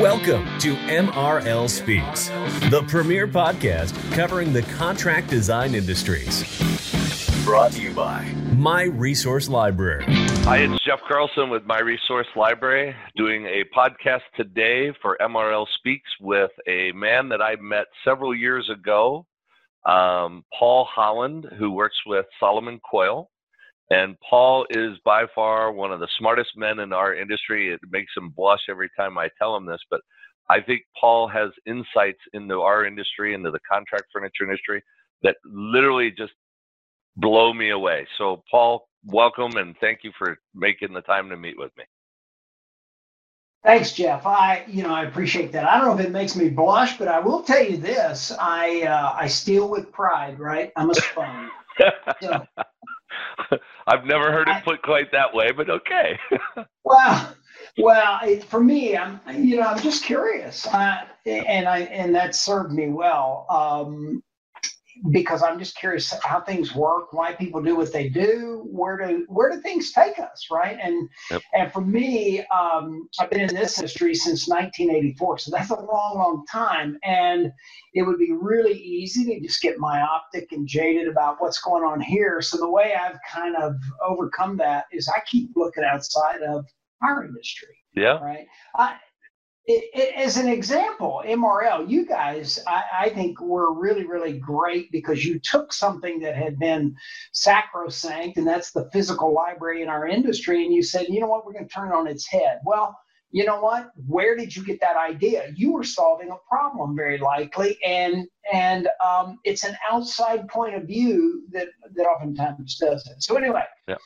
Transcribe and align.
Welcome 0.00 0.46
to 0.60 0.74
MRL 0.76 1.68
Speaks, 1.68 2.28
the 2.70 2.82
premier 2.88 3.28
podcast 3.28 3.94
covering 4.12 4.52
the 4.52 4.62
contract 4.62 5.28
design 5.28 5.74
industries. 5.74 6.44
Brought 7.44 7.72
to 7.72 7.82
you 7.82 7.92
by 7.92 8.24
My 8.54 8.84
Resource 8.84 9.48
Library. 9.48 10.04
Hi, 10.44 10.58
it's 10.58 10.84
Jeff 10.84 11.00
Carlson 11.06 11.50
with 11.50 11.64
My 11.64 11.80
Resource 11.80 12.28
Library 12.34 12.94
doing 13.16 13.46
a 13.46 13.64
podcast 13.76 14.22
today 14.36 14.92
for 15.02 15.18
MRL 15.20 15.66
Speaks 15.78 16.10
with 16.20 16.50
a 16.66 16.92
man 16.92 17.28
that 17.28 17.42
I 17.42 17.56
met 17.60 17.86
several 18.04 18.34
years 18.34 18.70
ago, 18.70 19.26
um, 19.84 20.44
Paul 20.58 20.88
Holland, 20.90 21.46
who 21.58 21.70
works 21.72 21.96
with 22.06 22.26
Solomon 22.38 22.80
Coyle. 22.90 23.29
And 23.90 24.16
Paul 24.20 24.66
is 24.70 24.96
by 25.04 25.24
far 25.34 25.72
one 25.72 25.92
of 25.92 25.98
the 26.00 26.08
smartest 26.18 26.50
men 26.56 26.78
in 26.78 26.92
our 26.92 27.14
industry. 27.14 27.72
It 27.72 27.80
makes 27.90 28.12
him 28.16 28.30
blush 28.30 28.60
every 28.68 28.88
time 28.96 29.18
I 29.18 29.28
tell 29.38 29.56
him 29.56 29.66
this, 29.66 29.80
but 29.90 30.00
I 30.48 30.60
think 30.60 30.82
Paul 31.00 31.28
has 31.28 31.50
insights 31.66 32.20
into 32.32 32.60
our 32.60 32.84
industry, 32.84 33.34
into 33.34 33.50
the 33.50 33.60
contract 33.70 34.04
furniture 34.12 34.44
industry 34.44 34.82
that 35.22 35.36
literally 35.44 36.10
just 36.10 36.32
blow 37.16 37.52
me 37.52 37.70
away. 37.70 38.06
So, 38.16 38.42
Paul, 38.50 38.88
welcome 39.04 39.56
and 39.56 39.76
thank 39.80 40.00
you 40.04 40.12
for 40.18 40.38
making 40.54 40.92
the 40.92 41.02
time 41.02 41.28
to 41.30 41.36
meet 41.36 41.58
with 41.58 41.72
me. 41.76 41.84
Thanks, 43.64 43.92
Jeff. 43.92 44.24
I, 44.24 44.64
you 44.68 44.82
know, 44.82 44.94
I 44.94 45.04
appreciate 45.04 45.52
that. 45.52 45.68
I 45.68 45.78
don't 45.78 45.88
know 45.88 46.02
if 46.02 46.06
it 46.06 46.12
makes 46.12 46.34
me 46.34 46.48
blush, 46.48 46.96
but 46.96 47.08
I 47.08 47.20
will 47.20 47.42
tell 47.42 47.62
you 47.62 47.76
this: 47.76 48.32
I, 48.40 48.82
uh, 48.82 49.14
I 49.14 49.26
steal 49.26 49.68
with 49.68 49.92
pride, 49.92 50.38
right? 50.40 50.72
I'm 50.76 50.90
a 50.90 50.94
sponge. 50.94 51.50
so, 52.22 52.46
I've 53.86 54.04
never 54.04 54.32
heard 54.32 54.48
it 54.48 54.64
put 54.64 54.82
quite 54.82 55.12
that 55.12 55.34
way, 55.34 55.52
but 55.52 55.70
okay. 55.70 56.18
well, 56.84 57.34
well, 57.78 58.18
it, 58.22 58.44
for 58.44 58.62
me, 58.62 58.96
I'm 58.96 59.20
you 59.32 59.56
know 59.56 59.62
I'm 59.62 59.80
just 59.80 60.04
curious, 60.04 60.66
uh, 60.66 61.04
and 61.26 61.68
I 61.68 61.80
and 61.80 62.14
that 62.14 62.34
served 62.34 62.72
me 62.72 62.88
well. 62.88 63.46
Um, 63.48 64.22
because 65.12 65.42
I'm 65.42 65.58
just 65.58 65.76
curious 65.76 66.12
how 66.22 66.40
things 66.40 66.74
work, 66.74 67.12
why 67.12 67.32
people 67.32 67.62
do 67.62 67.76
what 67.76 67.92
they 67.92 68.08
do, 68.08 68.66
where 68.70 68.96
do 68.98 69.24
where 69.28 69.50
do 69.50 69.60
things 69.60 69.92
take 69.92 70.18
us, 70.18 70.46
right? 70.50 70.78
And 70.82 71.08
yep. 71.30 71.42
and 71.54 71.72
for 71.72 71.80
me, 71.80 72.44
um, 72.54 73.08
I've 73.18 73.30
been 73.30 73.40
in 73.40 73.54
this 73.54 73.78
industry 73.78 74.14
since 74.14 74.46
1984, 74.46 75.38
so 75.38 75.50
that's 75.50 75.70
a 75.70 75.74
long, 75.74 76.14
long 76.16 76.44
time, 76.50 76.98
and 77.02 77.52
it 77.94 78.02
would 78.02 78.18
be 78.18 78.32
really 78.32 78.74
easy 78.74 79.24
to 79.26 79.40
just 79.40 79.62
get 79.62 79.78
myopic 79.78 80.52
and 80.52 80.68
jaded 80.68 81.08
about 81.08 81.36
what's 81.38 81.60
going 81.60 81.82
on 81.82 82.00
here. 82.00 82.40
So 82.42 82.58
the 82.58 82.70
way 82.70 82.94
I've 82.94 83.18
kind 83.30 83.56
of 83.56 83.74
overcome 84.06 84.56
that 84.58 84.84
is 84.92 85.08
I 85.08 85.20
keep 85.26 85.50
looking 85.56 85.84
outside 85.84 86.42
of 86.42 86.66
our 87.02 87.24
industry. 87.24 87.76
Yeah. 87.94 88.18
Right. 88.18 88.46
I, 88.76 88.96
it, 89.70 89.84
it, 89.94 90.14
as 90.16 90.36
an 90.36 90.48
example, 90.48 91.22
MRL, 91.24 91.88
you 91.88 92.04
guys, 92.04 92.58
I, 92.66 92.82
I, 93.02 93.08
think 93.10 93.40
were 93.40 93.72
really, 93.72 94.04
really 94.04 94.36
great 94.36 94.90
because 94.90 95.24
you 95.24 95.38
took 95.38 95.72
something 95.72 96.18
that 96.20 96.34
had 96.34 96.58
been 96.58 96.96
sacrosanct, 97.32 98.36
and 98.36 98.46
that's 98.46 98.72
the 98.72 98.90
physical 98.92 99.32
library 99.32 99.82
in 99.82 99.88
our 99.88 100.08
industry, 100.08 100.64
and 100.64 100.74
you 100.74 100.82
said, 100.82 101.06
you 101.08 101.20
know 101.20 101.28
what, 101.28 101.46
we're 101.46 101.52
going 101.52 101.68
to 101.68 101.72
turn 101.72 101.92
it 101.92 101.94
on 101.94 102.08
its 102.08 102.26
head. 102.26 102.58
Well, 102.64 102.98
you 103.30 103.44
know 103.44 103.60
what? 103.60 103.92
Where 104.08 104.36
did 104.36 104.56
you 104.56 104.64
get 104.64 104.80
that 104.80 104.96
idea? 104.96 105.52
You 105.54 105.72
were 105.72 105.84
solving 105.84 106.30
a 106.30 106.36
problem, 106.48 106.96
very 106.96 107.18
likely, 107.18 107.78
and 107.86 108.26
and 108.52 108.88
um, 109.06 109.38
it's 109.44 109.62
an 109.62 109.76
outside 109.88 110.48
point 110.48 110.74
of 110.74 110.82
view 110.82 111.44
that 111.52 111.68
that 111.94 112.06
oftentimes 112.06 112.76
does 112.76 113.06
it. 113.06 113.22
So 113.22 113.36
anyway, 113.36 113.62
yeah 113.86 113.98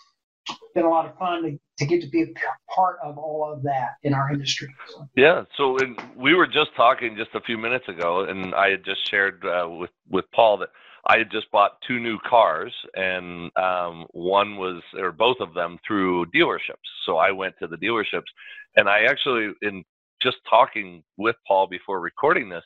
been 0.74 0.84
a 0.84 0.90
lot 0.90 1.06
of 1.06 1.16
fun 1.18 1.42
to, 1.42 1.58
to 1.78 1.86
get 1.86 2.00
to 2.02 2.08
be 2.08 2.22
a 2.22 2.26
part 2.72 2.98
of 3.02 3.18
all 3.18 3.52
of 3.52 3.62
that 3.64 3.96
in 4.02 4.14
our 4.14 4.32
industry. 4.32 4.68
So. 4.88 5.08
Yeah. 5.16 5.44
So 5.56 5.76
we 6.16 6.34
were 6.34 6.46
just 6.46 6.70
talking 6.76 7.16
just 7.16 7.34
a 7.34 7.40
few 7.40 7.58
minutes 7.58 7.88
ago, 7.88 8.24
and 8.24 8.54
I 8.54 8.70
had 8.70 8.84
just 8.84 9.08
shared 9.10 9.44
uh, 9.44 9.68
with 9.68 9.90
with 10.08 10.24
Paul 10.34 10.58
that 10.58 10.68
I 11.06 11.18
had 11.18 11.30
just 11.30 11.50
bought 11.50 11.72
two 11.86 11.98
new 11.98 12.18
cars, 12.28 12.72
and 12.94 13.50
um, 13.56 14.06
one 14.12 14.56
was 14.56 14.82
or 14.96 15.12
both 15.12 15.38
of 15.40 15.54
them 15.54 15.78
through 15.86 16.26
dealerships. 16.26 16.88
So 17.06 17.16
I 17.16 17.32
went 17.32 17.54
to 17.60 17.66
the 17.66 17.76
dealerships, 17.76 18.30
and 18.76 18.88
I 18.88 19.04
actually 19.04 19.52
in 19.62 19.84
just 20.22 20.36
talking 20.48 21.02
with 21.16 21.36
Paul 21.46 21.66
before 21.66 22.00
recording 22.00 22.48
this, 22.48 22.64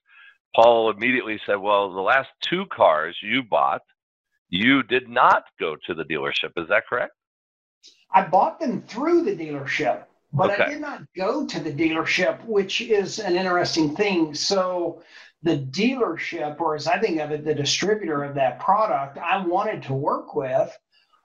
Paul 0.54 0.90
immediately 0.90 1.40
said, 1.46 1.56
"Well, 1.56 1.92
the 1.92 2.00
last 2.00 2.28
two 2.42 2.66
cars 2.66 3.16
you 3.22 3.42
bought." 3.42 3.82
You 4.50 4.82
did 4.82 5.10
not 5.10 5.44
go 5.60 5.76
to 5.86 5.94
the 5.94 6.04
dealership. 6.04 6.52
Is 6.56 6.68
that 6.70 6.84
correct? 6.88 7.12
I 8.10 8.24
bought 8.24 8.58
them 8.58 8.82
through 8.82 9.24
the 9.24 9.36
dealership, 9.36 10.04
but 10.32 10.50
okay. 10.50 10.62
I 10.62 10.68
did 10.70 10.80
not 10.80 11.02
go 11.16 11.46
to 11.46 11.60
the 11.60 11.72
dealership, 11.72 12.44
which 12.44 12.80
is 12.80 13.18
an 13.18 13.36
interesting 13.36 13.94
thing. 13.94 14.34
So 14.34 15.02
the 15.42 15.58
dealership, 15.58 16.60
or 16.60 16.74
as 16.74 16.86
I 16.86 16.98
think 16.98 17.20
of 17.20 17.30
it, 17.30 17.44
the 17.44 17.54
distributor 17.54 18.24
of 18.24 18.34
that 18.34 18.58
product, 18.60 19.18
I 19.18 19.44
wanted 19.46 19.82
to 19.84 19.94
work 19.94 20.34
with. 20.34 20.76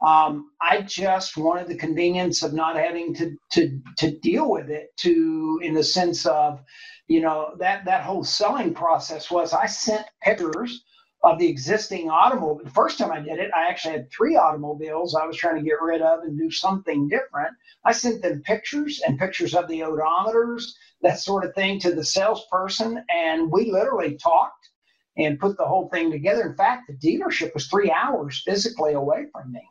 Um, 0.05 0.51
I 0.61 0.81
just 0.81 1.37
wanted 1.37 1.67
the 1.67 1.77
convenience 1.77 2.43
of 2.43 2.53
not 2.53 2.75
having 2.75 3.13
to 3.15 3.37
to 3.53 3.79
to 3.99 4.19
deal 4.19 4.51
with 4.51 4.69
it 4.69 4.89
to 4.97 5.61
in 5.63 5.73
the 5.73 5.83
sense 5.83 6.25
of, 6.25 6.61
you 7.07 7.21
know, 7.21 7.55
that 7.59 7.85
that 7.85 8.03
whole 8.03 8.25
selling 8.25 8.73
process 8.73 9.31
was 9.31 9.53
I 9.53 9.65
sent 9.65 10.05
pictures 10.21 10.83
of 11.23 11.39
the 11.39 11.47
existing 11.47 12.09
automobile. 12.09 12.65
The 12.65 12.69
first 12.69 12.97
time 12.97 13.11
I 13.11 13.21
did 13.21 13.39
it, 13.39 13.49
I 13.55 13.69
actually 13.69 13.93
had 13.93 14.11
three 14.11 14.35
automobiles 14.35 15.15
I 15.15 15.25
was 15.25 15.37
trying 15.37 15.55
to 15.55 15.61
get 15.61 15.81
rid 15.81 16.01
of 16.01 16.23
and 16.23 16.37
do 16.37 16.51
something 16.51 17.07
different. 17.07 17.55
I 17.85 17.93
sent 17.93 18.21
them 18.21 18.41
pictures 18.41 19.01
and 19.07 19.17
pictures 19.17 19.55
of 19.55 19.69
the 19.69 19.81
odometers, 19.81 20.63
that 21.01 21.19
sort 21.19 21.45
of 21.45 21.55
thing, 21.55 21.79
to 21.79 21.95
the 21.95 22.03
salesperson, 22.03 23.03
and 23.09 23.49
we 23.49 23.71
literally 23.71 24.17
talked 24.17 24.69
and 25.17 25.39
put 25.39 25.57
the 25.57 25.65
whole 25.65 25.87
thing 25.89 26.11
together. 26.11 26.49
In 26.49 26.55
fact, 26.55 26.89
the 26.89 26.93
dealership 26.95 27.53
was 27.53 27.67
three 27.67 27.91
hours 27.91 28.41
physically 28.45 28.93
away 28.93 29.27
from 29.31 29.51
me. 29.51 29.61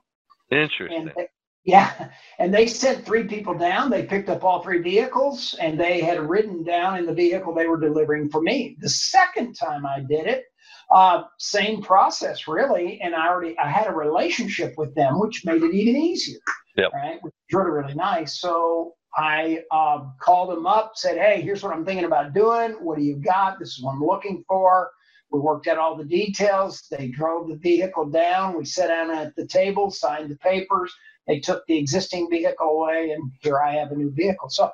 Interesting. 0.50 1.10
And 1.16 1.28
yeah, 1.64 2.08
and 2.38 2.52
they 2.52 2.66
sent 2.66 3.04
three 3.04 3.24
people 3.24 3.54
down. 3.54 3.90
They 3.90 4.04
picked 4.04 4.28
up 4.28 4.42
all 4.42 4.62
three 4.62 4.82
vehicles, 4.82 5.54
and 5.60 5.78
they 5.78 6.00
had 6.00 6.18
ridden 6.18 6.64
down 6.64 6.98
in 6.98 7.06
the 7.06 7.14
vehicle 7.14 7.54
they 7.54 7.68
were 7.68 7.78
delivering 7.78 8.30
for 8.30 8.40
me. 8.40 8.76
The 8.80 8.88
second 8.88 9.54
time 9.54 9.86
I 9.86 10.00
did 10.00 10.26
it, 10.26 10.44
uh, 10.90 11.24
same 11.38 11.82
process, 11.82 12.48
really. 12.48 13.00
And 13.00 13.14
I 13.14 13.28
already 13.28 13.58
I 13.58 13.68
had 13.68 13.86
a 13.86 13.92
relationship 13.92 14.74
with 14.76 14.94
them, 14.94 15.20
which 15.20 15.44
made 15.44 15.62
it 15.62 15.74
even 15.74 16.00
easier. 16.00 16.40
Yep. 16.76 16.92
Right, 16.94 17.22
which 17.22 17.34
was 17.50 17.58
really 17.58 17.70
really 17.70 17.94
nice. 17.94 18.40
So 18.40 18.94
I 19.16 19.62
uh, 19.70 20.04
called 20.20 20.50
them 20.50 20.66
up, 20.66 20.92
said, 20.94 21.18
"Hey, 21.18 21.42
here's 21.42 21.62
what 21.62 21.72
I'm 21.72 21.84
thinking 21.84 22.06
about 22.06 22.32
doing. 22.32 22.72
What 22.80 22.98
do 22.98 23.04
you 23.04 23.16
got? 23.16 23.58
This 23.58 23.70
is 23.70 23.82
what 23.82 23.92
I'm 23.92 24.04
looking 24.04 24.44
for." 24.48 24.90
We 25.30 25.40
worked 25.40 25.66
out 25.66 25.78
all 25.78 25.96
the 25.96 26.04
details. 26.04 26.86
They 26.90 27.08
drove 27.08 27.48
the 27.48 27.56
vehicle 27.56 28.10
down. 28.10 28.56
We 28.56 28.66
sat 28.66 28.88
down 28.88 29.10
at 29.10 29.34
the 29.34 29.46
table, 29.46 29.90
signed 29.90 30.30
the 30.30 30.36
papers. 30.36 30.94
They 31.26 31.40
took 31.40 31.64
the 31.66 31.78
existing 31.78 32.28
vehicle 32.30 32.68
away, 32.68 33.10
and 33.10 33.32
here 33.40 33.58
I 33.60 33.74
have 33.76 33.92
a 33.92 33.96
new 33.96 34.10
vehicle. 34.10 34.50
So 34.50 34.70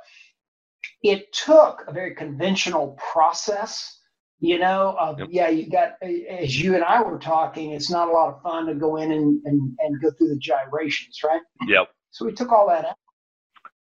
it 1.03 1.33
took 1.33 1.85
a 1.87 1.93
very 1.93 2.15
conventional 2.15 2.99
process 3.13 3.98
you 4.41 4.59
know 4.59 4.97
uh, 4.99 5.15
yep. 5.19 5.29
yeah 5.31 5.49
you 5.49 5.69
got 5.69 5.95
as 6.03 6.61
you 6.61 6.75
and 6.75 6.85
i 6.85 7.03
were 7.03 7.19
talking 7.19 7.73
it's 7.73 7.91
not 7.91 8.09
a 8.09 8.11
lot 8.11 8.35
of 8.35 8.43
fun 8.43 8.67
to 8.67 8.75
go 8.75 8.97
in 8.97 9.11
and, 9.11 9.41
and, 9.45 9.77
and 9.81 10.01
go 10.01 10.11
through 10.13 10.29
the 10.29 10.39
gyrations 10.39 11.21
right? 11.25 11.41
Yep. 11.67 11.89
So 12.11 12.25
we 12.25 12.33
took 12.33 12.53
all 12.53 12.69
that 12.69 12.85
out. 12.85 12.97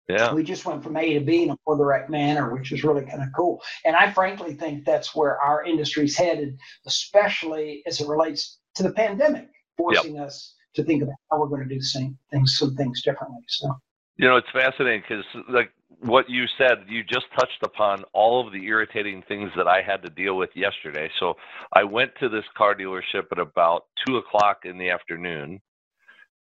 Yeah. 0.10 0.34
We 0.34 0.44
just 0.44 0.66
went 0.66 0.84
from 0.84 0.98
a 0.98 1.14
to 1.14 1.20
b 1.20 1.44
in 1.44 1.50
a 1.50 1.58
more 1.66 1.78
direct 1.78 2.10
manner 2.10 2.54
which 2.54 2.72
is 2.72 2.84
really 2.84 3.06
kind 3.06 3.22
of 3.22 3.30
cool. 3.36 3.62
And 3.84 3.96
i 3.96 4.12
frankly 4.12 4.54
think 4.54 4.86
that's 4.86 5.16
where 5.16 5.40
our 5.42 5.64
industry's 5.64 6.16
headed 6.16 6.58
especially 6.86 7.84
as 7.86 8.00
it 8.00 8.08
relates 8.08 8.60
to 8.76 8.84
the 8.84 8.92
pandemic 8.92 9.50
forcing 9.78 10.16
yep. 10.16 10.28
us 10.28 10.56
to 10.76 10.84
think 10.84 11.04
about 11.04 11.16
how 11.32 11.40
we're 11.40 11.48
going 11.48 11.68
to 11.68 11.74
do 11.74 11.82
same 11.82 12.18
things 12.32 12.58
some 12.58 12.76
things 12.76 13.02
differently 13.02 13.42
so. 13.48 13.74
You 14.18 14.30
know 14.30 14.38
it's 14.38 14.52
fascinating 14.54 15.02
because 15.02 15.26
like 15.50 15.72
what 16.02 16.30
you 16.30 16.46
said, 16.58 16.86
you 16.88 17.04
just 17.04 17.26
touched 17.38 17.62
upon 17.64 18.04
all 18.14 18.46
of 18.46 18.54
the 18.54 18.66
irritating 18.66 19.24
things 19.28 19.52
that 19.56 19.68
I 19.68 19.82
had 19.82 20.02
to 20.04 20.10
deal 20.10 20.36
with 20.36 20.50
yesterday. 20.56 21.10
So 21.20 21.36
I 21.74 21.84
went 21.84 22.12
to 22.20 22.30
this 22.30 22.44
car 22.58 22.76
dealership 22.76 23.26
at 23.32 23.40
about 23.40 23.86
two 24.06 24.18
o'clock 24.18 24.60
in 24.66 24.78
the 24.78 24.90
afternoon. 24.90 25.62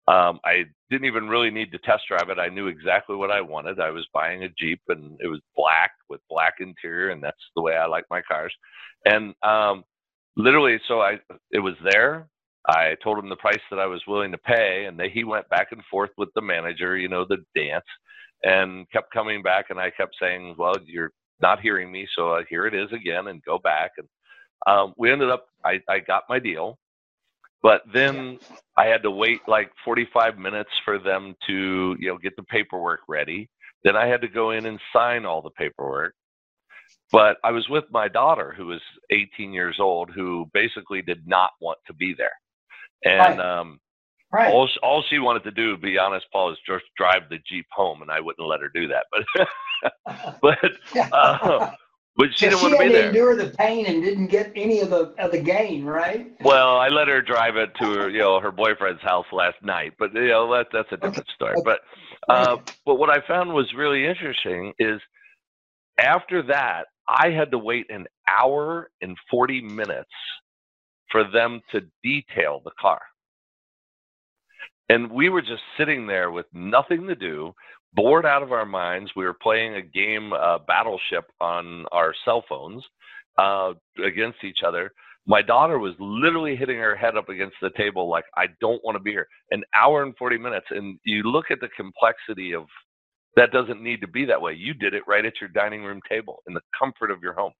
Um, 0.07 0.39
I 0.45 0.65
didn't 0.91 1.07
even 1.07 1.27
really 1.27 1.49
need 1.49 1.71
to 1.71 1.79
test 1.79 2.03
drive 2.07 2.29
it. 2.29 2.39
I 2.39 2.49
knew 2.49 2.67
exactly 2.67 3.15
what 3.15 3.31
I 3.31 3.41
wanted. 3.41 3.79
I 3.79 3.89
was 3.89 4.07
buying 4.13 4.43
a 4.43 4.49
Jeep 4.49 4.81
and 4.87 5.17
it 5.19 5.27
was 5.27 5.41
black 5.55 5.91
with 6.09 6.21
black 6.29 6.55
interior, 6.59 7.09
and 7.09 7.23
that's 7.23 7.37
the 7.55 7.61
way 7.61 7.75
I 7.75 7.87
like 7.87 8.05
my 8.11 8.21
cars. 8.21 8.53
And 9.05 9.33
um, 9.41 9.83
literally, 10.35 10.79
so 10.87 11.01
I 11.01 11.19
it 11.51 11.59
was 11.59 11.75
there. 11.83 12.27
I 12.67 12.95
told 13.03 13.19
him 13.19 13.29
the 13.29 13.35
price 13.35 13.61
that 13.69 13.79
I 13.79 13.85
was 13.85 14.01
willing 14.07 14.31
to 14.31 14.37
pay, 14.39 14.85
and 14.87 14.99
they, 14.99 15.09
he 15.09 15.23
went 15.23 15.49
back 15.49 15.67
and 15.71 15.81
forth 15.89 16.09
with 16.17 16.29
the 16.35 16.41
manager, 16.41 16.97
you 16.97 17.07
know, 17.07 17.25
the 17.27 17.43
dance 17.55 17.85
and 18.43 18.89
kept 18.91 19.13
coming 19.13 19.41
back. 19.41 19.67
And 19.69 19.79
I 19.79 19.91
kept 19.91 20.15
saying, 20.21 20.55
well, 20.57 20.75
you're 20.85 21.11
not 21.41 21.61
hearing 21.61 21.91
me. 21.91 22.07
So 22.15 22.31
uh, 22.31 22.43
here 22.49 22.67
it 22.67 22.73
is 22.73 22.91
again 22.93 23.27
and 23.27 23.43
go 23.43 23.59
back. 23.59 23.91
And 23.97 24.07
um, 24.67 24.93
we 24.97 25.11
ended 25.11 25.29
up, 25.29 25.47
I, 25.65 25.79
I 25.89 25.99
got 25.99 26.23
my 26.29 26.39
deal. 26.39 26.77
But 27.63 27.81
then 27.93 28.39
I 28.77 28.85
had 28.87 29.03
to 29.03 29.11
wait 29.11 29.41
like 29.47 29.71
45 29.85 30.37
minutes 30.37 30.69
for 30.85 30.99
them 30.99 31.35
to, 31.47 31.95
you 31.99 32.09
know, 32.09 32.17
get 32.17 32.35
the 32.35 32.43
paperwork 32.43 33.01
ready. 33.07 33.49
Then 33.83 33.95
I 33.95 34.07
had 34.07 34.21
to 34.21 34.27
go 34.27 34.51
in 34.51 34.65
and 34.67 34.79
sign 34.93 35.25
all 35.25 35.41
the 35.41 35.51
paperwork. 35.51 36.13
But 37.11 37.37
I 37.43 37.51
was 37.51 37.67
with 37.69 37.85
my 37.91 38.07
daughter, 38.07 38.53
who 38.57 38.67
was 38.67 38.81
18 39.11 39.53
years 39.53 39.77
old, 39.79 40.11
who 40.13 40.49
basically 40.53 41.01
did 41.01 41.27
not 41.27 41.51
want 41.61 41.79
to 41.87 41.93
be 41.93 42.15
there. 42.17 42.33
And. 43.03 43.41
Um, 43.41 43.79
right. 44.35 44.53
all, 44.53 44.69
all 44.83 45.03
she 45.09 45.19
wanted 45.19 45.43
to 45.43 45.51
do, 45.51 45.71
to 45.71 45.77
be 45.77 45.97
honest, 45.97 46.25
Paul, 46.31 46.51
is 46.51 46.57
just 46.65 46.85
drive 46.97 47.29
the 47.29 47.39
Jeep 47.47 47.65
home, 47.71 48.01
and 48.01 48.11
I 48.11 48.19
wouldn't 48.19 48.47
let 48.47 48.61
her 48.61 48.69
do 48.73 48.87
that. 48.87 49.05
But, 49.11 50.41
but, 50.41 51.13
uh, 51.13 51.71
but 52.17 52.27
she 52.35 52.45
so 52.45 52.49
didn't 52.49 52.59
she 52.59 52.65
want 52.65 52.77
to 52.77 52.87
be 52.87 52.93
there. 52.93 53.07
endure 53.07 53.35
the 53.35 53.49
pain 53.57 53.85
and 53.85 54.03
didn't 54.03 54.27
get 54.27 54.51
any 54.55 54.79
of 54.79 54.89
the 54.89 55.13
of 55.19 55.31
the 55.31 55.41
gain, 55.41 55.83
right? 55.83 56.31
Well, 56.41 56.77
I 56.77 56.87
let 56.87 57.07
her 57.07 57.21
drive 57.21 57.57
it 57.57 57.71
to 57.81 57.85
her, 57.85 58.09
you 58.09 58.19
know, 58.19 58.39
her 58.39 58.51
boyfriend's 58.51 59.01
house 59.01 59.25
last 59.33 59.57
night, 59.61 59.93
but 59.99 60.13
you 60.13 60.27
know 60.27 60.51
that 60.53 60.67
that's 60.71 60.91
a 60.91 60.97
different 60.97 61.19
okay. 61.19 61.33
story. 61.35 61.55
But 61.63 61.79
uh, 62.29 62.57
but 62.85 62.95
what 62.95 63.09
I 63.09 63.25
found 63.27 63.53
was 63.53 63.71
really 63.75 64.05
interesting 64.05 64.73
is 64.79 65.01
after 65.99 66.41
that, 66.43 66.85
I 67.07 67.29
had 67.29 67.51
to 67.51 67.57
wait 67.57 67.87
an 67.89 68.07
hour 68.27 68.89
and 69.01 69.17
40 69.29 69.61
minutes 69.61 70.09
for 71.11 71.29
them 71.31 71.61
to 71.71 71.81
detail 72.03 72.61
the 72.63 72.71
car. 72.79 73.01
And 74.89 75.11
we 75.11 75.29
were 75.29 75.41
just 75.41 75.63
sitting 75.77 76.05
there 76.05 76.31
with 76.31 76.45
nothing 76.53 77.07
to 77.07 77.15
do, 77.15 77.53
bored 77.93 78.25
out 78.25 78.43
of 78.43 78.51
our 78.51 78.65
minds. 78.65 79.11
We 79.15 79.25
were 79.25 79.37
playing 79.41 79.75
a 79.75 79.81
game, 79.81 80.31
uh, 80.33 80.59
Battleship, 80.67 81.25
on 81.41 81.85
our 81.91 82.13
cell 82.23 82.43
phones 82.47 82.83
uh, 83.37 83.73
against 84.05 84.43
each 84.43 84.59
other. 84.65 84.91
My 85.27 85.41
daughter 85.41 85.79
was 85.79 85.95
literally 85.99 86.55
hitting 86.55 86.77
her 86.77 86.95
head 86.95 87.17
up 87.17 87.29
against 87.29 87.55
the 87.59 87.71
table, 87.75 88.07
like, 88.07 88.25
I 88.37 88.45
don't 88.61 88.83
want 88.83 88.95
to 88.95 89.01
be 89.01 89.09
here. 89.09 89.27
An 89.49 89.63
hour 89.75 90.03
and 90.03 90.15
40 90.17 90.37
minutes. 90.37 90.67
And 90.69 90.99
you 91.03 91.23
look 91.23 91.45
at 91.49 91.59
the 91.61 91.69
complexity 91.75 92.53
of 92.53 92.65
that 93.35 93.51
doesn't 93.51 93.81
need 93.81 94.01
to 94.01 94.07
be 94.07 94.25
that 94.25 94.41
way. 94.41 94.53
You 94.53 94.73
did 94.73 94.93
it 94.93 95.03
right 95.07 95.25
at 95.25 95.33
your 95.41 95.49
dining 95.49 95.83
room 95.83 95.99
table 96.07 96.43
in 96.47 96.53
the 96.53 96.61
comfort 96.79 97.11
of 97.11 97.21
your 97.21 97.33
home. 97.33 97.51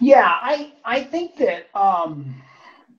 Yeah, 0.00 0.26
I 0.40 0.72
I 0.84 1.04
think 1.04 1.36
that 1.36 1.68
um, 1.78 2.34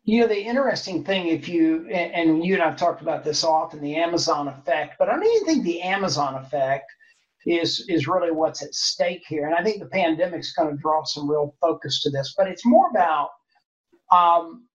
you 0.10 0.22
know 0.22 0.28
the 0.28 0.42
interesting 0.42 1.04
thing 1.04 1.28
if 1.28 1.48
you 1.48 1.88
and, 1.90 2.44
you 2.44 2.56
and 2.56 2.64
I've 2.64 2.78
talked 2.78 3.02
about 3.02 3.24
this 3.24 3.44
often 3.44 3.80
the 3.80 3.96
Amazon 3.96 4.48
effect, 4.48 4.96
but 4.98 5.08
I 5.08 5.14
don't 5.14 5.26
even 5.26 5.46
think 5.46 5.64
the 5.64 5.82
Amazon 5.82 6.34
effect 6.36 6.92
is 7.46 7.86
is 7.88 8.08
really 8.08 8.32
what's 8.32 8.64
at 8.64 8.74
stake 8.74 9.22
here. 9.28 9.46
And 9.46 9.54
I 9.54 9.64
think 9.64 9.80
the 9.80 9.86
pandemic's 9.90 10.54
going 10.54 10.76
to 10.76 10.82
draw 10.82 11.04
some 11.04 11.30
real 11.30 11.56
focus 11.62 12.02
to 12.02 12.10
this, 12.10 12.34
but 12.36 12.48
it's 12.48 12.66
more 12.66 12.90
about 12.90 13.30
um, 14.12 14.66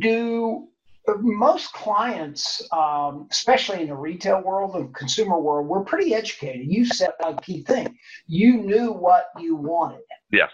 do 0.00 0.68
most 1.16 1.72
clients, 1.72 2.62
um, 2.70 3.26
especially 3.30 3.80
in 3.80 3.88
the 3.88 3.94
retail 3.94 4.42
world 4.42 4.76
and 4.76 4.94
consumer 4.94 5.40
world, 5.40 5.66
we're 5.66 5.82
pretty 5.82 6.14
educated. 6.14 6.66
You 6.66 6.84
said 6.84 7.10
a 7.24 7.34
key 7.34 7.62
thing. 7.62 7.96
You 8.26 8.58
knew 8.58 8.92
what 8.92 9.30
you 9.38 9.56
wanted. 9.56 10.02
Yes. 10.30 10.50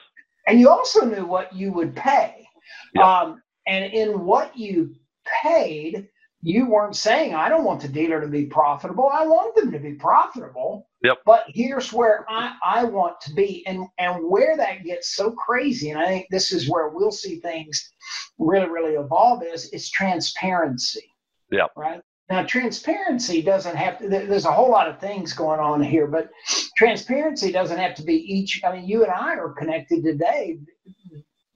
And 0.47 0.61
you 0.61 0.69
also 0.69 1.05
knew 1.05 1.27
what 1.27 1.53
you 1.53 1.73
would 1.73 1.97
pay. 1.97 2.47
Yep. 2.95 3.05
Um, 3.05 3.43
and 3.67 3.93
in 3.93 4.25
what 4.25 4.57
you 4.57 4.95
paid, 5.43 6.09
you 6.43 6.67
weren't 6.67 6.95
saying, 6.95 7.35
I 7.35 7.49
don't 7.49 7.65
want 7.65 7.81
the 7.81 7.89
dealer 7.89 8.21
to 8.21 8.29
be 8.29 8.45
profitable. 8.45 9.09
I 9.11 9.27
want 9.27 9.57
them 9.57 9.73
to 9.73 9.79
be 9.79 9.95
profitable. 9.95 10.91
Yep. 11.03 11.19
But 11.25 11.45
here's 11.49 11.91
where 11.91 12.27
I, 12.29 12.55
I 12.63 12.85
want 12.85 13.19
to 13.23 13.33
be. 13.33 13.67
And, 13.67 13.87
and 13.99 14.29
where 14.29 14.55
that 14.59 14.85
gets 14.85 15.17
so 15.17 15.31
crazy, 15.31 15.91
and 15.91 15.99
I 15.99 16.07
think 16.07 16.27
this 16.31 16.53
is 16.53 16.69
where 16.69 16.89
we'll 16.89 17.11
see 17.11 17.41
things 17.41 17.91
really, 18.39 18.69
really 18.69 18.93
evolve 18.93 19.43
is, 19.43 19.71
is 19.71 19.91
transparency. 19.91 21.09
Yep. 21.51 21.71
Right. 21.77 22.03
Now, 22.29 22.43
transparency 22.43 23.41
doesn't 23.41 23.77
have 23.77 23.99
to, 23.99 24.09
there's 24.09 24.47
a 24.47 24.53
whole 24.53 24.71
lot 24.71 24.89
of 24.89 24.99
things 24.99 25.33
going 25.33 25.61
on 25.61 25.83
here, 25.83 26.07
but 26.07 26.31
transparency 26.77 27.53
doesn't 27.53 27.79
have 27.79 27.95
to 27.97 28.03
be 28.03 28.17
each. 28.17 28.63
I 28.65 28.77
mean, 28.77 28.87
you 28.87 29.03
and 29.03 29.13
I 29.13 29.37
are 29.37 29.53
connected 29.53 30.05
today 30.05 30.59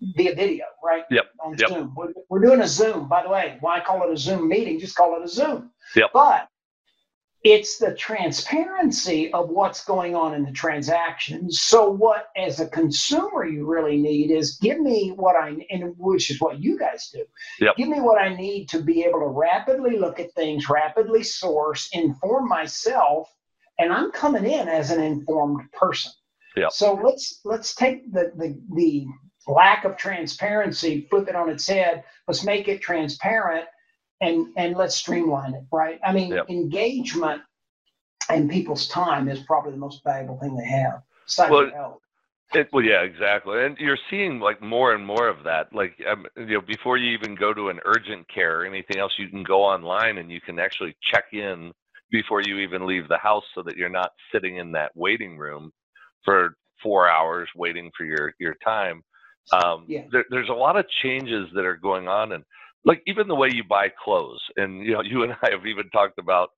via 0.00 0.35
video, 0.35 0.65
right? 0.83 1.05
Yep. 1.11 1.25
On 1.45 1.56
yep. 1.59 1.69
Zoom. 1.69 1.95
We're, 1.97 2.12
we're, 2.29 2.41
doing 2.41 2.61
a 2.61 2.69
Zoom, 2.69 3.09
by 3.09 3.23
the 3.23 3.29
way. 3.29 3.56
Why 3.61 3.81
call 3.81 4.03
it 4.09 4.12
a 4.12 4.17
Zoom 4.17 4.49
meeting? 4.49 4.79
Just 4.79 4.97
call 4.97 5.17
it 5.17 5.25
a 5.25 5.29
Zoom. 5.29 5.71
Yep. 5.97 6.11
But 6.12 6.49
it's 7.45 7.79
the 7.79 7.95
transparency 7.95 9.33
of 9.33 9.49
what's 9.49 9.85
going 9.85 10.17
on 10.17 10.35
in 10.35 10.45
the 10.45 10.53
transaction. 10.53 11.50
So, 11.50 11.89
what 11.89 12.29
as 12.37 12.61
a 12.61 12.67
consumer 12.67 13.47
you 13.47 13.65
really 13.65 13.97
need 13.97 14.31
is 14.31 14.59
give 14.61 14.81
me 14.81 15.12
what 15.15 15.37
I 15.37 15.56
and 15.71 15.95
which 15.99 16.31
is 16.31 16.41
what 16.41 16.61
you 16.61 16.79
guys 16.79 17.11
do. 17.12 17.25
Yep. 17.61 17.77
Give 17.77 17.89
me 17.89 18.00
what 18.00 18.21
I 18.21 18.35
need 18.35 18.69
to 18.71 18.83
be 18.83 19.05
able 19.05 19.21
to 19.21 19.29
rapidly 19.29 19.99
look 19.99 20.19
at 20.19 20.33
things, 20.33 20.69
rapidly 20.69 21.23
source, 21.23 21.89
inform 21.93 22.49
myself, 22.49 23.33
and 23.79 23.93
I'm 23.93 24.11
coming 24.11 24.45
in 24.45 24.69
as 24.69 24.91
an 24.91 25.00
informed 25.00 25.71
person. 25.73 26.12
Yep. 26.56 26.73
So 26.73 26.95
let's 26.95 27.41
let's 27.45 27.75
take 27.75 28.12
the 28.12 28.33
the 28.37 28.61
the 28.75 29.06
lack 29.49 29.85
of 29.85 29.97
transparency, 29.97 31.06
flip 31.11 31.29
it 31.29 31.35
on 31.35 31.49
its 31.49 31.67
head. 31.67 32.05
Let's 32.27 32.45
make 32.45 32.69
it 32.69 32.81
transparent 32.81 33.65
and 34.21 34.49
and 34.56 34.77
let's 34.77 34.97
streamline 34.97 35.55
it, 35.55 35.65
right? 35.73 36.00
I 36.05 36.12
mean, 36.12 36.33
yep. 36.33 36.50
engagement 36.50 37.43
and 38.29 38.50
people's 38.50 38.89
time 38.89 39.29
is 39.29 39.41
probably 39.41 39.73
the 39.73 39.79
most 39.79 40.03
valuable 40.05 40.39
thing 40.39 40.56
they 40.56 40.67
have. 40.67 41.03
well, 41.50 41.71
it, 42.55 42.69
well, 42.73 42.85
yeah, 42.85 43.03
exactly, 43.03 43.65
and 43.65 43.77
you're 43.79 43.99
seeing 44.09 44.41
like 44.41 44.62
more 44.62 44.95
and 44.95 45.05
more 45.05 45.29
of 45.29 45.45
that. 45.45 45.73
Like, 45.73 45.95
um, 46.11 46.27
you 46.37 46.55
know, 46.55 46.61
before 46.61 46.97
you 46.97 47.11
even 47.11 47.35
go 47.35 47.53
to 47.53 47.69
an 47.69 47.79
urgent 47.85 48.27
care 48.29 48.61
or 48.61 48.65
anything 48.65 48.99
else, 48.99 49.12
you 49.19 49.29
can 49.29 49.43
go 49.43 49.62
online 49.62 50.19
and 50.19 50.31
you 50.31 50.41
can 50.41 50.59
actually 50.59 50.97
check 51.03 51.25
in 51.33 51.73
before 52.11 52.41
you 52.41 52.59
even 52.59 52.87
leave 52.87 53.06
the 53.09 53.19
house, 53.19 53.45
so 53.55 53.62
that 53.65 53.77
you're 53.77 53.91
not 53.91 54.12
sitting 54.33 54.56
in 54.56 54.73
that 54.73 54.93
waiting 54.95 55.37
room 55.37 55.71
for 56.25 56.55
four 56.83 57.09
hours 57.11 57.49
waiting 57.55 57.91
for 57.97 58.05
your 58.05 58.33
your 58.41 58.56
time. 58.65 59.03
Um, 59.53 59.85
yeah. 59.89 60.05
there, 60.12 60.25
there's 60.31 60.49
a 60.49 60.55
lot 60.55 60.77
of 60.77 60.87
changes 61.03 61.49
that 61.55 61.65
are 61.65 61.77
going 61.77 62.09
on, 62.09 62.33
and 62.33 62.45
like 62.85 63.03
even 63.06 63.29
the 63.29 63.35
way 63.35 63.49
you 63.53 63.65
buy 63.65 63.91
clothes, 64.03 64.43
and 64.56 64.85
you 64.85 64.93
know, 64.93 65.03
you 65.05 65.23
and 65.23 65.33
I 65.43 65.50
have 65.50 65.67
even 65.67 65.89
talked 65.91 66.19
about 66.19 66.50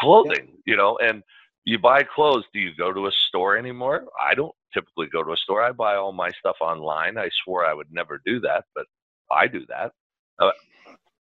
clothing, 0.00 0.48
yeah. 0.48 0.60
you 0.66 0.76
know, 0.76 0.98
and 1.02 1.22
you 1.64 1.78
buy 1.78 2.02
clothes. 2.02 2.44
Do 2.52 2.60
you 2.60 2.70
go 2.76 2.92
to 2.92 3.06
a 3.06 3.12
store 3.28 3.56
anymore? 3.56 4.04
I 4.20 4.34
don't 4.34 4.54
typically 4.72 5.06
go 5.12 5.22
to 5.22 5.32
a 5.32 5.36
store. 5.36 5.62
I 5.62 5.72
buy 5.72 5.96
all 5.96 6.12
my 6.12 6.30
stuff 6.38 6.56
online. 6.60 7.18
I 7.18 7.28
swore 7.44 7.64
I 7.64 7.74
would 7.74 7.88
never 7.90 8.20
do 8.24 8.40
that, 8.40 8.64
but 8.74 8.86
I 9.30 9.46
do 9.46 9.64
that. 9.68 9.92
Uh, 10.38 10.50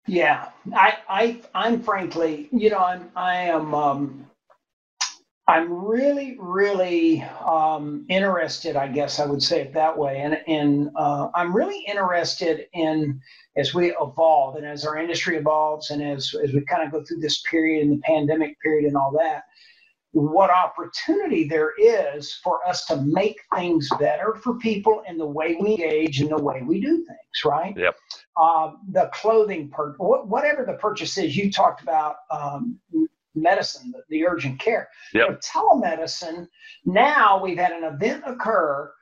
yeah, 0.06 0.50
I, 0.74 0.98
I, 1.08 1.40
I'm 1.54 1.80
frankly, 1.80 2.48
you 2.50 2.70
know, 2.70 2.78
I'm, 2.78 3.10
I 3.14 3.36
am, 3.36 3.74
um, 3.74 4.26
I'm 5.48 5.72
really, 5.72 6.36
really 6.38 7.22
um, 7.44 8.06
interested, 8.08 8.76
I 8.76 8.86
guess 8.86 9.18
I 9.18 9.26
would 9.26 9.42
say 9.42 9.62
it 9.62 9.74
that 9.74 9.98
way. 9.98 10.20
And, 10.20 10.38
and 10.46 10.90
uh, 10.94 11.28
I'm 11.34 11.54
really 11.54 11.84
interested 11.86 12.66
in 12.72 13.20
as 13.56 13.74
we 13.74 13.92
evolve 14.00 14.54
and 14.56 14.64
as 14.64 14.86
our 14.86 14.96
industry 14.96 15.36
evolves 15.36 15.90
and 15.90 16.00
as, 16.00 16.32
as 16.42 16.52
we 16.52 16.64
kind 16.66 16.84
of 16.84 16.92
go 16.92 17.02
through 17.04 17.20
this 17.20 17.42
period 17.42 17.82
and 17.82 17.98
the 17.98 18.02
pandemic 18.02 18.56
period 18.60 18.86
and 18.86 18.96
all 18.96 19.12
that, 19.18 19.42
what 20.12 20.50
opportunity 20.50 21.48
there 21.48 21.72
is 21.76 22.38
for 22.44 22.64
us 22.66 22.84
to 22.84 23.02
make 23.02 23.40
things 23.56 23.88
better 23.98 24.34
for 24.42 24.54
people 24.58 25.02
in 25.08 25.16
the 25.16 25.26
way 25.26 25.56
we 25.60 25.70
engage 25.70 26.20
and 26.20 26.30
the 26.30 26.42
way 26.42 26.62
we 26.64 26.80
do 26.80 26.98
things, 26.98 27.44
right? 27.44 27.74
Yep. 27.76 27.96
Uh, 28.36 28.72
the 28.92 29.10
clothing, 29.12 29.70
per- 29.70 29.94
whatever 29.98 30.64
the 30.64 30.74
purchase 30.74 31.16
is, 31.18 31.36
you 31.36 31.50
talked 31.50 31.82
about 31.82 32.16
um, 32.30 32.78
medicine, 33.34 33.92
the, 33.92 34.02
the 34.08 34.26
urgent 34.26 34.58
care. 34.60 34.88
Yep. 35.14 35.40
Telemedicine, 35.40 36.46
now 36.84 37.42
we've 37.42 37.58
had 37.58 37.72
an 37.72 37.84
event 37.84 38.24
occur 38.26 38.92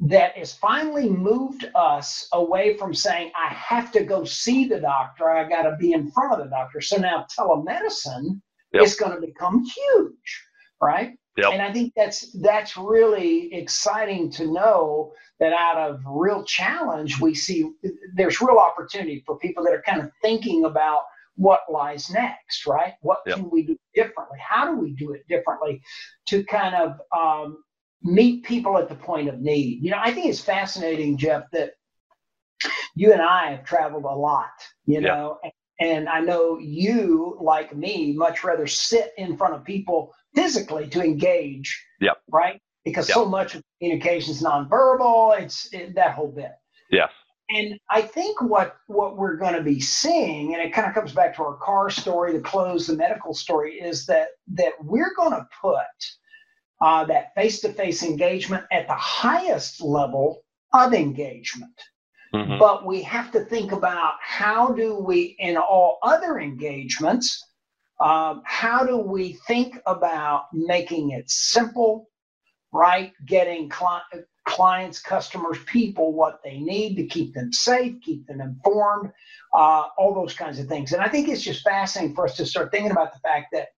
that 0.00 0.36
has 0.36 0.54
finally 0.54 1.08
moved 1.08 1.66
us 1.74 2.26
away 2.32 2.76
from 2.76 2.94
saying, 2.94 3.30
I 3.36 3.52
have 3.52 3.92
to 3.92 4.02
go 4.02 4.24
see 4.24 4.64
the 4.66 4.80
doctor, 4.80 5.30
I 5.30 5.48
got 5.48 5.62
to 5.62 5.76
be 5.78 5.92
in 5.92 6.10
front 6.10 6.32
of 6.32 6.38
the 6.38 6.50
doctor. 6.50 6.80
So 6.80 6.96
now 6.96 7.26
telemedicine 7.38 8.40
yep. 8.72 8.84
is 8.84 8.96
going 8.96 9.12
to 9.12 9.26
become 9.26 9.62
huge, 9.62 10.42
right? 10.80 11.12
Yep. 11.36 11.52
And 11.52 11.62
I 11.62 11.72
think 11.72 11.92
that's 11.96 12.32
that's 12.40 12.76
really 12.76 13.54
exciting 13.54 14.30
to 14.32 14.50
know 14.50 15.12
that 15.38 15.52
out 15.52 15.78
of 15.78 16.00
real 16.06 16.44
challenge 16.44 17.20
we 17.20 17.34
see 17.34 17.70
there's 18.14 18.40
real 18.40 18.58
opportunity 18.58 19.22
for 19.24 19.38
people 19.38 19.62
that 19.64 19.72
are 19.72 19.82
kind 19.82 20.02
of 20.02 20.10
thinking 20.22 20.64
about 20.64 21.02
what 21.40 21.60
lies 21.70 22.10
next, 22.10 22.66
right? 22.66 22.92
What 23.00 23.20
yep. 23.26 23.36
can 23.36 23.48
we 23.48 23.62
do 23.62 23.76
differently? 23.94 24.38
How 24.46 24.70
do 24.70 24.78
we 24.78 24.92
do 24.92 25.14
it 25.14 25.26
differently 25.26 25.80
to 26.26 26.44
kind 26.44 26.74
of 26.74 27.00
um, 27.16 27.64
meet 28.02 28.44
people 28.44 28.76
at 28.76 28.90
the 28.90 28.94
point 28.94 29.30
of 29.30 29.40
need? 29.40 29.82
You 29.82 29.92
know, 29.92 29.98
I 29.98 30.12
think 30.12 30.26
it's 30.26 30.40
fascinating, 30.40 31.16
Jeff, 31.16 31.44
that 31.52 31.70
you 32.94 33.14
and 33.14 33.22
I 33.22 33.52
have 33.52 33.64
traveled 33.64 34.04
a 34.04 34.14
lot, 34.14 34.50
you 34.84 35.00
know, 35.00 35.38
yep. 35.42 35.54
and 35.80 36.10
I 36.10 36.20
know 36.20 36.58
you, 36.58 37.38
like 37.40 37.74
me, 37.74 38.12
much 38.12 38.44
rather 38.44 38.66
sit 38.66 39.12
in 39.16 39.38
front 39.38 39.54
of 39.54 39.64
people 39.64 40.12
physically 40.34 40.88
to 40.88 41.02
engage, 41.02 41.82
yep. 42.02 42.18
right? 42.30 42.60
Because 42.84 43.08
so 43.08 43.24
much 43.24 43.54
of 43.54 43.62
communication 43.78 44.32
is 44.32 44.42
nonverbal, 44.42 45.40
it's 45.40 45.72
it, 45.72 45.94
that 45.94 46.12
whole 46.12 46.32
bit. 46.32 46.52
Yes 46.90 47.10
and 47.50 47.78
I 47.90 48.02
think 48.02 48.40
what 48.40 48.76
what 48.86 49.16
we're 49.16 49.36
going 49.36 49.54
to 49.54 49.62
be 49.62 49.80
seeing, 49.80 50.54
and 50.54 50.62
it 50.62 50.72
kind 50.72 50.86
of 50.86 50.94
comes 50.94 51.12
back 51.12 51.36
to 51.36 51.42
our 51.42 51.56
car 51.56 51.90
story, 51.90 52.32
the 52.32 52.40
clothes, 52.40 52.86
the 52.86 52.96
medical 52.96 53.34
story, 53.34 53.74
is 53.74 54.06
that 54.06 54.28
that 54.54 54.72
we're 54.82 55.14
going 55.16 55.32
to 55.32 55.46
put 55.60 55.76
uh, 56.80 57.04
that 57.04 57.34
face 57.34 57.60
to 57.60 57.72
face 57.72 58.02
engagement 58.02 58.64
at 58.72 58.86
the 58.86 58.94
highest 58.94 59.80
level 59.80 60.42
of 60.72 60.94
engagement. 60.94 61.74
Mm-hmm. 62.34 62.58
But 62.58 62.86
we 62.86 63.02
have 63.02 63.32
to 63.32 63.44
think 63.44 63.72
about 63.72 64.14
how 64.20 64.72
do 64.72 64.94
we, 64.94 65.36
in 65.40 65.56
all 65.56 65.98
other 66.02 66.38
engagements, 66.38 67.44
um, 68.00 68.42
how 68.44 68.84
do 68.84 68.98
we 68.98 69.34
think 69.46 69.78
about 69.86 70.44
making 70.52 71.10
it 71.10 71.28
simple, 71.28 72.08
right? 72.72 73.12
Getting 73.26 73.68
cli- 73.68 74.22
clients, 74.50 75.00
customers, 75.00 75.58
people 75.66 76.12
what 76.12 76.40
they 76.44 76.58
need 76.58 76.96
to 76.96 77.06
keep 77.06 77.32
them 77.32 77.52
safe, 77.52 77.94
keep 78.02 78.26
them 78.26 78.40
informed, 78.40 79.12
uh, 79.54 79.84
all 79.96 80.12
those 80.14 80.34
kinds 80.34 80.58
of 80.58 80.66
things. 80.66 80.92
And 80.92 81.00
I 81.00 81.08
think 81.08 81.28
it's 81.28 81.42
just 81.42 81.62
fascinating 81.62 82.14
for 82.14 82.24
us 82.24 82.36
to 82.36 82.44
start 82.44 82.72
thinking 82.72 82.90
about 82.90 83.12
the 83.12 83.20
fact 83.20 83.46
that, 83.52 83.68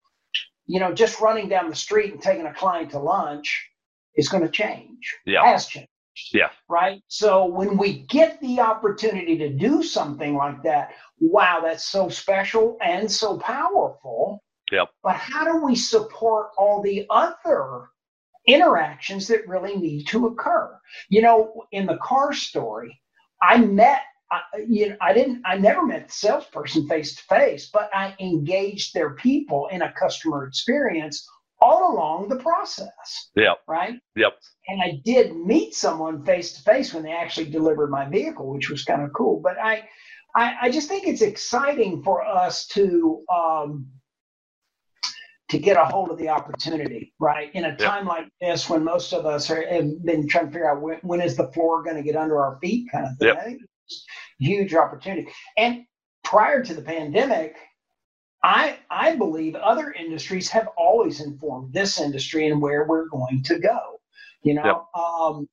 you 0.66 0.80
know, 0.80 0.92
just 0.92 1.20
running 1.20 1.48
down 1.48 1.68
the 1.68 1.76
street 1.76 2.12
and 2.12 2.22
taking 2.22 2.46
a 2.46 2.54
client 2.54 2.90
to 2.92 2.98
lunch 2.98 3.68
is 4.16 4.28
going 4.28 4.42
to 4.42 4.48
change. 4.48 5.14
Yeah. 5.26 5.44
Has 5.44 5.66
changed. 5.66 5.88
Yeah. 6.32 6.50
Right. 6.68 7.02
So 7.08 7.46
when 7.46 7.76
we 7.76 8.00
get 8.08 8.40
the 8.40 8.60
opportunity 8.60 9.36
to 9.38 9.48
do 9.50 9.82
something 9.82 10.34
like 10.34 10.62
that, 10.62 10.92
wow, 11.20 11.60
that's 11.62 11.84
so 11.84 12.08
special 12.08 12.76
and 12.82 13.10
so 13.10 13.38
powerful. 13.38 14.42
Yep. 14.70 14.88
But 15.02 15.16
how 15.16 15.44
do 15.44 15.64
we 15.64 15.74
support 15.74 16.50
all 16.56 16.82
the 16.82 17.06
other 17.10 17.90
interactions 18.46 19.28
that 19.28 19.48
really 19.48 19.76
need 19.76 20.04
to 20.08 20.26
occur? 20.26 20.78
You 21.08 21.22
know, 21.22 21.64
in 21.72 21.86
the 21.86 21.98
car 21.98 22.32
story, 22.32 23.00
I 23.40 23.58
met 23.58 24.02
I, 24.32 24.40
you 24.66 24.88
know, 24.88 24.96
I 25.00 25.12
didn't, 25.12 25.42
I 25.44 25.58
never 25.58 25.84
met 25.84 26.06
the 26.06 26.12
salesperson 26.12 26.88
face 26.88 27.14
to 27.16 27.22
face, 27.24 27.68
but 27.70 27.90
I 27.92 28.14
engaged 28.18 28.94
their 28.94 29.10
people 29.10 29.68
in 29.70 29.82
a 29.82 29.92
customer 29.92 30.46
experience 30.46 31.28
all 31.60 31.94
along 31.94 32.28
the 32.28 32.36
process. 32.36 33.30
Yep. 33.36 33.58
Right. 33.68 34.00
Yep. 34.16 34.32
And 34.68 34.82
I 34.82 35.00
did 35.04 35.36
meet 35.36 35.74
someone 35.74 36.24
face 36.24 36.54
to 36.54 36.62
face 36.62 36.94
when 36.94 37.02
they 37.02 37.12
actually 37.12 37.50
delivered 37.50 37.90
my 37.90 38.08
vehicle, 38.08 38.50
which 38.50 38.70
was 38.70 38.84
kind 38.84 39.02
of 39.02 39.12
cool. 39.12 39.40
But 39.42 39.58
I, 39.62 39.86
I, 40.34 40.56
I 40.62 40.70
just 40.70 40.88
think 40.88 41.06
it's 41.06 41.22
exciting 41.22 42.02
for 42.02 42.24
us 42.24 42.66
to 42.68 43.22
um, 43.32 43.86
to 45.52 45.58
get 45.58 45.76
a 45.76 45.84
hold 45.84 46.10
of 46.10 46.16
the 46.16 46.30
opportunity, 46.30 47.12
right? 47.20 47.54
In 47.54 47.66
a 47.66 47.76
time 47.76 48.06
like 48.06 48.24
this, 48.40 48.70
when 48.70 48.82
most 48.82 49.12
of 49.12 49.26
us 49.26 49.50
are, 49.50 49.68
have 49.70 50.02
been 50.02 50.26
trying 50.26 50.46
to 50.46 50.50
figure 50.50 50.70
out 50.70 50.80
when, 50.80 50.96
when 51.02 51.20
is 51.20 51.36
the 51.36 51.52
floor 51.52 51.82
going 51.82 51.96
to 51.96 52.02
get 52.02 52.16
under 52.16 52.40
our 52.40 52.58
feet, 52.62 52.88
kind 52.90 53.04
of 53.04 53.18
thing. 53.18 53.28
Yep. 53.28 53.36
I 53.36 53.44
think 53.44 53.60
it's 53.86 54.06
huge 54.38 54.74
opportunity. 54.74 55.28
And 55.58 55.84
prior 56.24 56.64
to 56.64 56.72
the 56.72 56.80
pandemic, 56.80 57.56
I 58.42 58.78
I 58.90 59.14
believe 59.16 59.54
other 59.54 59.92
industries 59.92 60.48
have 60.48 60.68
always 60.78 61.20
informed 61.20 61.74
this 61.74 62.00
industry 62.00 62.48
and 62.48 62.62
where 62.62 62.86
we're 62.86 63.08
going 63.08 63.42
to 63.44 63.58
go. 63.58 64.00
You 64.42 64.54
know, 64.54 64.64
yep. 64.64 65.04
um, 65.04 65.46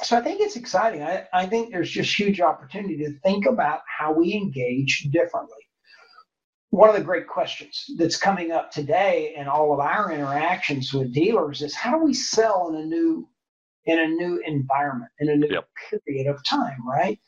so 0.00 0.16
I 0.16 0.20
think 0.20 0.40
it's 0.40 0.54
exciting. 0.54 1.02
I, 1.02 1.26
I 1.32 1.46
think 1.46 1.72
there's 1.72 1.90
just 1.90 2.16
huge 2.16 2.40
opportunity 2.40 2.98
to 2.98 3.18
think 3.24 3.46
about 3.46 3.80
how 3.98 4.12
we 4.12 4.32
engage 4.32 5.08
differently. 5.10 5.58
One 6.70 6.88
of 6.88 6.94
the 6.94 7.02
great 7.02 7.26
questions 7.26 7.84
that's 7.96 8.16
coming 8.16 8.52
up 8.52 8.70
today 8.70 9.34
in 9.36 9.48
all 9.48 9.72
of 9.72 9.80
our 9.80 10.12
interactions 10.12 10.92
with 10.92 11.12
dealers 11.12 11.62
is 11.62 11.74
how 11.74 11.98
do 11.98 12.04
we 12.04 12.14
sell 12.14 12.68
in 12.68 12.76
a 12.76 12.84
new 12.84 13.28
in 13.86 13.98
a 13.98 14.06
new 14.06 14.40
environment 14.46 15.10
in 15.18 15.30
a 15.30 15.36
new 15.36 15.48
yep. 15.50 15.68
period 16.06 16.26
of 16.28 16.44
time, 16.44 16.86
right? 16.86 17.18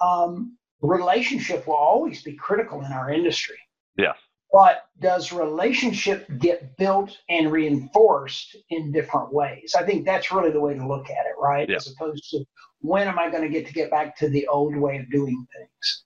Um, 0.00 0.56
relationship 0.80 1.66
will 1.66 1.74
always 1.74 2.22
be 2.22 2.32
critical 2.34 2.80
in 2.84 2.90
our 2.90 3.12
industry. 3.12 3.58
Yes 3.96 4.16
but 4.52 4.84
does 5.00 5.32
relationship 5.32 6.26
get 6.38 6.76
built 6.76 7.16
and 7.28 7.52
reinforced 7.52 8.56
in 8.70 8.92
different 8.92 9.32
ways 9.32 9.74
i 9.78 9.82
think 9.82 10.04
that's 10.04 10.32
really 10.32 10.50
the 10.50 10.60
way 10.60 10.74
to 10.74 10.86
look 10.86 11.08
at 11.10 11.26
it 11.26 11.34
right 11.38 11.68
yeah. 11.68 11.76
as 11.76 11.92
opposed 11.92 12.28
to 12.30 12.44
when 12.80 13.08
am 13.08 13.18
i 13.18 13.30
going 13.30 13.42
to 13.42 13.48
get 13.48 13.66
to 13.66 13.72
get 13.72 13.90
back 13.90 14.16
to 14.16 14.28
the 14.28 14.46
old 14.48 14.76
way 14.76 14.98
of 14.98 15.10
doing 15.10 15.46
things 15.56 16.04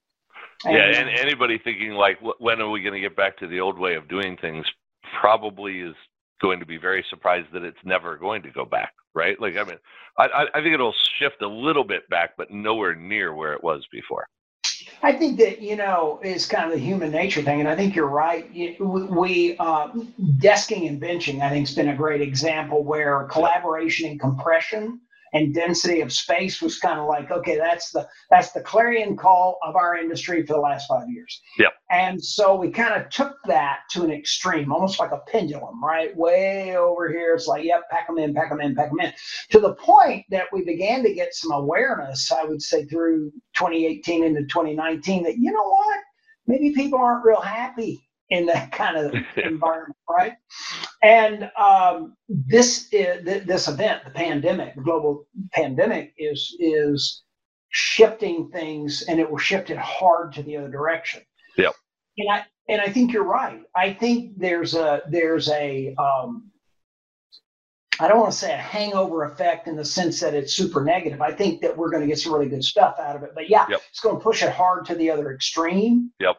yeah 0.65 0.99
and 0.99 1.09
anybody 1.09 1.57
thinking 1.57 1.91
like 1.91 2.17
when 2.39 2.61
are 2.61 2.69
we 2.69 2.81
going 2.81 2.93
to 2.93 2.99
get 2.99 3.15
back 3.15 3.37
to 3.37 3.47
the 3.47 3.59
old 3.59 3.77
way 3.77 3.95
of 3.95 4.07
doing 4.07 4.37
things? 4.37 4.65
probably 5.21 5.81
is 5.81 5.95
going 6.41 6.59
to 6.59 6.65
be 6.65 6.77
very 6.77 7.05
surprised 7.09 7.47
that 7.53 7.63
it's 7.63 7.77
never 7.85 8.17
going 8.17 8.41
to 8.41 8.49
go 8.49 8.65
back 8.65 8.93
right? 9.13 9.39
Like 9.39 9.55
i 9.57 9.63
mean 9.63 9.77
i 10.17 10.47
i 10.53 10.61
think 10.61 10.73
it'll 10.73 10.95
shift 11.19 11.41
a 11.41 11.47
little 11.47 11.83
bit 11.83 12.09
back 12.09 12.31
but 12.37 12.51
nowhere 12.51 12.95
near 12.95 13.33
where 13.33 13.53
it 13.53 13.63
was 13.63 13.85
before. 13.91 14.27
I 15.03 15.13
think 15.13 15.37
that 15.39 15.61
you 15.61 15.75
know 15.75 16.19
is 16.23 16.45
kind 16.45 16.65
of 16.65 16.71
the 16.71 16.83
human 16.83 17.11
nature 17.11 17.41
thing, 17.41 17.59
and 17.59 17.69
I 17.69 17.75
think 17.75 17.95
you're 17.95 18.07
right. 18.07 18.49
We 18.79 19.55
uh, 19.57 19.89
desking 20.37 20.87
and 20.87 21.01
benching, 21.01 21.41
I 21.41 21.49
think, 21.49 21.67
has 21.67 21.75
been 21.75 21.89
a 21.89 21.95
great 21.95 22.21
example 22.21 22.83
where 22.83 23.23
collaboration 23.25 24.09
and 24.09 24.19
compression 24.19 24.99
and 25.35 25.53
density 25.53 25.99
of 25.99 26.13
space 26.13 26.61
was 26.61 26.79
kind 26.79 26.97
of 26.97 27.07
like, 27.07 27.29
okay, 27.29 27.57
that's 27.57 27.91
the 27.91 28.07
that's 28.31 28.53
the 28.53 28.61
clarion 28.61 29.17
call 29.17 29.59
of 29.63 29.75
our 29.75 29.97
industry 29.97 30.45
for 30.45 30.53
the 30.53 30.59
last 30.59 30.87
five 30.87 31.09
years. 31.09 31.41
Yeah. 31.59 31.67
And 31.91 32.23
so 32.23 32.55
we 32.55 32.71
kind 32.71 32.93
of 32.93 33.09
took 33.09 33.35
that 33.45 33.79
to 33.91 34.03
an 34.05 34.11
extreme, 34.11 34.71
almost 34.71 34.97
like 34.97 35.11
a 35.11 35.19
pendulum, 35.27 35.83
right? 35.83 36.15
Way 36.15 36.77
over 36.77 37.09
here, 37.09 37.35
it's 37.35 37.47
like, 37.47 37.65
yep, 37.65 37.81
pack 37.91 38.07
them 38.07 38.17
in, 38.17 38.33
pack 38.33 38.49
them 38.49 38.61
in, 38.61 38.75
pack 38.75 38.89
them 38.89 39.01
in, 39.01 39.13
to 39.51 39.59
the 39.59 39.75
point 39.75 40.25
that 40.31 40.45
we 40.53 40.63
began 40.63 41.03
to 41.03 41.13
get 41.13 41.33
some 41.33 41.51
awareness. 41.51 42.31
I 42.31 42.45
would 42.45 42.61
say 42.61 42.85
through 42.85 43.31
2018 43.57 44.23
into 44.23 44.41
2019 44.43 45.23
that 45.23 45.37
you 45.37 45.51
know 45.51 45.67
what, 45.67 45.99
maybe 46.47 46.71
people 46.71 46.97
aren't 46.97 47.25
real 47.25 47.41
happy 47.41 48.04
in 48.29 48.45
that 48.47 48.71
kind 48.71 48.97
of 48.97 49.13
environment, 49.37 49.97
right? 50.09 50.33
And 51.03 51.49
um, 51.57 52.15
this 52.29 52.87
is, 52.91 53.23
this 53.45 53.67
event, 53.67 54.03
the 54.03 54.11
pandemic, 54.11 54.75
the 54.75 54.81
global 54.81 55.27
pandemic, 55.53 56.13
is 56.17 56.55
is 56.59 57.23
shifting 57.69 58.49
things, 58.51 59.03
and 59.03 59.19
it 59.19 59.29
will 59.29 59.37
shift 59.37 59.69
it 59.69 59.77
hard 59.77 60.33
to 60.33 60.43
the 60.43 60.57
other 60.57 60.69
direction. 60.69 61.21
Yeah. 61.57 61.71
And 62.17 62.31
I 62.31 62.45
and 62.67 62.81
I 62.81 62.89
think 62.89 63.13
you're 63.13 63.23
right. 63.23 63.61
I 63.75 63.93
think 63.93 64.37
there's 64.37 64.73
a 64.75 65.01
there's 65.09 65.49
a 65.49 65.93
um, 65.95 66.49
I 67.99 68.07
don't 68.07 68.19
want 68.19 68.31
to 68.31 68.37
say 68.37 68.53
a 68.53 68.57
hangover 68.57 69.23
effect 69.23 69.67
in 69.67 69.75
the 69.75 69.85
sense 69.85 70.19
that 70.19 70.33
it's 70.33 70.53
super 70.53 70.83
negative. 70.83 71.21
I 71.21 71.31
think 71.31 71.61
that 71.61 71.77
we're 71.77 71.89
going 71.89 72.01
to 72.01 72.07
get 72.07 72.19
some 72.19 72.33
really 72.33 72.49
good 72.49 72.63
stuff 72.63 72.99
out 72.99 73.15
of 73.15 73.23
it. 73.23 73.31
But 73.33 73.49
yeah, 73.49 73.65
yep. 73.69 73.81
it's 73.89 73.99
going 73.99 74.17
to 74.17 74.23
push 74.23 74.43
it 74.43 74.51
hard 74.51 74.85
to 74.85 74.95
the 74.95 75.09
other 75.09 75.33
extreme. 75.33 76.11
Yep. 76.19 76.35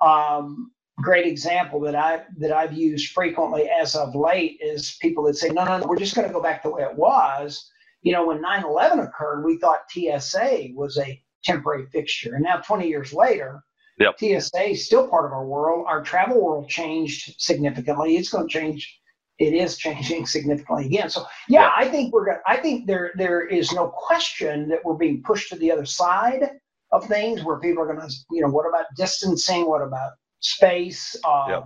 Um, 0.00 0.70
great 1.00 1.26
example 1.26 1.80
that 1.80 1.94
I 1.94 2.24
that 2.38 2.52
I've 2.52 2.72
used 2.72 3.12
frequently 3.12 3.68
as 3.68 3.94
of 3.94 4.14
late 4.14 4.58
is 4.60 4.96
people 5.00 5.24
that 5.24 5.36
say, 5.36 5.48
no, 5.48 5.64
no, 5.64 5.78
no, 5.78 5.86
we're 5.86 5.96
just 5.96 6.14
going 6.14 6.26
to 6.26 6.32
go 6.32 6.42
back 6.42 6.62
the 6.62 6.70
way 6.70 6.82
it 6.82 6.96
was. 6.96 7.70
You 8.02 8.12
know, 8.12 8.26
when 8.26 8.42
9/11 8.42 9.06
occurred, 9.06 9.44
we 9.44 9.58
thought 9.58 9.90
TSA 9.90 10.68
was 10.74 10.98
a 10.98 11.20
temporary 11.44 11.86
fixture, 11.86 12.34
and 12.34 12.44
now 12.44 12.58
20 12.58 12.88
years 12.88 13.12
later, 13.12 13.62
yep. 13.98 14.18
TSA 14.18 14.70
is 14.70 14.86
still 14.86 15.08
part 15.08 15.26
of 15.26 15.32
our 15.32 15.46
world. 15.46 15.86
Our 15.88 16.02
travel 16.02 16.40
world 16.40 16.68
changed 16.68 17.34
significantly. 17.38 18.16
It's 18.16 18.30
going 18.30 18.48
to 18.48 18.52
change. 18.52 19.00
It 19.38 19.54
is 19.54 19.76
changing 19.76 20.26
significantly 20.26 20.86
again. 20.86 21.10
So 21.10 21.24
yeah, 21.48 21.62
yep. 21.62 21.72
I 21.76 21.88
think 21.88 22.12
we're 22.12 22.26
going. 22.26 22.38
I 22.46 22.56
think 22.56 22.86
there 22.86 23.12
there 23.16 23.46
is 23.46 23.72
no 23.72 23.88
question 23.88 24.68
that 24.68 24.84
we're 24.84 24.94
being 24.94 25.22
pushed 25.22 25.50
to 25.50 25.56
the 25.56 25.70
other 25.70 25.86
side 25.86 26.50
of 26.92 27.06
things 27.06 27.44
where 27.44 27.60
people 27.60 27.82
are 27.82 27.92
going 27.92 28.00
to, 28.00 28.14
you 28.30 28.40
know, 28.40 28.48
what 28.48 28.66
about 28.66 28.86
distancing? 28.96 29.68
What 29.68 29.82
about 29.82 30.12
space. 30.40 31.16
Um, 31.24 31.50
yep. 31.50 31.64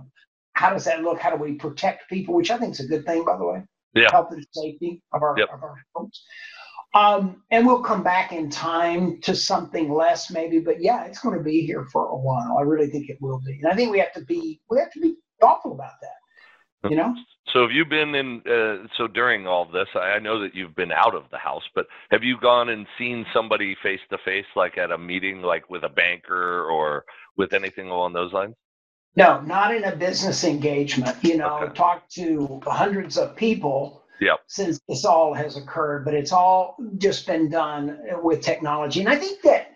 How 0.53 0.71
does 0.71 0.85
that 0.85 1.01
look? 1.01 1.19
How 1.19 1.35
do 1.35 1.41
we 1.41 1.53
protect 1.53 2.09
people? 2.09 2.35
Which 2.35 2.51
I 2.51 2.57
think 2.57 2.73
is 2.73 2.79
a 2.79 2.87
good 2.87 3.05
thing, 3.05 3.25
by 3.25 3.37
the 3.37 3.45
way. 3.45 3.63
Yeah. 3.95 4.09
Health 4.11 4.31
and 4.31 4.45
safety 4.51 5.01
of 5.13 5.21
our 5.21 5.35
yep. 5.37 5.49
of 5.53 5.63
our 5.63 5.75
folks. 5.93 6.23
Um, 6.95 7.41
and 7.49 7.65
we'll 7.65 7.81
come 7.81 8.03
back 8.03 8.31
in 8.31 8.51
time 8.51 9.19
to 9.21 9.35
something 9.35 9.91
less, 9.91 10.29
maybe. 10.29 10.59
But 10.59 10.79
yeah, 10.79 11.05
it's 11.05 11.19
going 11.19 11.35
to 11.35 11.43
be 11.43 11.65
here 11.65 11.87
for 11.91 12.07
a 12.07 12.15
while. 12.15 12.57
I 12.59 12.61
really 12.61 12.87
think 12.87 13.09
it 13.09 13.17
will 13.19 13.41
be, 13.45 13.59
and 13.63 13.71
I 13.71 13.75
think 13.75 13.91
we 13.91 13.99
have 13.99 14.13
to 14.13 14.21
be 14.21 14.61
we 14.69 14.77
have 14.79 14.91
to 14.91 14.99
be 14.99 15.15
thoughtful 15.41 15.73
about 15.73 15.93
that. 16.01 16.89
You 16.89 16.97
know. 16.97 17.15
So 17.53 17.61
have 17.61 17.71
you 17.71 17.85
been 17.85 18.13
in? 18.13 18.41
Uh, 18.45 18.87
so 18.97 19.07
during 19.07 19.47
all 19.47 19.65
this, 19.65 19.87
I 19.95 20.19
know 20.19 20.39
that 20.41 20.53
you've 20.53 20.75
been 20.75 20.91
out 20.91 21.15
of 21.15 21.23
the 21.31 21.37
house, 21.37 21.63
but 21.73 21.87
have 22.11 22.23
you 22.23 22.37
gone 22.39 22.69
and 22.69 22.85
seen 22.97 23.25
somebody 23.33 23.75
face 23.81 24.01
to 24.09 24.17
face, 24.19 24.45
like 24.55 24.77
at 24.77 24.91
a 24.91 24.97
meeting, 24.97 25.41
like 25.41 25.69
with 25.69 25.83
a 25.83 25.89
banker 25.89 26.65
or 26.65 27.05
with 27.37 27.53
anything 27.53 27.89
along 27.89 28.13
those 28.13 28.33
lines? 28.33 28.55
No, 29.15 29.41
not 29.41 29.75
in 29.75 29.83
a 29.83 29.95
business 29.95 30.43
engagement. 30.43 31.17
You 31.23 31.37
know, 31.37 31.59
okay. 31.59 31.73
talked 31.73 32.11
to 32.13 32.61
hundreds 32.65 33.17
of 33.17 33.35
people 33.35 34.03
yep. 34.19 34.39
since 34.47 34.79
this 34.87 35.05
all 35.05 35.33
has 35.33 35.55
occurred, 35.55 36.05
but 36.05 36.13
it's 36.13 36.31
all 36.31 36.77
just 36.97 37.27
been 37.27 37.49
done 37.49 37.99
with 38.23 38.41
technology. 38.41 39.01
And 39.01 39.09
I 39.09 39.15
think 39.15 39.41
that 39.43 39.69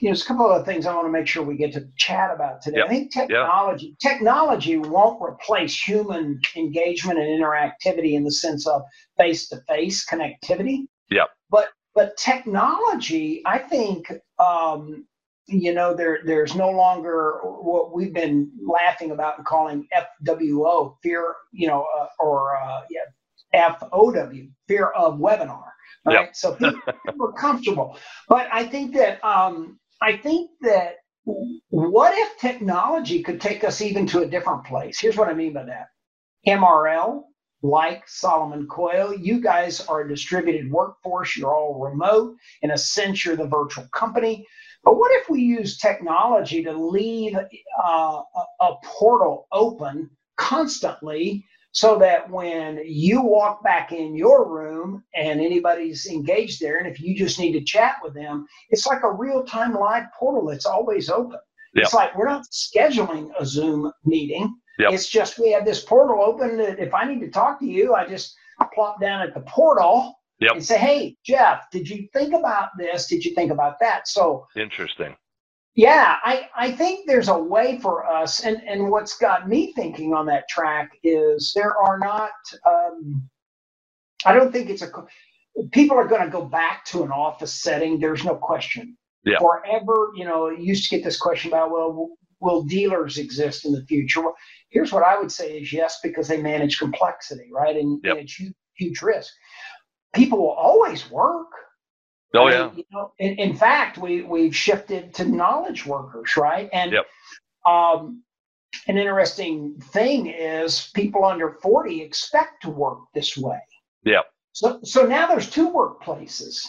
you 0.00 0.08
know, 0.08 0.10
there's 0.10 0.22
a 0.22 0.26
couple 0.26 0.50
of 0.50 0.66
things 0.66 0.86
I 0.86 0.94
want 0.94 1.06
to 1.06 1.12
make 1.12 1.26
sure 1.26 1.42
we 1.42 1.56
get 1.56 1.72
to 1.74 1.86
chat 1.96 2.30
about 2.34 2.62
today. 2.62 2.78
Yep. 2.78 2.86
I 2.86 2.88
think 2.88 3.12
technology 3.12 3.86
yep. 3.86 4.12
technology 4.12 4.76
won't 4.76 5.22
replace 5.22 5.80
human 5.80 6.40
engagement 6.56 7.18
and 7.18 7.28
interactivity 7.28 8.14
in 8.14 8.24
the 8.24 8.32
sense 8.32 8.66
of 8.66 8.82
face-to-face 9.16 10.06
connectivity. 10.06 10.86
Yeah. 11.10 11.24
But 11.48 11.68
but 11.94 12.16
technology, 12.16 13.42
I 13.46 13.58
think, 13.58 14.12
um, 14.38 15.06
you 15.46 15.74
know, 15.74 15.94
there 15.94 16.20
there's 16.24 16.54
no 16.54 16.70
longer 16.70 17.40
what 17.42 17.94
we've 17.94 18.14
been 18.14 18.50
laughing 18.66 19.10
about 19.10 19.38
and 19.38 19.46
calling 19.46 19.86
FWO, 20.26 20.96
fear, 21.02 21.34
you 21.52 21.68
know, 21.68 21.86
uh, 21.98 22.06
or 22.18 22.56
uh, 22.56 22.82
yeah, 22.90 23.74
FOW, 23.78 24.12
fear 24.68 24.88
of 24.88 25.18
webinar. 25.18 25.64
Right. 26.06 26.26
Yep. 26.26 26.36
so 26.36 26.54
people, 26.54 26.80
people 27.06 27.26
are 27.28 27.32
comfortable. 27.32 27.98
But 28.28 28.48
I 28.52 28.64
think 28.64 28.94
that 28.94 29.24
um, 29.24 29.78
I 30.02 30.16
think 30.16 30.50
that 30.62 30.96
what 31.70 32.16
if 32.16 32.38
technology 32.38 33.22
could 33.22 33.40
take 33.40 33.64
us 33.64 33.80
even 33.80 34.06
to 34.08 34.20
a 34.20 34.26
different 34.26 34.64
place? 34.64 34.98
Here's 35.00 35.16
what 35.16 35.28
I 35.28 35.34
mean 35.34 35.52
by 35.54 35.64
that. 35.64 35.86
MRL, 36.46 37.22
like 37.62 38.06
Solomon 38.06 38.66
Coyle, 38.66 39.14
you 39.14 39.40
guys 39.40 39.80
are 39.80 40.02
a 40.02 40.08
distributed 40.08 40.70
workforce. 40.70 41.36
You're 41.36 41.54
all 41.54 41.80
remote. 41.80 42.36
In 42.60 42.72
a 42.72 42.78
sense, 42.78 43.24
you're 43.24 43.36
the 43.36 43.46
virtual 43.46 43.88
company. 43.94 44.46
But 44.84 44.96
what 44.96 45.12
if 45.14 45.30
we 45.30 45.40
use 45.40 45.78
technology 45.78 46.62
to 46.64 46.72
leave 46.72 47.36
uh, 47.36 48.22
a 48.60 48.72
portal 48.84 49.46
open 49.52 50.10
constantly 50.36 51.44
so 51.72 51.98
that 51.98 52.30
when 52.30 52.80
you 52.84 53.20
walk 53.22 53.64
back 53.64 53.92
in 53.92 54.14
your 54.14 54.48
room 54.48 55.02
and 55.14 55.40
anybody's 55.40 56.06
engaged 56.06 56.60
there, 56.60 56.78
and 56.78 56.86
if 56.86 57.00
you 57.00 57.16
just 57.16 57.38
need 57.40 57.52
to 57.52 57.64
chat 57.64 57.96
with 58.02 58.14
them, 58.14 58.46
it's 58.70 58.86
like 58.86 59.02
a 59.02 59.10
real 59.10 59.44
time 59.44 59.74
live 59.74 60.04
portal 60.16 60.46
that's 60.46 60.66
always 60.66 61.08
open. 61.10 61.38
Yep. 61.74 61.84
It's 61.84 61.94
like 61.94 62.16
we're 62.16 62.28
not 62.28 62.46
scheduling 62.52 63.30
a 63.38 63.44
Zoom 63.44 63.90
meeting. 64.04 64.54
Yep. 64.78 64.92
It's 64.92 65.08
just 65.08 65.38
we 65.38 65.50
have 65.52 65.64
this 65.64 65.82
portal 65.82 66.22
open. 66.22 66.58
That 66.58 66.78
if 66.78 66.94
I 66.94 67.04
need 67.04 67.20
to 67.20 67.30
talk 67.30 67.58
to 67.60 67.66
you, 67.66 67.94
I 67.94 68.06
just 68.06 68.36
plop 68.72 69.00
down 69.00 69.22
at 69.22 69.34
the 69.34 69.40
portal 69.40 70.14
yep. 70.40 70.52
and 70.52 70.64
say, 70.64 70.78
"Hey, 70.78 71.16
Jeff, 71.24 71.70
did 71.70 71.88
you 71.88 72.08
think 72.12 72.34
about 72.34 72.70
this? 72.78 73.06
Did 73.06 73.24
you 73.24 73.34
think 73.34 73.50
about 73.50 73.78
that?" 73.80 74.08
So 74.08 74.46
interesting. 74.56 75.16
Yeah, 75.76 76.18
I, 76.22 76.48
I 76.56 76.70
think 76.70 77.08
there's 77.08 77.28
a 77.28 77.36
way 77.36 77.80
for 77.80 78.06
us, 78.06 78.44
and, 78.44 78.62
and 78.64 78.90
what's 78.90 79.16
got 79.18 79.48
me 79.48 79.72
thinking 79.72 80.14
on 80.14 80.26
that 80.26 80.48
track 80.48 80.92
is 81.02 81.52
there 81.56 81.76
are 81.76 81.98
not, 81.98 82.30
um, 82.64 83.28
I 84.24 84.34
don't 84.34 84.52
think 84.52 84.70
it's 84.70 84.82
a, 84.82 84.92
people 85.72 85.96
are 85.96 86.06
going 86.06 86.22
to 86.22 86.30
go 86.30 86.44
back 86.44 86.84
to 86.86 87.02
an 87.02 87.10
office 87.10 87.52
setting. 87.52 87.98
There's 87.98 88.24
no 88.24 88.36
question. 88.36 88.96
Yeah. 89.24 89.38
Forever, 89.40 90.12
you 90.14 90.24
know, 90.24 90.48
used 90.50 90.88
to 90.88 90.96
get 90.96 91.04
this 91.04 91.18
question 91.18 91.50
about, 91.50 91.72
well, 91.72 92.10
will 92.38 92.62
dealers 92.62 93.18
exist 93.18 93.64
in 93.64 93.72
the 93.72 93.84
future? 93.86 94.20
Well, 94.20 94.36
here's 94.68 94.92
what 94.92 95.02
I 95.02 95.18
would 95.18 95.32
say 95.32 95.58
is 95.58 95.72
yes, 95.72 95.98
because 96.04 96.28
they 96.28 96.40
manage 96.40 96.78
complexity, 96.78 97.50
right? 97.52 97.74
And, 97.74 98.00
yep. 98.04 98.12
and 98.12 98.20
it's 98.22 98.34
huge, 98.34 98.54
huge 98.76 99.02
risk. 99.02 99.32
People 100.14 100.38
will 100.38 100.50
always 100.50 101.10
work 101.10 101.48
Oh 102.34 102.48
yeah. 102.48 102.70
You 102.74 102.84
know, 102.92 103.12
in, 103.18 103.34
in, 103.34 103.56
fact, 103.56 103.96
we 103.96 104.22
we've 104.22 104.54
shifted 104.54 105.14
to 105.14 105.24
knowledge 105.24 105.86
workers, 105.86 106.36
right? 106.36 106.68
And 106.72 106.92
yep. 106.92 107.06
um, 107.66 108.22
an 108.88 108.98
interesting 108.98 109.78
thing 109.80 110.26
is 110.26 110.90
people 110.94 111.24
under 111.24 111.50
forty 111.62 112.02
expect 112.02 112.62
to 112.62 112.70
work 112.70 112.98
this 113.14 113.36
way. 113.36 113.60
Yeah. 114.02 114.22
So 114.52 114.80
so 114.82 115.06
now 115.06 115.28
there's 115.28 115.48
two 115.48 115.70
workplaces, 115.70 116.66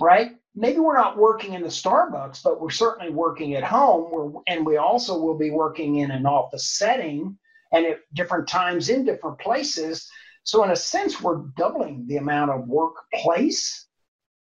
right? 0.00 0.32
Maybe 0.54 0.80
we're 0.80 0.96
not 0.96 1.18
working 1.18 1.54
in 1.54 1.62
the 1.62 1.68
Starbucks, 1.68 2.42
but 2.42 2.60
we're 2.60 2.70
certainly 2.70 3.12
working 3.12 3.54
at 3.54 3.64
home. 3.64 4.10
We're, 4.10 4.40
and 4.46 4.66
we 4.66 4.76
also 4.76 5.18
will 5.18 5.36
be 5.36 5.50
working 5.50 5.96
in 5.96 6.10
an 6.10 6.26
office 6.26 6.66
setting 6.66 7.38
and 7.72 7.86
at 7.86 8.00
different 8.14 8.48
times 8.48 8.90
in 8.90 9.04
different 9.04 9.38
places. 9.38 10.10
So 10.44 10.64
in 10.64 10.70
a 10.70 10.76
sense, 10.76 11.20
we're 11.20 11.42
doubling 11.56 12.06
the 12.06 12.16
amount 12.16 12.50
of 12.50 12.66
workplace 12.66 13.86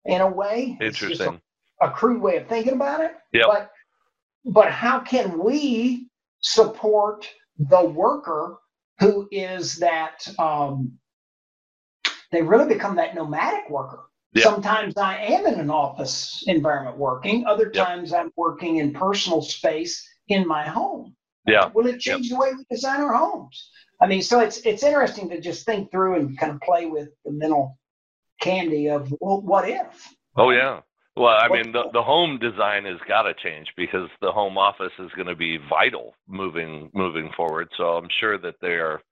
in 0.05 0.21
a 0.21 0.31
way. 0.31 0.79
Interesting. 0.81 1.41
A, 1.81 1.89
a, 1.89 1.91
crude 1.91 2.21
way 2.21 2.37
of 2.37 2.47
thinking 2.49 2.75
about 2.75 3.01
it. 3.01 3.13
Yeah. 3.33 3.45
But 3.47 3.71
but 4.45 4.71
how 4.71 5.01
can 5.01 5.43
we 5.43 6.09
support 6.41 7.29
the 7.59 7.85
worker 7.85 8.59
who 9.01 9.29
is 9.31 9.77
that 9.77 10.27
um, 10.39 10.99
they 12.33 12.43
really 12.43 12.73
become 12.73 12.97
that 12.97 13.15
nomadic 13.15 13.69
worker. 13.71 14.05
Yep. 14.35 14.45
Sometimes 14.45 14.97
I 14.97 15.17
am 15.17 15.47
in 15.47 15.59
an 15.59 15.71
office 15.71 16.45
environment 16.47 16.99
working. 16.99 17.47
Other 17.47 17.71
times 17.71 18.11
yep. 18.11 18.21
I'm 18.21 18.33
working 18.37 18.77
in 18.77 18.93
personal 18.93 19.41
space 19.41 20.07
in 20.29 20.47
my 20.47 20.67
home. 20.67 21.17
Yeah. 21.47 21.71
Will 21.75 21.87
it 21.87 22.01
change 22.01 22.27
yep. 22.27 22.33
the 22.33 22.39
way 22.39 22.53
we 22.57 22.65
design 22.71 23.01
our 23.01 23.15
homes? 23.15 23.71
I 24.01 24.07
mean, 24.07 24.23
so 24.23 24.41
it's 24.41 24.59
it's 24.59 24.83
interesting 24.83 25.29
to 25.31 25.41
just 25.41 25.67
think 25.67 25.91
through 25.91 26.17
and 26.17 26.39
kind 26.39 26.53
of 26.53 26.61
play 26.61 26.87
with 26.87 27.09
the 27.25 27.33
mental 27.33 27.79
candy 28.41 28.89
of 28.89 29.13
well, 29.21 29.41
what 29.41 29.69
if? 29.69 30.15
Oh 30.37 30.51
yeah. 30.51 30.81
Well, 31.17 31.37
I 31.37 31.49
mean, 31.49 31.73
the, 31.73 31.91
the 31.93 32.03
home 32.03 32.39
design 32.39 32.85
has 32.85 32.99
got 33.09 33.23
to 33.23 33.35
change 33.35 33.67
because 33.77 34.09
the 34.21 34.31
home 34.31 34.57
office 34.57 34.93
is 35.01 35.11
going 35.17 35.27
to 35.27 35.35
be 35.35 35.59
vital 35.69 36.15
moving 36.29 36.91
moving 36.95 37.33
forward. 37.37 37.69
So 37.77 37.97
I'm 37.97 38.09
sure 38.21 38.39
that 38.39 38.55
they 38.63 38.75
are 38.75 39.03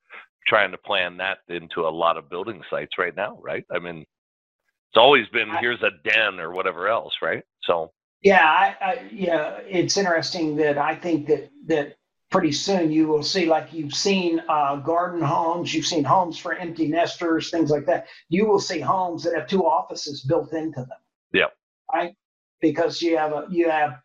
trying 0.47 0.71
to 0.71 0.79
plan 0.79 1.17
that 1.17 1.39
into 1.49 1.81
a 1.81 1.91
lot 1.91 2.17
of 2.17 2.31
building 2.31 2.63
sites 2.71 2.93
right 2.97 3.15
now, 3.17 3.41
right? 3.43 3.65
I 3.73 3.81
mean, 3.81 3.99
it's 3.99 4.97
always 4.97 5.27
been 5.33 5.51
here's 5.59 5.83
a 5.83 5.91
den 6.09 6.39
or 6.39 6.53
whatever 6.53 6.87
else, 6.87 7.15
right? 7.21 7.43
So 7.65 7.91
yeah, 8.23 8.45
I, 8.45 8.77
I 8.81 9.09
yeah, 9.11 9.59
it's 9.67 9.97
interesting 9.97 10.57
that 10.57 10.79
I 10.79 10.95
think 10.95 11.27
that 11.27 11.51
that 11.67 11.97
pretty 12.31 12.53
soon 12.53 12.91
you 12.91 13.07
will 13.07 13.23
see 13.23 13.47
like 13.47 13.73
you've 13.73 13.95
seen 13.95 14.43
uh, 14.49 14.77
garden 14.77 15.23
homes 15.23 15.73
you've 15.73 15.87
seen 15.87 16.05
homes 16.05 16.39
for 16.39 16.55
empty 16.55 16.89
nesters 16.89 17.51
things 17.51 17.71
like 17.71 17.87
that. 17.87 18.07
You 18.29 18.47
will 18.47 18.61
see 18.61 18.81
homes 18.81 19.23
that 19.25 19.35
have 19.35 19.47
two 19.47 19.65
offices 19.65 20.23
built 20.23 20.53
into 20.53 20.81
them. 20.81 20.99
Yeah 21.33 21.47
right? 21.93 22.15
Because 22.61 23.03
you 23.03 23.17
have 23.17 23.33
a 23.33 23.47
you 23.51 23.71
have 23.71 23.99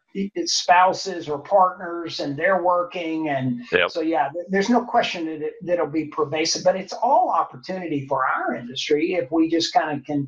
spouses 0.46 1.30
or 1.30 1.40
partners 1.40 2.20
and 2.20 2.38
they're 2.38 2.64
working 2.64 3.30
and 3.30 3.62
yep. 3.72 3.90
so 3.90 4.02
yeah 4.02 4.30
there's 4.50 4.70
no 4.70 4.84
question 4.84 5.26
that 5.26 5.42
it, 5.42 5.54
that'll 5.64 5.88
be 5.88 6.06
pervasive 6.06 6.64
but 6.64 6.76
it's 6.76 6.94
all 6.94 7.30
opportunity 7.30 8.06
for 8.08 8.26
our 8.26 8.56
industry 8.56 9.14
if 9.14 9.32
we 9.32 9.50
just 9.50 9.74
kind 9.74 9.98
of 9.98 10.06
can 10.06 10.28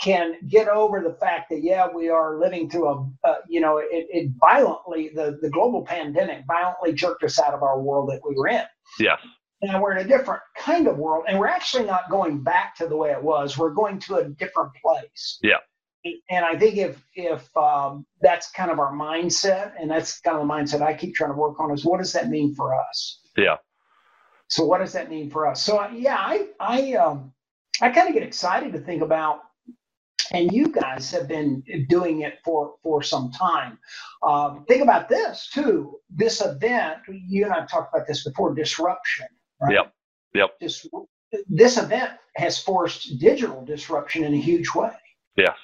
can 0.00 0.34
get 0.48 0.68
over 0.68 1.00
the 1.00 1.14
fact 1.14 1.50
that 1.50 1.62
yeah 1.62 1.86
we 1.92 2.08
are 2.08 2.38
living 2.38 2.68
through 2.68 2.88
a 2.88 3.28
uh, 3.28 3.36
you 3.48 3.60
know 3.60 3.78
it, 3.78 3.88
it 3.90 4.30
violently 4.38 5.10
the 5.14 5.38
the 5.42 5.50
global 5.50 5.84
pandemic 5.84 6.44
violently 6.46 6.92
jerked 6.92 7.24
us 7.24 7.38
out 7.38 7.54
of 7.54 7.62
our 7.62 7.80
world 7.80 8.08
that 8.10 8.20
we 8.28 8.34
were 8.36 8.48
in. 8.48 8.64
Yeah 8.98 9.16
now 9.62 9.80
we're 9.80 9.96
in 9.96 10.04
a 10.04 10.08
different 10.08 10.42
kind 10.58 10.86
of 10.86 10.98
world 10.98 11.24
and 11.26 11.38
we're 11.38 11.46
actually 11.46 11.84
not 11.84 12.10
going 12.10 12.42
back 12.42 12.76
to 12.76 12.86
the 12.86 12.96
way 12.96 13.10
it 13.10 13.22
was. 13.22 13.56
We're 13.56 13.70
going 13.70 13.98
to 14.00 14.16
a 14.16 14.28
different 14.28 14.72
place. 14.82 15.38
Yeah 15.42 15.56
and 16.04 16.44
I 16.44 16.56
think 16.56 16.76
if 16.76 17.02
if 17.14 17.56
um, 17.56 18.06
that's 18.20 18.50
kind 18.50 18.70
of 18.70 18.78
our 18.78 18.92
mindset, 18.92 19.72
and 19.80 19.90
that's 19.90 20.20
kind 20.20 20.38
of 20.38 20.46
the 20.46 20.52
mindset 20.52 20.82
I 20.82 20.94
keep 20.94 21.14
trying 21.14 21.30
to 21.30 21.36
work 21.36 21.58
on, 21.60 21.70
is 21.72 21.84
what 21.84 21.98
does 21.98 22.12
that 22.12 22.28
mean 22.28 22.54
for 22.54 22.74
us? 22.74 23.20
Yeah. 23.36 23.56
So 24.48 24.64
what 24.64 24.78
does 24.78 24.92
that 24.92 25.10
mean 25.10 25.30
for 25.30 25.46
us? 25.46 25.62
So 25.64 25.86
yeah, 25.88 26.16
I 26.18 26.48
I 26.60 26.92
um, 26.94 27.32
I 27.80 27.90
kind 27.90 28.08
of 28.08 28.14
get 28.14 28.22
excited 28.22 28.72
to 28.74 28.78
think 28.78 29.02
about, 29.02 29.40
and 30.32 30.52
you 30.52 30.68
guys 30.68 31.10
have 31.10 31.26
been 31.26 31.62
doing 31.88 32.20
it 32.20 32.38
for 32.44 32.74
for 32.82 33.02
some 33.02 33.30
time. 33.30 33.78
Um, 34.22 34.64
think 34.68 34.82
about 34.82 35.08
this 35.08 35.48
too. 35.52 35.98
This 36.10 36.42
event, 36.42 36.98
you 37.08 37.44
and 37.44 37.52
I 37.52 37.60
have 37.60 37.68
talked 37.68 37.94
about 37.94 38.06
this 38.06 38.24
before. 38.24 38.54
Disruption. 38.54 39.26
Right? 39.60 39.74
Yep. 39.74 39.92
Yep. 40.34 40.50
This 40.60 40.86
this 41.48 41.78
event 41.78 42.10
has 42.36 42.58
forced 42.58 43.18
digital 43.18 43.64
disruption 43.64 44.24
in 44.24 44.34
a 44.34 44.40
huge 44.40 44.74
way. 44.74 44.92
Yes 45.36 45.56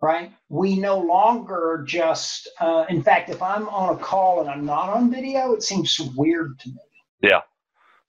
right? 0.00 0.32
We 0.48 0.78
no 0.78 0.98
longer 0.98 1.84
just, 1.86 2.48
uh, 2.60 2.84
in 2.88 3.02
fact, 3.02 3.30
if 3.30 3.42
I'm 3.42 3.68
on 3.68 3.96
a 3.96 3.98
call 3.98 4.40
and 4.40 4.48
I'm 4.48 4.64
not 4.64 4.90
on 4.90 5.10
video, 5.10 5.52
it 5.52 5.62
seems 5.62 5.98
weird 6.16 6.58
to 6.60 6.68
me. 6.68 6.76
Yeah. 7.22 7.40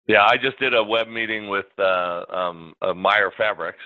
Yeah. 0.07 0.25
I 0.25 0.37
just 0.37 0.59
did 0.59 0.73
a 0.75 0.83
web 0.83 1.07
meeting 1.07 1.49
with 1.49 1.65
uh, 1.79 2.25
um, 2.31 2.73
uh, 2.81 2.93
Mayer 2.93 3.31
Fabrics, 3.37 3.83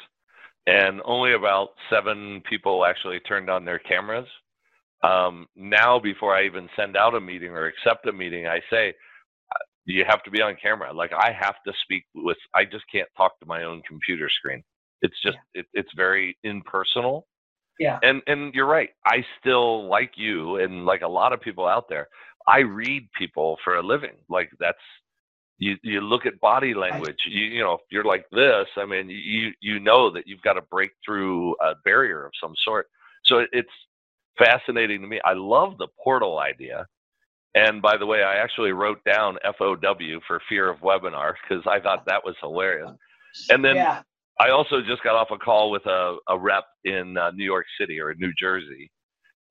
and 0.65 1.01
only 1.05 1.33
about 1.33 1.69
seven 1.89 2.41
people 2.49 2.85
actually 2.85 3.19
turned 3.21 3.49
on 3.49 3.65
their 3.65 3.79
cameras. 3.79 4.27
Um, 5.03 5.47
now, 5.55 5.99
before 5.99 6.35
I 6.35 6.45
even 6.45 6.69
send 6.77 6.95
out 6.95 7.15
a 7.15 7.19
meeting 7.19 7.51
or 7.51 7.65
accept 7.65 8.07
a 8.07 8.13
meeting, 8.13 8.47
I 8.47 8.61
say, 8.69 8.93
you 9.85 10.05
have 10.07 10.23
to 10.23 10.31
be 10.31 10.41
on 10.41 10.55
camera. 10.61 10.93
Like 10.93 11.11
I 11.11 11.33
have 11.37 11.55
to 11.67 11.73
speak 11.83 12.05
with, 12.15 12.37
I 12.55 12.63
just 12.63 12.85
can't 12.89 13.09
talk 13.17 13.37
to 13.39 13.45
my 13.45 13.63
own 13.63 13.81
computer 13.85 14.29
screen. 14.29 14.63
It's 15.01 15.15
just, 15.21 15.37
yeah. 15.53 15.61
it, 15.61 15.67
it's 15.73 15.91
very 15.97 16.37
impersonal 16.45 17.27
yeah. 17.79 17.99
And 18.03 18.21
and 18.27 18.53
you're 18.53 18.67
right. 18.67 18.89
I 19.05 19.25
still 19.39 19.87
like 19.87 20.11
you 20.15 20.57
and 20.57 20.85
like 20.85 21.01
a 21.01 21.07
lot 21.07 21.33
of 21.33 21.41
people 21.41 21.67
out 21.67 21.89
there. 21.89 22.07
I 22.47 22.59
read 22.59 23.07
people 23.17 23.57
for 23.63 23.77
a 23.77 23.83
living. 23.83 24.15
Like 24.29 24.51
that's 24.59 24.77
you 25.57 25.77
you 25.81 26.01
look 26.01 26.25
at 26.25 26.39
body 26.39 26.73
language. 26.73 27.19
You 27.27 27.45
you 27.45 27.63
know, 27.63 27.73
if 27.73 27.81
you're 27.89 28.03
like 28.03 28.25
this, 28.31 28.67
I 28.77 28.85
mean, 28.85 29.09
you 29.09 29.51
you 29.61 29.79
know 29.79 30.11
that 30.11 30.27
you've 30.27 30.41
got 30.41 30.53
to 30.53 30.61
break 30.61 30.91
through 31.05 31.55
a 31.61 31.73
barrier 31.83 32.25
of 32.25 32.31
some 32.41 32.53
sort. 32.63 32.87
So 33.25 33.45
it's 33.51 33.69
fascinating 34.37 35.01
to 35.01 35.07
me. 35.07 35.19
I 35.23 35.33
love 35.33 35.77
the 35.77 35.87
portal 36.03 36.39
idea. 36.39 36.85
And 37.55 37.81
by 37.81 37.97
the 37.97 38.05
way, 38.05 38.23
I 38.23 38.35
actually 38.35 38.71
wrote 38.71 39.03
down 39.03 39.37
FOW 39.57 40.19
for 40.27 40.41
fear 40.49 40.69
of 40.69 40.79
webinar 40.79 41.33
because 41.41 41.63
I 41.67 41.79
thought 41.79 42.05
that 42.07 42.23
was 42.25 42.35
hilarious. 42.41 42.89
Uh, 42.89 43.53
and 43.53 43.63
then 43.63 43.75
yeah. 43.75 44.01
I 44.43 44.51
also 44.51 44.81
just 44.81 45.03
got 45.03 45.15
off 45.15 45.29
a 45.31 45.37
call 45.39 45.71
with 45.71 45.85
a, 45.87 46.17
a 46.29 46.37
rep 46.39 46.65
in 46.85 47.17
uh, 47.17 47.31
New 47.31 47.45
York 47.45 47.67
City 47.79 48.01
or 48.01 48.15
New 48.15 48.33
Jersey, 48.39 48.91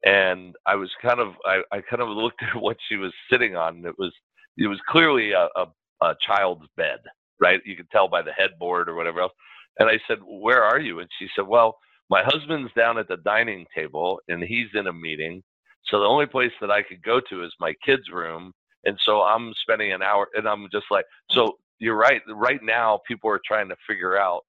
and 0.05 0.55
I 0.66 0.76
was 0.76 0.90
kind 1.02 1.20
of 1.20 1.35
I, 1.46 1.62
I 1.72 1.83
kind 1.83 2.02
of 2.02 2.09
looked 2.09 2.42
at 2.42 2.61
what 2.61 2.78
she 2.88 2.96
was 2.96 3.12
sitting 3.31 3.57
on. 3.57 3.76
And 3.78 3.87
It 3.87 3.96
was 3.98 4.12
it 4.59 4.68
was 4.68 4.81
clearly 4.88 5.33
a, 5.33 5.48
a, 5.57 5.66
a 6.02 6.16
child's 6.26 6.66
bed, 6.76 7.00
right? 7.40 7.61
You 7.66 7.76
could 7.76 7.90
tell 7.90 8.09
by 8.09 8.22
the 8.22 8.33
headboard 8.33 8.88
or 8.90 8.96
whatever 8.96 9.22
else. 9.22 9.33
And 9.81 9.88
I 9.90 9.98
said, 10.09 10.18
Where 10.24 10.64
are 10.64 10.81
you? 10.81 11.00
And 11.00 11.11
she 11.18 11.28
said, 11.37 11.46
Well, 11.48 11.78
my 12.11 12.22
husband's 12.24 12.72
down 12.74 12.98
at 12.98 13.09
the 13.09 13.18
dining 13.18 13.66
table 13.74 14.20
and 14.28 14.42
he's 14.44 14.68
in 14.74 14.88
a 14.88 14.94
meeting. 14.94 15.42
So 15.87 16.00
the 16.00 16.07
only 16.07 16.26
place 16.26 16.52
that 16.61 16.72
I 16.72 16.83
could 16.83 17.02
go 17.02 17.20
to 17.31 17.44
is 17.44 17.52
my 17.61 17.74
kids' 17.85 18.11
room. 18.12 18.52
And 18.87 18.98
so 19.05 19.22
I'm 19.22 19.55
spending 19.62 19.92
an 19.92 20.02
hour 20.02 20.28
and 20.35 20.48
I'm 20.48 20.68
just 20.72 20.87
like, 20.90 21.07
so 21.33 21.59
you're 21.81 21.96
right. 21.96 22.22
Right 22.28 22.61
now, 22.62 23.00
people 23.09 23.31
are 23.31 23.42
trying 23.46 23.70
to 23.70 23.76
figure 23.88 24.18
out 24.18 24.42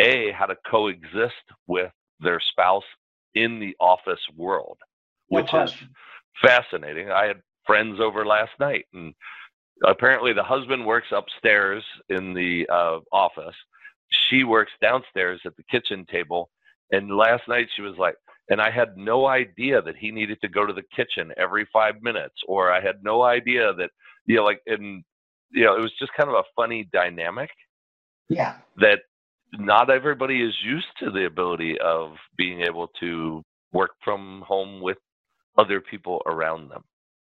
A, 0.00 0.32
how 0.32 0.46
to 0.46 0.56
coexist 0.70 1.34
with 1.66 1.92
their 2.20 2.40
spouse 2.40 2.84
in 3.34 3.60
the 3.60 3.74
office 3.80 4.20
world, 4.36 4.78
which 5.28 5.52
is 5.52 5.74
fascinating. 6.42 7.10
I 7.10 7.26
had 7.26 7.40
friends 7.66 8.00
over 8.00 8.24
last 8.24 8.52
night 8.58 8.86
and 8.92 9.14
apparently 9.84 10.32
the 10.32 10.42
husband 10.42 10.84
works 10.84 11.08
upstairs 11.12 11.84
in 12.08 12.34
the 12.34 12.66
uh, 12.72 13.00
office. 13.12 13.54
She 14.28 14.44
works 14.44 14.72
downstairs 14.80 15.40
at 15.44 15.56
the 15.56 15.62
kitchen 15.70 16.06
table. 16.10 16.50
And 16.90 17.16
last 17.16 17.46
night 17.48 17.68
she 17.76 17.82
was 17.82 17.96
like, 17.98 18.14
and 18.50 18.60
I 18.60 18.70
had 18.70 18.96
no 18.96 19.26
idea 19.26 19.82
that 19.82 19.96
he 19.96 20.10
needed 20.10 20.40
to 20.40 20.48
go 20.48 20.64
to 20.64 20.72
the 20.72 20.82
kitchen 20.96 21.32
every 21.36 21.68
five 21.70 21.96
minutes, 22.00 22.36
or 22.46 22.72
I 22.72 22.80
had 22.80 22.96
no 23.02 23.22
idea 23.22 23.74
that, 23.74 23.90
you 24.24 24.36
know, 24.36 24.44
like, 24.44 24.60
and, 24.66 25.04
you 25.50 25.64
know, 25.64 25.76
it 25.76 25.80
was 25.80 25.92
just 25.98 26.12
kind 26.14 26.30
of 26.30 26.36
a 26.36 26.44
funny 26.56 26.88
dynamic. 26.90 27.50
Yeah. 28.30 28.56
That 28.78 29.00
not 29.52 29.90
everybody 29.90 30.42
is 30.42 30.54
used 30.62 30.86
to 30.98 31.10
the 31.10 31.26
ability 31.26 31.78
of 31.80 32.16
being 32.36 32.62
able 32.62 32.88
to 33.00 33.42
work 33.72 33.92
from 34.04 34.42
home 34.46 34.80
with 34.80 34.98
other 35.56 35.80
people 35.80 36.22
around 36.26 36.70
them. 36.70 36.82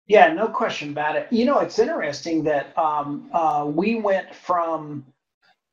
Yeah, 0.07 0.33
no 0.33 0.48
question 0.48 0.90
about 0.90 1.16
it. 1.16 1.29
You 1.31 1.46
know, 1.46 1.61
it's 1.61 1.79
interesting 1.79 2.44
that 2.44 2.77
um, 2.77 3.31
uh, 3.33 3.64
we 3.66 3.96
went 3.96 4.35
from 4.35 5.07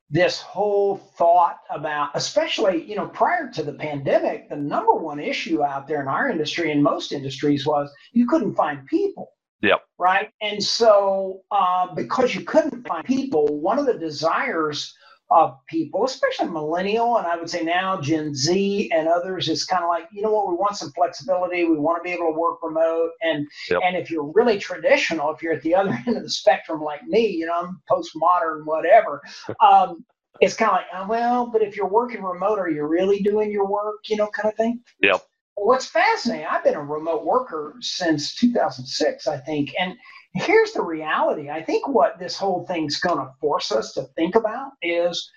this 0.09 0.41
whole 0.41 0.97
thought 0.97 1.59
about, 1.69 2.11
especially, 2.15 2.83
you 2.83 2.95
know, 2.95 3.07
prior 3.07 3.49
to 3.51 3.63
the 3.63 3.73
pandemic, 3.73 4.49
the 4.49 4.55
number 4.55 4.93
one 4.93 5.19
issue 5.19 5.63
out 5.63 5.87
there 5.87 6.01
in 6.01 6.07
our 6.07 6.29
industry 6.29 6.71
and 6.71 6.83
most 6.83 7.11
industries 7.11 7.65
was 7.65 7.89
you 8.11 8.27
couldn't 8.27 8.55
find 8.55 8.85
people. 8.87 9.29
Yep. 9.61 9.79
Right. 9.97 10.29
And 10.41 10.61
so, 10.61 11.41
uh, 11.51 11.93
because 11.93 12.33
you 12.33 12.41
couldn't 12.41 12.87
find 12.87 13.05
people, 13.05 13.59
one 13.61 13.79
of 13.79 13.85
the 13.85 13.97
desires 13.97 14.93
of 15.31 15.57
people, 15.67 16.05
especially 16.05 16.49
millennial, 16.49 17.17
and 17.17 17.25
I 17.25 17.37
would 17.37 17.49
say 17.49 17.63
now 17.63 17.99
Gen 18.01 18.35
Z 18.35 18.91
and 18.93 19.07
others 19.07 19.47
is 19.47 19.63
kind 19.63 19.83
of 19.83 19.89
like, 19.89 20.07
you 20.11 20.21
know 20.21 20.31
what, 20.31 20.49
we 20.49 20.55
want 20.55 20.75
some 20.75 20.91
flexibility. 20.91 21.63
We 21.63 21.77
want 21.77 21.99
to 21.99 22.03
be 22.03 22.11
able 22.13 22.33
to 22.33 22.37
work 22.37 22.61
remote. 22.61 23.11
And 23.21 23.47
yep. 23.69 23.81
and 23.83 23.95
if 23.95 24.11
you're 24.11 24.31
really 24.33 24.59
traditional, 24.59 25.33
if 25.33 25.41
you're 25.41 25.53
at 25.53 25.61
the 25.61 25.75
other 25.75 25.91
end 26.07 26.17
of 26.17 26.23
the 26.23 26.29
spectrum 26.29 26.81
like 26.81 27.03
me, 27.05 27.27
you 27.27 27.45
know, 27.45 27.53
I'm 27.53 27.81
postmodern, 27.89 28.65
whatever. 28.65 29.21
Um, 29.61 30.05
it's 30.39 30.55
kind 30.55 30.71
of 30.71 30.77
like, 30.77 30.85
oh, 30.93 31.07
well, 31.07 31.45
but 31.45 31.61
if 31.61 31.75
you're 31.75 31.87
working 31.87 32.23
remote, 32.23 32.57
are 32.57 32.69
you 32.69 32.83
really 32.85 33.19
doing 33.21 33.51
your 33.51 33.67
work? 33.67 33.97
You 34.09 34.17
know, 34.17 34.27
kind 34.27 34.51
of 34.51 34.57
thing. 34.57 34.81
Yep. 35.01 35.21
What's 35.55 35.85
fascinating, 35.85 36.47
I've 36.49 36.63
been 36.63 36.73
a 36.73 36.83
remote 36.83 37.25
worker 37.25 37.75
since 37.79 38.33
2006, 38.35 39.27
I 39.27 39.37
think, 39.37 39.73
and 39.79 39.95
Here's 40.33 40.71
the 40.71 40.83
reality. 40.83 41.49
I 41.49 41.61
think 41.61 41.87
what 41.87 42.19
this 42.19 42.37
whole 42.37 42.65
thing's 42.65 42.99
going 42.99 43.17
to 43.17 43.31
force 43.39 43.71
us 43.71 43.93
to 43.93 44.03
think 44.15 44.35
about 44.35 44.71
is 44.81 45.29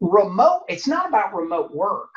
remote. 0.00 0.64
It's 0.68 0.88
not 0.88 1.08
about 1.08 1.34
remote 1.34 1.74
work 1.74 2.10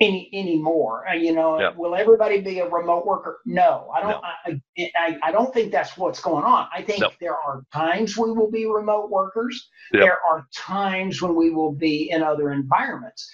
any 0.00 0.28
anymore. 0.32 1.08
Uh, 1.08 1.14
you 1.14 1.32
know, 1.32 1.58
yeah. 1.58 1.70
will 1.74 1.94
everybody 1.94 2.40
be 2.40 2.58
a 2.58 2.68
remote 2.68 3.06
worker? 3.06 3.40
No, 3.46 3.90
I 3.94 4.00
don't. 4.00 4.10
No. 4.10 4.20
I, 4.22 4.60
I, 4.96 5.18
I, 5.22 5.32
don't 5.32 5.52
think 5.52 5.72
that's 5.72 5.96
what's 5.96 6.20
going 6.20 6.44
on. 6.44 6.68
I 6.74 6.82
think 6.82 7.00
no. 7.00 7.10
there 7.20 7.36
are 7.36 7.64
times 7.72 8.16
we 8.16 8.30
will 8.32 8.50
be 8.50 8.66
remote 8.66 9.10
workers. 9.10 9.68
Yep. 9.92 10.02
There 10.02 10.18
are 10.28 10.46
times 10.54 11.22
when 11.22 11.34
we 11.34 11.50
will 11.50 11.72
be 11.72 12.10
in 12.10 12.22
other 12.22 12.52
environments. 12.52 13.30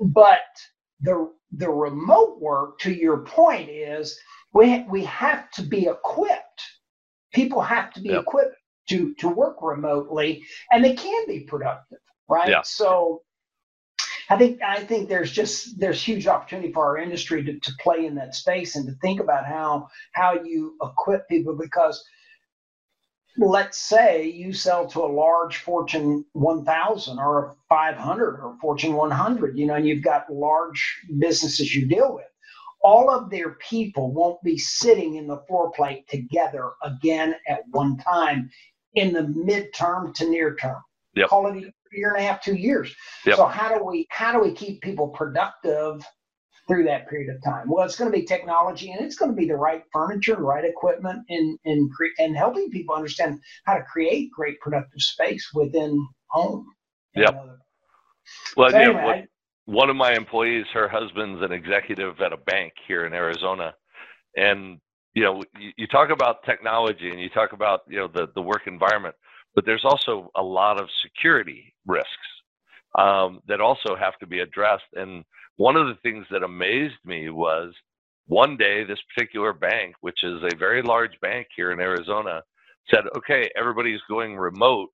But 0.00 0.40
the 1.00 1.32
the 1.52 1.70
remote 1.70 2.40
work, 2.40 2.78
to 2.80 2.92
your 2.92 3.18
point, 3.18 3.68
is 3.68 4.18
we 4.52 4.84
we 4.90 5.04
have 5.04 5.50
to 5.52 5.62
be 5.62 5.86
equipped 5.86 6.62
people 7.32 7.60
have 7.60 7.92
to 7.92 8.00
be 8.00 8.10
yep. 8.10 8.22
equipped 8.22 8.56
to 8.88 9.14
to 9.14 9.28
work 9.28 9.56
remotely 9.62 10.44
and 10.70 10.84
they 10.84 10.94
can 10.94 11.26
be 11.26 11.40
productive 11.40 11.98
right 12.28 12.48
yeah. 12.48 12.62
so 12.62 13.22
i 14.30 14.36
think 14.36 14.60
i 14.62 14.82
think 14.82 15.08
there's 15.08 15.30
just 15.30 15.78
there's 15.78 16.02
huge 16.02 16.26
opportunity 16.26 16.72
for 16.72 16.84
our 16.84 16.98
industry 16.98 17.44
to, 17.44 17.58
to 17.60 17.72
play 17.80 18.06
in 18.06 18.14
that 18.14 18.34
space 18.34 18.76
and 18.76 18.86
to 18.86 18.94
think 19.02 19.20
about 19.20 19.44
how 19.44 19.88
how 20.12 20.34
you 20.42 20.76
equip 20.82 21.28
people 21.28 21.56
because 21.56 22.02
let's 23.36 23.78
say 23.78 24.28
you 24.28 24.52
sell 24.52 24.86
to 24.86 25.00
a 25.00 25.06
large 25.06 25.58
fortune 25.58 26.24
1000 26.32 27.18
or 27.18 27.56
500 27.68 28.40
or 28.40 28.56
fortune 28.60 28.94
100 28.94 29.56
you 29.56 29.66
know 29.66 29.74
and 29.74 29.86
you've 29.86 30.02
got 30.02 30.32
large 30.32 31.00
businesses 31.18 31.74
you 31.74 31.86
deal 31.86 32.14
with 32.14 32.24
all 32.82 33.10
of 33.10 33.30
their 33.30 33.54
people 33.54 34.12
won't 34.12 34.42
be 34.42 34.58
sitting 34.58 35.16
in 35.16 35.26
the 35.26 35.42
floor 35.48 35.70
plate 35.72 36.08
together 36.08 36.70
again 36.82 37.34
at 37.48 37.60
one 37.70 37.96
time 37.98 38.50
in 38.94 39.12
the 39.12 39.22
midterm 39.22 40.14
to 40.14 40.28
near 40.28 40.56
term. 40.56 40.80
Yep. 41.14 41.28
Call 41.28 41.46
it 41.48 41.56
a 41.56 41.72
year 41.96 42.14
and 42.14 42.24
a 42.24 42.26
half, 42.26 42.42
two 42.42 42.54
years. 42.54 42.94
Yep. 43.26 43.36
So 43.36 43.46
how 43.46 43.76
do 43.76 43.84
we 43.84 44.06
how 44.10 44.32
do 44.32 44.40
we 44.40 44.52
keep 44.52 44.80
people 44.82 45.08
productive 45.08 46.04
through 46.68 46.84
that 46.84 47.08
period 47.08 47.34
of 47.34 47.42
time? 47.42 47.68
Well, 47.68 47.84
it's 47.84 47.96
going 47.96 48.10
to 48.12 48.16
be 48.16 48.24
technology, 48.24 48.92
and 48.92 49.04
it's 49.04 49.16
going 49.16 49.30
to 49.30 49.36
be 49.36 49.46
the 49.46 49.56
right 49.56 49.82
furniture, 49.92 50.36
right 50.36 50.64
equipment, 50.64 51.24
and 51.28 51.58
and 51.64 51.90
and 52.18 52.36
helping 52.36 52.70
people 52.70 52.94
understand 52.94 53.40
how 53.64 53.74
to 53.74 53.82
create 53.84 54.30
great 54.30 54.60
productive 54.60 55.00
space 55.00 55.50
within 55.54 56.06
home. 56.28 56.66
Yep. 57.14 57.28
Uh, 57.34 57.54
well, 58.56 58.70
so 58.70 58.76
anyway, 58.76 59.26
one 59.68 59.90
of 59.90 59.96
my 59.96 60.14
employees, 60.14 60.64
her 60.72 60.88
husband's 60.88 61.42
an 61.42 61.52
executive 61.52 62.22
at 62.22 62.32
a 62.32 62.38
bank 62.38 62.72
here 62.86 63.04
in 63.04 63.12
Arizona, 63.12 63.74
and 64.34 64.80
you 65.12 65.22
know, 65.22 65.42
you, 65.60 65.72
you, 65.76 65.86
talk 65.86 66.08
about 66.08 66.42
technology 66.44 67.10
and 67.10 67.20
you 67.20 67.28
talk 67.28 67.52
about 67.52 67.80
you 67.86 67.98
know 67.98 68.08
the 68.08 68.28
the 68.34 68.40
work 68.40 68.62
environment, 68.66 69.14
but 69.54 69.66
there's 69.66 69.84
also 69.84 70.30
a 70.36 70.42
lot 70.42 70.80
of 70.80 70.88
security 71.02 71.74
risks 71.86 72.08
um, 72.98 73.40
that 73.46 73.60
also 73.60 73.94
have 73.94 74.18
to 74.20 74.26
be 74.26 74.40
addressed. 74.40 74.88
And 74.94 75.22
one 75.58 75.76
of 75.76 75.88
the 75.88 75.98
things 76.02 76.24
that 76.30 76.42
amazed 76.42 77.04
me 77.04 77.28
was 77.28 77.74
one 78.26 78.56
day 78.56 78.84
this 78.84 79.00
particular 79.14 79.52
bank, 79.52 79.96
which 80.00 80.24
is 80.24 80.42
a 80.50 80.56
very 80.56 80.80
large 80.80 81.20
bank 81.20 81.46
here 81.54 81.72
in 81.72 81.80
Arizona, 81.80 82.42
said, 82.90 83.04
"Okay, 83.18 83.50
everybody's 83.54 84.00
going 84.08 84.34
remote. 84.34 84.88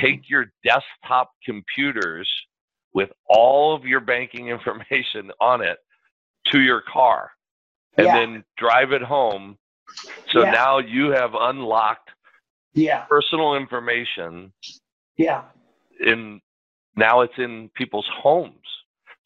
Take 0.00 0.30
your 0.30 0.44
desktop 0.64 1.32
computers." 1.44 2.30
With 2.96 3.10
all 3.28 3.76
of 3.76 3.84
your 3.84 4.00
banking 4.00 4.48
information 4.56 5.30
on 5.40 5.60
it 5.60 5.78
to 6.46 6.60
your 6.60 6.80
car 6.80 7.30
and 7.96 8.06
yeah. 8.06 8.18
then 8.18 8.44
drive 8.56 8.90
it 8.90 9.02
home. 9.02 9.56
So 10.32 10.42
yeah. 10.42 10.50
now 10.50 10.78
you 10.78 11.10
have 11.10 11.34
unlocked 11.38 12.10
yeah. 12.74 13.02
personal 13.02 13.54
information. 13.54 14.52
Yeah. 15.16 15.42
In 16.04 16.40
now 16.96 17.20
it's 17.20 17.38
in 17.38 17.70
people's 17.74 18.08
homes. 18.12 18.54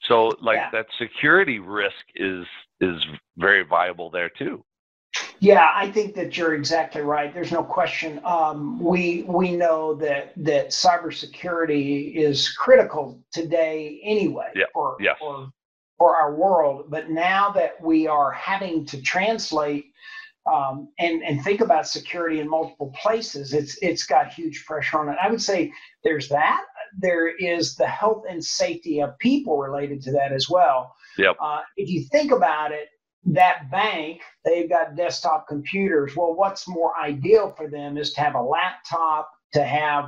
So 0.02 0.33
like 0.42 0.56
yeah. 0.56 0.70
that 0.72 0.87
security 0.98 1.61
risk 1.61 2.04
is 2.16 2.46
is 2.80 3.00
very 3.37 3.64
viable 3.64 4.11
there 4.11 4.30
too. 4.30 4.64
Yeah, 5.40 5.70
I 5.74 5.90
think 5.90 6.14
that 6.16 6.37
you're 6.37 6.55
exactly 6.55 7.00
right. 7.00 7.33
There's 7.33 7.50
no 7.50 7.62
question. 7.62 8.20
Um, 8.24 8.79
we 8.79 9.24
we 9.26 9.57
know 9.57 9.94
that 9.94 10.35
that 10.37 10.68
cybersecurity 10.68 12.14
is 12.14 12.50
critical 12.50 13.18
today 13.33 14.00
anyway 14.05 14.53
yeah. 14.55 14.64
for, 14.74 14.96
for 15.18 15.50
for 15.96 16.16
our 16.16 16.35
world. 16.35 16.87
But 16.90 17.11
now 17.11 17.50
that 17.53 17.81
we 17.83 18.07
are 18.07 18.31
having 18.33 18.85
to 18.87 19.00
translate 19.00 19.87
um, 20.53 20.88
and 20.98 21.22
and 21.22 21.42
think 21.42 21.62
about 21.62 21.88
security 21.88 22.40
in 22.40 22.48
multiple 22.48 22.92
places, 23.03 23.55
it's 23.55 23.79
it's 23.81 24.05
got 24.05 24.35
huge 24.35 24.66
pressure 24.66 24.98
on 24.98 25.09
it. 25.09 25.16
I 25.22 25.31
would 25.31 25.42
say 25.42 25.72
there's 26.05 26.29
that. 26.29 26.64
There 26.98 27.29
is 27.29 27.76
the 27.76 27.87
health 27.87 28.24
and 28.29 28.44
safety 28.44 29.00
of 29.00 29.18
people 29.18 29.57
related 29.57 30.03
to 30.03 30.12
that 30.12 30.33
as 30.33 30.50
well. 30.50 30.94
Yep. 31.16 31.37
Uh, 31.40 31.61
if 31.79 31.88
you 31.88 32.05
think 32.11 32.31
about 32.31 32.72
it, 32.72 32.88
that 33.24 33.70
bank, 33.70 34.22
they've 34.44 34.68
got 34.68 34.96
desktop 34.96 35.46
computers. 35.46 36.16
Well, 36.16 36.35
what's 36.35 36.66
more 36.66 36.98
ideal 36.98 37.52
for 37.56 37.68
them 37.68 37.98
is 37.98 38.12
to 38.14 38.20
have 38.20 38.35
a 38.35 38.42
laptop, 38.42 39.30
to 39.52 39.62
have 39.62 40.06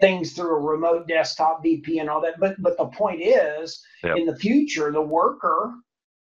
things 0.00 0.32
through 0.32 0.56
a 0.56 0.60
remote 0.60 1.08
desktop 1.08 1.64
VPN, 1.64 2.02
and 2.02 2.10
all 2.10 2.20
that. 2.20 2.38
But 2.38 2.60
but 2.60 2.76
the 2.76 2.86
point 2.86 3.22
is, 3.22 3.82
yep. 4.04 4.16
in 4.16 4.26
the 4.26 4.36
future, 4.36 4.92
the 4.92 5.02
worker 5.02 5.74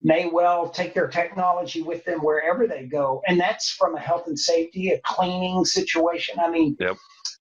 may 0.02 0.28
well 0.28 0.70
take 0.70 0.94
their 0.94 1.08
technology 1.08 1.82
with 1.82 2.04
them 2.06 2.20
wherever 2.20 2.68
they 2.68 2.86
go, 2.86 3.22
and 3.28 3.40
that's 3.40 3.72
from 3.72 3.96
a 3.96 4.00
health 4.00 4.28
and 4.28 4.38
safety, 4.38 4.90
a 4.90 5.00
cleaning 5.06 5.64
situation. 5.64 6.40
I 6.40 6.50
mean, 6.50 6.76
yep. 6.80 6.98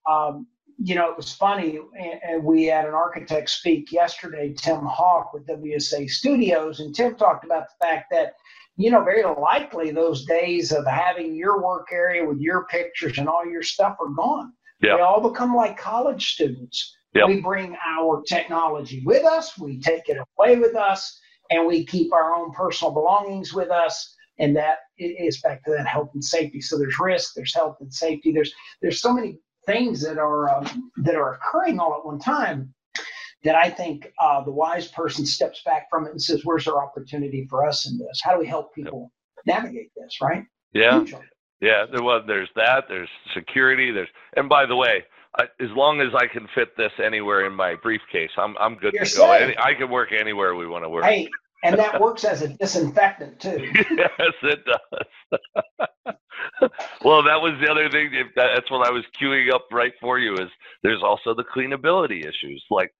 um, 0.09 0.47
you 0.77 0.95
know, 0.95 1.09
it 1.09 1.17
was 1.17 1.33
funny, 1.33 1.79
and 2.27 2.43
we 2.43 2.65
had 2.65 2.85
an 2.85 2.93
architect 2.93 3.49
speak 3.49 3.91
yesterday, 3.91 4.53
Tim 4.53 4.81
Hawk 4.85 5.33
with 5.33 5.47
WSA 5.47 6.09
Studios, 6.09 6.79
and 6.79 6.95
Tim 6.95 7.15
talked 7.15 7.45
about 7.45 7.67
the 7.67 7.85
fact 7.85 8.07
that 8.11 8.33
you 8.77 8.91
know, 8.91 9.03
very 9.03 9.23
likely 9.23 9.91
those 9.91 10.25
days 10.25 10.71
of 10.71 10.85
having 10.85 11.35
your 11.35 11.63
work 11.63 11.87
area 11.91 12.25
with 12.25 12.39
your 12.39 12.65
pictures 12.65 13.17
and 13.17 13.27
all 13.27 13.45
your 13.45 13.63
stuff 13.63 13.95
are 13.99 14.09
gone. 14.09 14.51
Yeah. 14.81 14.97
They 14.97 15.01
all 15.01 15.21
become 15.21 15.55
like 15.55 15.77
college 15.77 16.33
students. 16.33 16.95
Yep. 17.13 17.27
We 17.27 17.41
bring 17.41 17.77
our 17.87 18.21
technology 18.27 19.01
with 19.05 19.23
us, 19.23 19.57
we 19.57 19.79
take 19.79 20.09
it 20.09 20.17
away 20.37 20.57
with 20.57 20.75
us, 20.75 21.17
and 21.49 21.65
we 21.65 21.85
keep 21.85 22.11
our 22.13 22.33
own 22.33 22.51
personal 22.51 22.93
belongings 22.93 23.53
with 23.53 23.71
us. 23.71 24.13
And 24.37 24.53
that 24.57 24.79
is 24.97 25.39
back 25.39 25.63
to 25.63 25.71
that 25.71 25.87
health 25.87 26.09
and 26.13 26.23
safety. 26.23 26.59
So 26.59 26.77
there's 26.77 26.99
risk, 26.99 27.31
there's 27.35 27.55
health 27.55 27.77
and 27.79 27.93
safety. 27.93 28.33
There's 28.33 28.53
there's 28.81 28.99
so 28.99 29.13
many 29.13 29.39
things 29.65 30.01
that 30.01 30.17
are 30.17 30.49
um, 30.49 30.91
that 30.97 31.15
are 31.15 31.35
occurring 31.35 31.79
all 31.79 31.95
at 31.97 32.05
one 32.05 32.19
time 32.19 32.73
that 33.45 33.55
I 33.55 33.69
think 33.69 34.11
uh, 34.19 34.43
the 34.43 34.51
wise 34.51 34.87
person 34.89 35.25
steps 35.25 35.61
back 35.63 35.87
from 35.89 36.05
it 36.05 36.11
and 36.11 36.21
says, 36.21 36.41
"Where's 36.43 36.67
our 36.67 36.83
opportunity 36.83 37.47
for 37.49 37.65
us 37.65 37.89
in 37.89 37.97
this? 37.97 38.19
How 38.21 38.33
do 38.33 38.39
we 38.39 38.47
help 38.47 38.73
people 38.73 39.11
yep. 39.45 39.57
navigate 39.57 39.91
this?" 39.95 40.17
Right? 40.21 40.43
Yeah. 40.73 41.05
Yeah. 41.61 41.85
There 41.91 42.03
was. 42.03 42.23
There's 42.27 42.49
that. 42.55 42.85
There's 42.89 43.09
security. 43.33 43.91
There's. 43.91 44.09
And 44.35 44.49
by 44.49 44.65
the 44.65 44.75
way, 44.75 45.05
as 45.39 45.69
long 45.71 46.01
as 46.01 46.09
I 46.15 46.27
can 46.27 46.47
fit 46.55 46.75
this 46.75 46.91
anywhere 47.03 47.45
in 47.45 47.53
my 47.53 47.75
briefcase, 47.75 48.31
I'm 48.37 48.57
I'm 48.57 48.75
good 48.75 48.93
You're 48.93 49.05
to 49.05 49.15
go. 49.15 49.31
Any, 49.31 49.57
I 49.57 49.73
can 49.75 49.89
work 49.89 50.11
anywhere 50.11 50.55
we 50.55 50.67
want 50.67 50.83
to 50.83 50.89
work. 50.89 51.05
Hey, 51.05 51.29
and 51.63 51.77
that 51.77 51.99
works 52.01 52.23
as 52.23 52.41
a 52.41 52.47
disinfectant 52.47 53.39
too. 53.39 53.69
yes, 53.75 54.33
it 54.43 54.59
does. 54.65 55.39
well, 57.03 57.21
that 57.23 57.39
was 57.39 57.53
the 57.61 57.69
other 57.69 57.89
thing. 57.89 58.11
That's 58.35 58.69
what 58.71 58.87
I 58.87 58.91
was 58.91 59.03
queuing 59.21 59.53
up 59.53 59.67
right 59.71 59.93
for 60.01 60.19
you. 60.19 60.33
Is 60.33 60.49
there's 60.83 61.03
also 61.03 61.33
the 61.35 61.43
cleanability 61.43 62.21
issues. 62.21 62.63
Like 62.69 62.91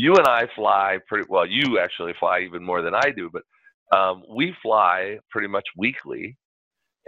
you 0.00 0.14
and 0.16 0.26
I 0.26 0.46
fly 0.54 0.98
pretty 1.06 1.26
well. 1.28 1.46
You 1.46 1.78
actually 1.78 2.14
fly 2.18 2.40
even 2.40 2.64
more 2.64 2.80
than 2.82 2.94
I 2.94 3.10
do, 3.14 3.30
but 3.30 3.42
um, 3.96 4.22
we 4.34 4.54
fly 4.62 5.18
pretty 5.30 5.48
much 5.48 5.66
weekly, 5.76 6.36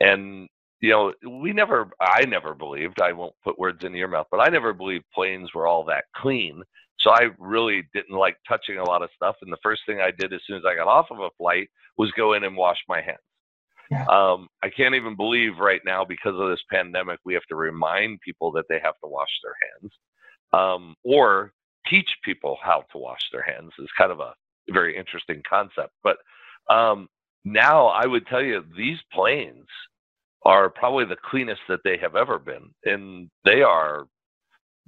and 0.00 0.48
you 0.80 0.90
know, 0.90 1.12
we 1.40 1.52
never, 1.52 1.90
I 2.00 2.24
never 2.24 2.54
believed, 2.54 3.00
I 3.00 3.12
won't 3.12 3.34
put 3.44 3.58
words 3.58 3.84
into 3.84 3.98
your 3.98 4.08
mouth, 4.08 4.26
but 4.32 4.40
I 4.40 4.48
never 4.48 4.72
believed 4.72 5.04
planes 5.14 5.54
were 5.54 5.68
all 5.68 5.84
that 5.84 6.04
clean. 6.16 6.60
So 6.98 7.10
I 7.10 7.28
really 7.38 7.84
didn't 7.94 8.16
like 8.16 8.36
touching 8.48 8.78
a 8.78 8.84
lot 8.84 9.02
of 9.02 9.10
stuff. 9.14 9.36
And 9.42 9.52
the 9.52 9.62
first 9.62 9.82
thing 9.86 10.00
I 10.00 10.10
did 10.10 10.32
as 10.32 10.40
soon 10.44 10.56
as 10.56 10.64
I 10.66 10.74
got 10.74 10.88
off 10.88 11.06
of 11.12 11.20
a 11.20 11.30
flight 11.38 11.68
was 11.98 12.10
go 12.16 12.32
in 12.32 12.42
and 12.42 12.56
wash 12.56 12.78
my 12.88 13.00
hands. 13.00 13.18
Yeah. 13.92 14.04
Um, 14.06 14.48
I 14.64 14.70
can't 14.70 14.96
even 14.96 15.16
believe 15.16 15.58
right 15.58 15.80
now 15.84 16.04
because 16.04 16.34
of 16.34 16.48
this 16.48 16.62
pandemic, 16.68 17.20
we 17.24 17.34
have 17.34 17.46
to 17.50 17.56
remind 17.56 18.20
people 18.20 18.50
that 18.52 18.64
they 18.68 18.80
have 18.82 18.98
to 19.04 19.08
wash 19.08 19.30
their 19.44 19.54
hands 19.62 19.92
um, 20.52 20.94
or 21.04 21.52
teach 21.92 22.08
people 22.24 22.58
how 22.62 22.84
to 22.92 22.98
wash 22.98 23.20
their 23.32 23.42
hands 23.42 23.72
is 23.78 23.88
kind 23.98 24.12
of 24.12 24.20
a 24.20 24.34
very 24.70 24.96
interesting 24.96 25.42
concept. 25.48 25.92
But 26.02 26.16
um, 26.74 27.08
now 27.44 27.88
I 27.88 28.06
would 28.06 28.26
tell 28.26 28.42
you 28.42 28.64
these 28.76 28.98
planes 29.12 29.66
are 30.44 30.70
probably 30.70 31.04
the 31.04 31.18
cleanest 31.30 31.60
that 31.68 31.80
they 31.84 31.98
have 31.98 32.16
ever 32.16 32.38
been, 32.38 32.70
and 32.84 33.30
they 33.44 33.62
are 33.62 34.06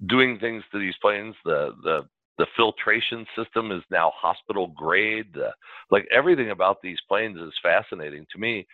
doing 0.06 0.38
things 0.38 0.64
to 0.72 0.78
these 0.80 0.96
planes. 1.02 1.34
The 1.44 1.74
the 1.82 2.02
the 2.38 2.46
filtration 2.56 3.26
system 3.36 3.70
is 3.70 3.82
now 3.90 4.12
hospital 4.16 4.68
grade. 4.68 5.36
Uh, 5.36 5.52
like 5.90 6.06
everything 6.12 6.50
about 6.50 6.78
these 6.82 6.98
planes 7.08 7.38
is 7.38 7.52
fascinating 7.62 8.26
to 8.32 8.40
me. 8.40 8.66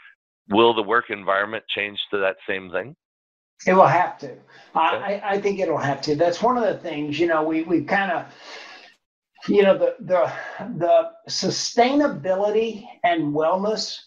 Will 0.49 0.75
the 0.75 0.83
work 0.83 1.11
environment 1.11 1.65
change 1.69 1.99
to 2.11 2.19
that 2.19 2.37
same 2.49 2.71
thing? 2.71 2.97
It 3.67 3.75
will 3.75 3.87
have 3.87 4.19
to. 4.19 4.37
I, 4.75 5.21
I 5.25 5.41
think 5.41 5.59
it'll 5.59 5.77
have 5.77 6.01
to. 6.03 6.15
That's 6.15 6.43
one 6.43 6.57
of 6.57 6.65
the 6.65 6.79
things, 6.79 7.19
you 7.19 7.27
know, 7.27 7.43
we, 7.43 7.63
we 7.63 7.83
kind 7.83 8.11
of, 8.11 8.27
you 9.49 9.63
know, 9.63 9.77
the, 9.77 9.97
the, 10.01 10.33
the 10.79 11.11
sustainability 11.29 12.87
and 13.05 13.35
wellness 13.35 13.99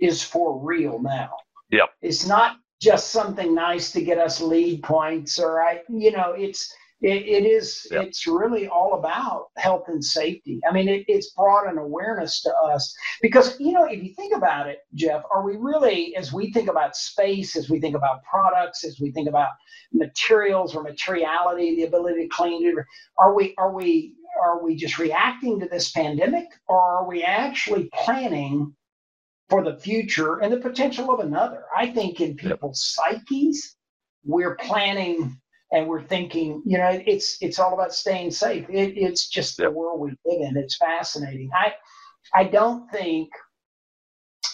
is 0.00 0.22
for 0.22 0.58
real 0.58 1.00
now. 1.00 1.30
Yep. 1.70 1.90
It's 2.00 2.26
not 2.26 2.56
just 2.80 3.10
something 3.10 3.54
nice 3.54 3.92
to 3.92 4.02
get 4.02 4.18
us 4.18 4.40
LEED 4.40 4.82
points 4.82 5.38
or 5.38 5.62
I, 5.62 5.82
you 5.88 6.12
know, 6.12 6.32
it's, 6.36 6.72
it, 7.02 7.26
it 7.26 7.44
is, 7.44 7.86
yep. 7.90 8.04
it's 8.04 8.26
really 8.26 8.68
all 8.68 8.94
about 8.94 9.46
health 9.56 9.84
and 9.88 10.04
safety. 10.04 10.60
I 10.68 10.72
mean, 10.72 10.88
it, 10.88 11.04
it's 11.08 11.32
brought 11.32 11.68
an 11.68 11.78
awareness 11.78 12.40
to 12.42 12.54
us 12.54 12.94
because, 13.20 13.58
you 13.58 13.72
know, 13.72 13.84
if 13.84 14.02
you 14.02 14.14
think 14.14 14.34
about 14.34 14.68
it, 14.68 14.78
Jeff, 14.94 15.22
are 15.30 15.44
we 15.44 15.56
really, 15.56 16.14
as 16.16 16.32
we 16.32 16.52
think 16.52 16.68
about 16.68 16.96
space, 16.96 17.56
as 17.56 17.68
we 17.68 17.80
think 17.80 17.96
about 17.96 18.22
products, 18.22 18.84
as 18.84 19.00
we 19.00 19.10
think 19.10 19.28
about 19.28 19.48
materials 19.92 20.74
or 20.76 20.82
materiality, 20.82 21.76
the 21.76 21.84
ability 21.84 22.22
to 22.22 22.28
clean, 22.28 22.66
it, 22.66 22.74
are 23.18 23.34
we, 23.34 23.54
are 23.58 23.74
we, 23.74 24.14
are 24.42 24.64
we 24.64 24.76
just 24.76 24.98
reacting 24.98 25.60
to 25.60 25.68
this 25.68 25.90
pandemic 25.90 26.46
or 26.68 26.80
are 26.80 27.06
we 27.06 27.22
actually 27.22 27.90
planning 27.92 28.74
for 29.52 29.62
the 29.62 29.78
future 29.78 30.38
and 30.38 30.50
the 30.50 30.56
potential 30.56 31.12
of 31.12 31.20
another. 31.20 31.64
I 31.76 31.88
think 31.88 32.22
in 32.22 32.36
people's 32.36 32.96
yep. 33.06 33.20
psyches, 33.20 33.76
we're 34.24 34.54
planning 34.54 35.38
and 35.72 35.88
we're 35.88 36.02
thinking, 36.02 36.62
you 36.66 36.78
know, 36.78 37.02
it's 37.06 37.38
it's 37.40 37.58
all 37.58 37.72
about 37.72 37.94
staying 37.94 38.30
safe. 38.30 38.66
It, 38.68 38.96
it's 38.96 39.28
just 39.28 39.58
yep. 39.58 39.68
the 39.68 39.72
world 39.72 40.00
we 40.00 40.10
live 40.26 40.48
in. 40.48 40.56
It's 40.56 40.76
fascinating. 40.76 41.50
I 41.54 41.72
I 42.34 42.44
don't 42.44 42.90
think, 42.90 43.30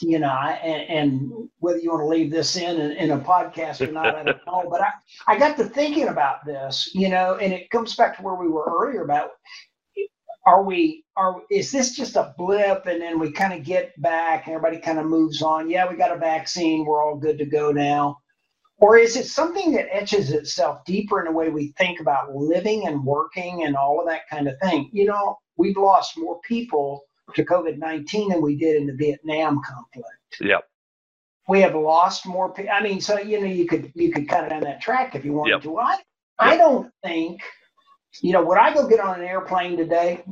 you 0.01 0.21
know, 0.21 0.29
and, 0.29 0.83
and 0.89 1.49
whether 1.59 1.79
you 1.79 1.91
want 1.91 2.03
to 2.03 2.07
leave 2.07 2.31
this 2.31 2.57
in, 2.57 2.81
in 2.93 3.11
a 3.11 3.19
podcast 3.19 3.87
or 3.87 3.93
not, 3.93 4.15
I 4.15 4.23
don't 4.23 4.47
know. 4.47 4.69
But 4.71 4.81
I 4.81 4.91
I 5.27 5.39
got 5.39 5.57
to 5.57 5.65
thinking 5.65 6.09
about 6.09 6.47
this, 6.47 6.91
you 6.95 7.09
know, 7.09 7.37
and 7.37 7.53
it 7.53 7.69
comes 7.71 7.97
back 7.97 8.17
to 8.17 8.23
where 8.23 8.37
we 8.37 8.49
were 8.49 8.65
earlier 8.67 9.03
about 9.03 9.31
are 10.47 10.63
we 10.63 11.05
are 11.17 11.43
is 11.51 11.71
this 11.73 11.95
just 11.95 12.17
a 12.17 12.33
blip 12.39 12.87
and 12.87 13.03
then 13.03 13.19
we 13.19 13.31
kind 13.31 13.53
of 13.53 13.65
get 13.65 14.01
back 14.01 14.47
and 14.47 14.55
everybody 14.55 14.81
kind 14.81 14.99
of 14.99 15.05
moves 15.05 15.43
on 15.43 15.69
yeah 15.69 15.87
we 15.87 15.95
got 15.95 16.11
a 16.11 16.17
vaccine 16.17 16.87
we're 16.87 17.05
all 17.05 17.17
good 17.17 17.37
to 17.37 17.45
go 17.45 17.71
now 17.71 18.17
or 18.81 18.97
is 18.97 19.17
it 19.17 19.27
something 19.27 19.73
that 19.73 19.95
etches 19.95 20.31
itself 20.31 20.85
deeper 20.85 21.19
in 21.19 21.27
the 21.27 21.33
way 21.33 21.49
we 21.49 21.73
think 21.79 22.01
about 22.01 22.35
living 22.35 22.87
and 22.87 23.05
working 23.05 23.65
and 23.65 23.77
all 23.77 24.01
of 24.01 24.07
that 24.07 24.29
kind 24.29 24.49
of 24.49 24.59
thing 24.61 24.89
you 24.93 25.05
know 25.05 25.39
we've 25.57 25.77
lost 25.77 26.17
more 26.17 26.41
people 26.47 27.03
to 27.35 27.45
covid-19 27.45 28.31
than 28.31 28.43
we 28.43 28.57
did 28.57 28.77
in 28.77 28.87
the 28.87 28.95
vietnam 28.95 29.61
conflict 29.67 30.07
yep 30.41 30.69
we 31.49 31.61
have 31.61 31.75
lost 31.75 32.27
more 32.27 32.53
people 32.53 32.73
i 32.73 32.83
mean 32.83 33.01
so 33.01 33.19
you 33.19 33.41
know 33.41 33.47
you 33.47 33.67
could 33.67 33.93
you 33.95 34.13
could 34.13 34.29
cut 34.29 34.45
it 34.45 34.53
on 34.53 34.61
that 34.61 34.81
track 34.81 35.15
if 35.15 35.25
you 35.25 35.33
wanted 35.33 35.53
yep. 35.53 35.63
to 35.63 35.79
I, 35.79 35.91
yep. 35.93 36.01
I 36.39 36.57
don't 36.57 36.91
think 37.03 37.43
you 38.23 38.33
know, 38.33 38.45
would 38.45 38.59
I 38.59 38.73
go 38.75 38.87
get 38.87 39.01
on 39.01 39.21
an 39.21 39.27
airplane 39.27 39.77
today? 39.77 40.25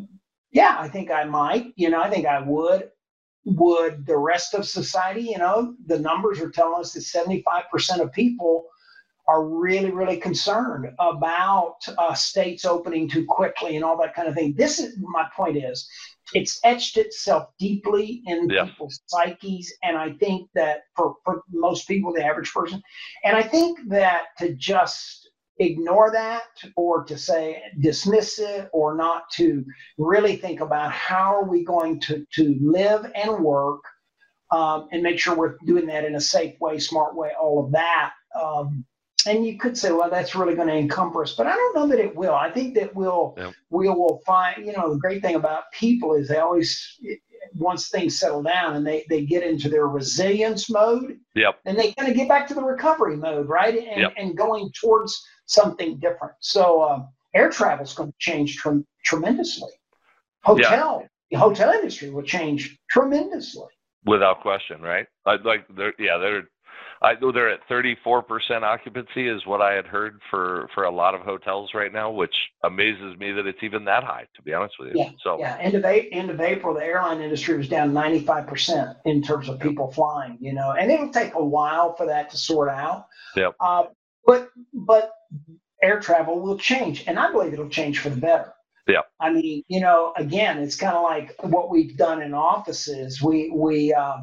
Yeah, 0.51 0.77
I 0.79 0.89
think 0.89 1.11
I 1.11 1.25
might. 1.25 1.73
You 1.77 1.91
know, 1.91 2.01
I 2.01 2.11
think 2.11 2.27
I 2.27 2.41
would. 2.41 2.91
Would 3.47 4.07
the 4.07 4.19
rest 4.19 4.55
of 4.55 4.67
society, 4.67 5.23
you 5.23 5.39
know, 5.39 5.75
the 5.87 5.99
numbers 5.99 6.41
are 6.41 6.51
telling 6.51 6.81
us 6.81 6.93
that 6.93 7.01
75% 7.01 8.01
of 8.01 8.13
people 8.13 8.67
are 9.29 9.45
really, 9.45 9.91
really 9.91 10.17
concerned 10.17 10.89
about 10.99 11.79
uh, 11.99 12.15
states 12.15 12.65
opening 12.65 13.09
too 13.09 13.25
quickly 13.25 13.77
and 13.77 13.85
all 13.85 13.97
that 13.99 14.15
kind 14.15 14.29
of 14.29 14.35
thing. 14.35 14.55
This 14.57 14.79
is 14.79 14.97
my 14.99 15.27
point 15.35 15.57
is 15.57 15.89
it's 16.33 16.61
etched 16.65 16.97
itself 16.97 17.49
deeply 17.59 18.23
in 18.27 18.49
yeah. 18.49 18.67
people's 18.67 19.01
psyches. 19.07 19.73
And 19.83 19.97
I 19.97 20.13
think 20.13 20.49
that 20.55 20.83
for, 20.95 21.15
for 21.25 21.43
most 21.51 21.87
people, 21.89 22.13
the 22.13 22.25
average 22.25 22.53
person, 22.53 22.83
and 23.25 23.37
I 23.37 23.43
think 23.43 23.79
that 23.89 24.25
to 24.39 24.55
just 24.55 25.26
ignore 25.59 26.11
that 26.13 26.45
or 26.77 27.05
to 27.05 27.17
say 27.17 27.63
dismiss 27.81 28.39
it 28.39 28.69
or 28.73 28.95
not 28.95 29.31
to 29.31 29.65
really 29.99 30.37
think 30.37 30.61
about 30.61 30.93
how 30.93 31.35
are 31.35 31.49
we 31.49 31.65
going 31.65 32.01
to, 32.01 32.27
to 32.33 32.57
live 32.61 33.11
and 33.15 33.43
work 33.43 33.83
um, 34.51 34.89
and 34.93 35.03
make 35.03 35.19
sure 35.19 35.35
we're 35.35 35.57
doing 35.67 35.87
that 35.87 36.05
in 36.05 36.15
a 36.15 36.21
safe 36.21 36.55
way, 36.61 36.79
smart 36.79 37.17
way, 37.17 37.31
all 37.41 37.65
of 37.65 37.73
that. 37.73 38.13
Um, 38.41 38.85
and 39.27 39.45
you 39.45 39.59
could 39.59 39.77
say, 39.77 39.93
well, 39.93 40.09
that's 40.09 40.37
really 40.37 40.55
going 40.55 40.69
to 40.69 40.77
encumber 40.77 41.23
us, 41.23 41.35
but 41.35 41.47
I 41.47 41.55
don't 41.55 41.75
know 41.75 41.87
that 41.89 41.99
it 41.99 42.15
will. 42.15 42.35
I 42.35 42.51
think 42.51 42.75
that 42.77 42.95
we'll 42.95 43.35
yep. 43.37 43.55
we 43.71 43.89
will 43.89 44.23
find. 44.25 44.65
You 44.65 44.73
know, 44.73 44.93
the 44.93 45.01
great 45.01 45.21
thing 45.21 45.35
about 45.35 45.65
people 45.73 46.15
is 46.15 46.29
they 46.29 46.39
always 46.39 46.97
once 47.55 47.89
things 47.89 48.19
settle 48.19 48.43
down 48.43 48.77
and 48.77 48.87
they 48.87 49.05
they 49.09 49.25
get 49.25 49.43
into 49.43 49.69
their 49.69 49.89
resilience 49.89 50.71
mode. 50.71 51.19
Yep. 51.35 51.61
And 51.65 51.79
they 51.79 51.93
kind 51.93 52.09
of 52.09 52.17
get 52.17 52.29
back 52.29 52.47
to 52.49 52.55
the 52.55 52.63
recovery 52.63 53.17
mode, 53.17 53.49
right? 53.49 53.77
And 53.77 54.03
yep. 54.03 54.13
and 54.17 54.37
going 54.37 54.71
towards 54.81 55.21
something 55.47 55.99
different. 55.99 56.35
So 56.41 56.83
um, 56.83 57.09
air 57.35 57.51
travel 57.51 57.85
is 57.85 57.93
going 57.93 58.11
to 58.11 58.17
change 58.19 58.57
tre- 58.57 58.85
tremendously. 59.05 59.71
Hotel, 60.43 61.01
yeah. 61.03 61.09
the 61.31 61.39
hotel 61.39 61.73
industry 61.73 62.11
will 62.11 62.23
change 62.23 62.79
tremendously. 62.91 63.69
Without 64.05 64.41
question, 64.41 64.81
right? 64.81 65.07
Like, 65.25 65.45
like 65.45 65.67
they're, 65.77 65.95
yeah, 65.99 66.19
they're. 66.19 66.45
I 67.07 67.15
know 67.21 67.31
they're 67.31 67.53
at 67.53 67.61
34% 67.71 68.63
occupancy 68.63 69.29
is 69.29 69.47
what 69.47 69.63
I 69.63 69.75
had 69.75 69.87
heard 69.87 70.21
for 70.29 70.69
for 70.75 70.85
a 70.85 70.91
lot 70.91 71.15
of 71.15 71.21
hotels 71.21 71.71
right 71.73 71.93
now, 71.93 72.11
which 72.11 72.35
amazes 72.65 73.17
me 73.19 73.31
that 73.31 73.47
it's 73.47 73.63
even 73.63 73.85
that 73.85 74.03
high. 74.03 74.27
To 74.35 74.43
be 74.43 74.53
honest 74.53 74.75
with 74.81 74.89
you. 74.89 75.03
Yeah. 75.03 75.11
So 75.23 75.39
yeah, 75.39 75.57
end 75.61 75.75
of 75.77 75.85
end 75.85 76.31
of 76.31 76.41
April, 76.41 76.75
the 76.75 76.83
airline 76.83 77.21
industry 77.21 77.57
was 77.57 77.69
down 77.69 77.93
95% 77.93 78.97
in 79.05 79.23
terms 79.23 79.49
of 79.49 79.61
people 79.61 79.93
flying. 79.93 80.37
You 80.41 80.53
know, 80.53 80.73
and 80.73 80.91
it'll 80.91 81.13
take 81.13 81.35
a 81.35 81.45
while 81.45 81.95
for 81.95 82.07
that 82.07 82.31
to 82.31 82.37
sort 82.37 82.69
out. 82.69 83.07
Yep. 83.37 83.55
Uh, 83.61 83.85
but 84.25 84.51
but 84.75 85.13
air 85.81 86.01
travel 86.01 86.41
will 86.41 86.59
change, 86.59 87.05
and 87.07 87.21
I 87.21 87.31
believe 87.31 87.53
it'll 87.53 87.69
change 87.69 88.01
for 88.01 88.11
the 88.11 88.17
better. 88.17 88.53
Yeah. 88.89 89.03
I 89.21 89.33
mean, 89.33 89.63
you 89.69 89.81
know, 89.81 90.13
again, 90.17 90.59
it's 90.59 90.77
kind 90.77 90.97
of 90.97 91.05
like 91.05 91.35
what 91.43 91.71
we've 91.71 91.97
done 91.97 92.21
in 92.21 92.35
offices. 92.35 93.23
We 93.23 93.51
we 93.55 93.95
uh, 93.95 94.19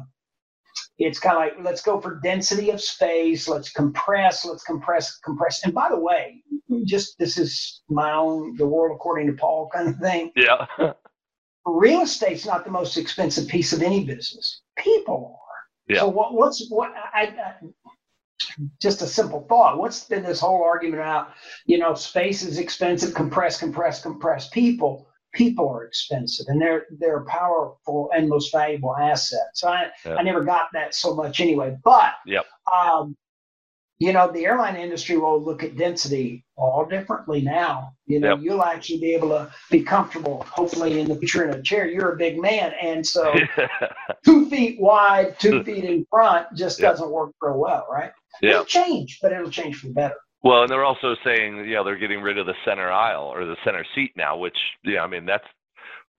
it's 0.98 1.18
kind 1.18 1.36
of 1.36 1.40
like 1.40 1.64
let's 1.64 1.82
go 1.82 2.00
for 2.00 2.20
density 2.22 2.70
of 2.70 2.80
space 2.80 3.48
let's 3.48 3.70
compress 3.70 4.44
let's 4.44 4.62
compress 4.62 5.18
compress 5.18 5.64
and 5.64 5.74
by 5.74 5.88
the 5.88 5.98
way 5.98 6.42
just 6.84 7.18
this 7.18 7.38
is 7.38 7.82
my 7.88 8.12
own 8.12 8.56
the 8.56 8.66
world 8.66 8.94
according 8.94 9.26
to 9.26 9.32
paul 9.34 9.68
kind 9.74 9.88
of 9.88 9.96
thing 9.96 10.30
yeah 10.36 10.66
real 11.66 12.02
estate's 12.02 12.46
not 12.46 12.64
the 12.64 12.70
most 12.70 12.96
expensive 12.96 13.48
piece 13.48 13.72
of 13.72 13.82
any 13.82 14.04
business 14.04 14.62
people 14.76 15.38
are 15.40 15.94
yeah. 15.94 16.00
so 16.00 16.08
what, 16.08 16.34
what's 16.34 16.66
what 16.70 16.92
I, 17.14 17.22
I 17.22 17.56
just 18.80 19.02
a 19.02 19.06
simple 19.06 19.46
thought. 19.48 19.78
What's 19.78 20.04
been 20.04 20.22
this 20.22 20.40
whole 20.40 20.62
argument 20.62 21.00
about, 21.00 21.28
you 21.66 21.78
know, 21.78 21.94
space 21.94 22.42
is 22.42 22.58
expensive, 22.58 23.14
compress, 23.14 23.58
compress, 23.58 24.02
compress 24.02 24.48
people? 24.48 25.08
People 25.34 25.68
are 25.68 25.84
expensive 25.84 26.46
and 26.48 26.60
they're 26.60 26.86
they're 26.98 27.24
powerful 27.24 28.10
and 28.14 28.28
most 28.28 28.52
valuable 28.52 28.96
assets. 28.96 29.64
I 29.64 29.90
I 30.06 30.22
never 30.22 30.44
got 30.44 30.68
that 30.72 30.94
so 30.94 31.14
much 31.14 31.40
anyway. 31.40 31.76
But 31.84 32.14
yep. 32.26 32.46
um, 32.72 33.16
you 33.98 34.12
know, 34.12 34.30
the 34.30 34.44
airline 34.44 34.76
industry 34.76 35.16
will 35.16 35.42
look 35.42 35.62
at 35.62 35.76
density 35.76 36.44
all 36.56 36.84
differently 36.84 37.40
now. 37.40 37.92
You 38.06 38.20
know, 38.20 38.34
yep. 38.34 38.38
you'll 38.42 38.62
actually 38.62 39.00
be 39.00 39.14
able 39.14 39.30
to 39.30 39.52
be 39.70 39.82
comfortable, 39.82 40.44
hopefully, 40.48 41.00
in 41.00 41.08
the 41.08 41.16
future 41.16 41.48
in 41.48 41.58
a 41.58 41.62
chair. 41.62 41.88
You're 41.88 42.12
a 42.12 42.16
big 42.16 42.40
man. 42.40 42.72
And 42.80 43.06
so 43.06 43.34
two 44.24 44.48
feet 44.50 44.80
wide, 44.80 45.38
two 45.38 45.62
feet 45.64 45.84
in 45.84 46.06
front 46.10 46.48
just 46.54 46.80
yep. 46.80 46.92
doesn't 46.92 47.10
work 47.10 47.32
real 47.40 47.58
well, 47.58 47.86
right? 47.90 48.10
Yeah. 48.42 48.50
It'll 48.50 48.64
change, 48.64 49.20
but 49.22 49.32
it'll 49.32 49.50
change 49.50 49.76
for 49.76 49.86
the 49.86 49.94
better. 49.94 50.16
Well, 50.44 50.62
and 50.62 50.70
they're 50.70 50.84
also 50.84 51.16
saying, 51.24 51.56
you 51.64 51.74
know, 51.74 51.84
they're 51.84 51.96
getting 51.96 52.20
rid 52.20 52.36
of 52.36 52.44
the 52.46 52.54
center 52.66 52.92
aisle 52.92 53.24
or 53.24 53.46
the 53.46 53.56
center 53.64 53.84
seat 53.94 54.12
now, 54.14 54.36
which, 54.36 54.56
yeah, 54.84 55.02
I 55.02 55.06
mean, 55.06 55.24
that's 55.24 55.46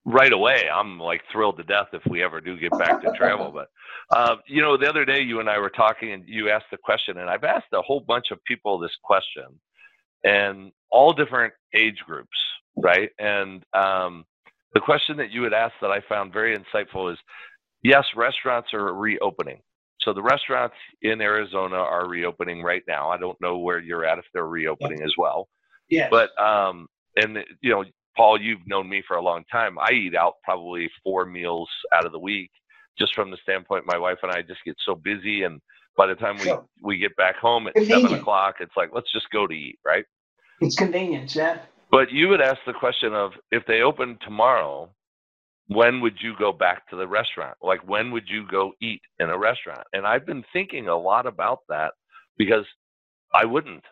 right 0.04 0.34
away, 0.34 0.64
I'm 0.72 1.00
like 1.00 1.22
thrilled 1.32 1.58
to 1.58 1.64
death 1.64 1.88
if 1.94 2.02
we 2.10 2.24
ever 2.24 2.42
do 2.42 2.58
get 2.58 2.72
back 2.78 3.02
to 3.02 3.12
travel. 3.18 3.52
But 3.52 3.70
uh, 4.16 4.38
you 4.48 4.62
know, 4.62 4.78
the 4.78 4.90
other 4.90 5.06
day 5.06 5.22
you 5.22 5.40
and 5.40 5.50
I 5.50 5.60
were 5.60 5.70
talking, 5.70 6.12
and 6.12 6.24
you 6.28 6.50
asked 6.50 6.72
the 6.72 6.78
question, 6.78 7.20
and 7.20 7.30
I've 7.30 7.44
asked 7.44 7.68
a 7.74 7.82
whole 7.82 8.00
bunch 8.00 8.32
of 8.32 8.44
people 8.46 8.78
this 8.80 8.96
question, 9.04 9.46
and 10.24 10.72
all 10.92 11.14
different 11.14 11.54
age 11.76 12.00
groups, 12.06 12.38
right? 12.78 13.10
And 13.20 13.64
um, 13.74 14.26
the 14.74 14.80
question 14.80 15.18
that 15.18 15.32
you 15.32 15.44
had 15.44 15.54
asked 15.54 15.76
that 15.82 15.92
I 15.92 16.02
found 16.08 16.34
very 16.34 16.58
insightful 16.58 17.12
is, 17.12 17.20
yes, 17.84 18.06
restaurants 18.16 18.74
are 18.74 18.94
reopening. 18.94 19.62
So 20.06 20.14
the 20.14 20.22
restaurants 20.22 20.76
in 21.02 21.20
Arizona 21.20 21.78
are 21.78 22.08
reopening 22.08 22.62
right 22.62 22.84
now. 22.88 23.10
I 23.10 23.18
don't 23.18 23.40
know 23.42 23.58
where 23.58 23.80
you're 23.80 24.06
at 24.06 24.20
if 24.20 24.26
they're 24.34 24.48
reopening 24.48 25.02
as 25.02 25.14
well. 25.18 25.50
Yeah. 25.90 26.10
But 26.10 26.30
um, 26.42 26.88
and 27.18 27.40
you 27.62 27.72
know, 27.72 27.84
Paul, 28.16 28.40
you've 28.40 28.66
known 28.68 28.88
me 28.88 29.04
for 29.06 29.18
a 29.18 29.22
long 29.22 29.44
time. 29.52 29.78
I 29.80 29.92
eat 29.92 30.16
out 30.16 30.36
probably 30.44 30.90
four 31.04 31.26
meals 31.26 31.70
out 31.92 32.06
of 32.06 32.12
the 32.12 32.20
week, 32.20 32.52
just 32.98 33.16
from 33.16 33.32
the 33.32 33.38
standpoint 33.42 33.86
my 33.86 33.98
wife 33.98 34.20
and 34.24 34.32
I 34.32 34.44
just 34.44 34.64
get 34.64 34.76
so 34.86 34.96
busy, 34.96 35.44
and 35.44 35.60
by 35.98 36.06
the 36.06 36.16
time 36.16 36.38
sure. 36.38 36.64
we 36.82 36.96
we 36.96 36.98
get 37.00 37.16
back 37.16 37.38
home 37.38 37.68
at 37.68 37.74
Convenient. 37.74 38.04
seven 38.04 38.20
o'clock, 38.20 38.56
it's 38.60 38.78
like 38.78 38.92
let's 38.94 39.12
just 39.12 39.30
go 39.32 39.48
to 39.48 39.54
eat, 39.54 39.80
right? 39.84 40.06
It's 40.62 40.76
convenience, 40.76 41.36
yeah. 41.36 41.60
But 41.92 42.12
you 42.12 42.28
would 42.30 42.42
ask 42.42 42.58
the 42.66 42.74
question 42.74 43.14
of 43.14 43.32
if 43.52 43.66
they 43.68 43.82
open 43.82 44.18
tomorrow, 44.22 44.90
when 45.68 46.02
would 46.02 46.18
you 46.22 46.34
go 46.38 46.52
back 46.54 46.88
to 46.90 46.96
the 46.96 47.08
restaurant? 47.08 47.58
Like 47.62 47.88
when 47.88 48.12
would 48.12 48.28
you 48.28 48.48
go 48.48 48.74
eat 48.82 49.02
in 49.20 49.30
a 49.30 49.38
restaurant? 49.38 49.84
And 49.94 50.06
I've 50.06 50.26
been 50.26 50.44
thinking 50.54 50.88
a 50.88 50.98
lot 50.98 51.26
about 51.26 51.60
that 51.70 51.94
because 52.38 52.66
I 53.34 53.46
wouldn't 53.46 53.84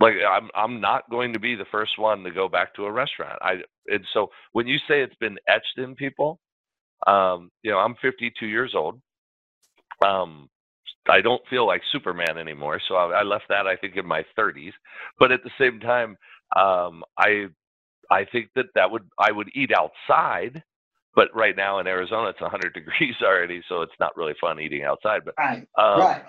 like 0.00 0.14
I'm 0.28 0.50
I'm 0.54 0.80
not 0.80 1.08
going 1.10 1.32
to 1.34 1.40
be 1.40 1.54
the 1.54 1.66
first 1.70 1.98
one 1.98 2.24
to 2.24 2.30
go 2.30 2.48
back 2.48 2.74
to 2.74 2.86
a 2.86 2.92
restaurant. 2.92 3.38
I 3.42 3.62
and 3.88 4.04
so 4.12 4.30
when 4.52 4.66
you 4.66 4.78
say 4.88 5.02
it's 5.02 5.14
been 5.16 5.38
etched 5.48 5.78
in 5.78 5.94
people, 5.94 6.40
um, 7.06 7.50
you 7.62 7.70
know, 7.70 7.78
I'm 7.78 7.96
52 8.02 8.46
years 8.46 8.74
old. 8.74 9.00
Um, 10.04 10.48
I 11.08 11.20
don't 11.20 11.42
feel 11.50 11.66
like 11.66 11.82
Superman 11.92 12.38
anymore, 12.38 12.80
so 12.88 12.96
I, 12.96 13.20
I 13.20 13.22
left 13.22 13.44
that 13.50 13.66
I 13.66 13.76
think 13.76 13.96
in 13.96 14.06
my 14.06 14.24
30s. 14.38 14.72
But 15.18 15.32
at 15.32 15.42
the 15.44 15.50
same 15.58 15.80
time, 15.80 16.16
um, 16.56 17.04
I 17.18 17.46
I 18.10 18.24
think 18.26 18.50
that 18.56 18.66
that 18.74 18.90
would 18.90 19.08
I 19.18 19.32
would 19.32 19.50
eat 19.54 19.70
outside, 19.72 20.62
but 21.14 21.28
right 21.34 21.56
now 21.56 21.78
in 21.78 21.86
Arizona 21.86 22.28
it's 22.28 22.40
100 22.40 22.74
degrees 22.74 23.14
already, 23.22 23.62
so 23.68 23.82
it's 23.82 23.92
not 24.00 24.16
really 24.16 24.34
fun 24.40 24.60
eating 24.60 24.84
outside. 24.84 25.22
But 25.24 25.34
right, 25.38 25.66
um, 25.78 26.00
right. 26.00 26.24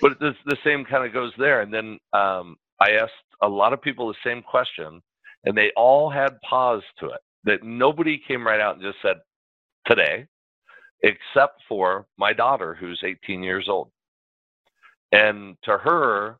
But 0.00 0.18
the 0.20 0.32
the 0.44 0.58
same 0.62 0.84
kind 0.84 1.06
of 1.06 1.12
goes 1.12 1.32
there, 1.38 1.62
and 1.62 1.72
then 1.72 1.98
um, 2.12 2.56
I 2.80 2.92
asked 2.92 3.12
a 3.42 3.48
lot 3.48 3.72
of 3.72 3.80
people 3.80 4.08
the 4.08 4.14
same 4.24 4.42
question, 4.42 5.02
and 5.44 5.56
they 5.56 5.72
all 5.76 6.10
had 6.10 6.40
pause 6.42 6.82
to 7.00 7.06
it. 7.06 7.20
That 7.44 7.62
nobody 7.62 8.20
came 8.26 8.46
right 8.46 8.60
out 8.60 8.74
and 8.74 8.82
just 8.82 8.98
said, 9.00 9.16
today, 9.86 10.26
except 11.02 11.62
for 11.68 12.06
my 12.18 12.32
daughter, 12.32 12.74
who's 12.78 13.00
18 13.04 13.42
years 13.42 13.68
old. 13.68 13.90
And 15.12 15.56
to 15.64 15.78
her, 15.78 16.36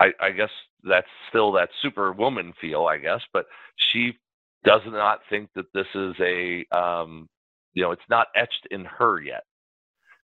I, 0.00 0.12
I 0.20 0.30
guess 0.30 0.50
that's 0.82 1.08
still 1.28 1.52
that 1.52 1.68
superwoman 1.82 2.54
feel, 2.60 2.86
I 2.86 2.98
guess, 2.98 3.20
but 3.32 3.46
she 3.76 4.16
does 4.64 4.82
not 4.86 5.20
think 5.30 5.48
that 5.54 5.72
this 5.72 5.86
is 5.94 6.14
a, 6.20 6.66
um, 6.76 7.28
you 7.74 7.82
know, 7.82 7.92
it's 7.92 8.02
not 8.10 8.28
etched 8.36 8.66
in 8.70 8.84
her 8.84 9.20
yet. 9.20 9.44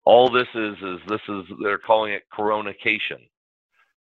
All 0.05 0.31
this 0.31 0.49
is 0.55 0.77
is 0.83 0.99
this 1.09 1.21
is 1.29 1.45
they're 1.63 1.79
calling 1.79 2.13
it 2.13 2.23
coronication 2.37 3.29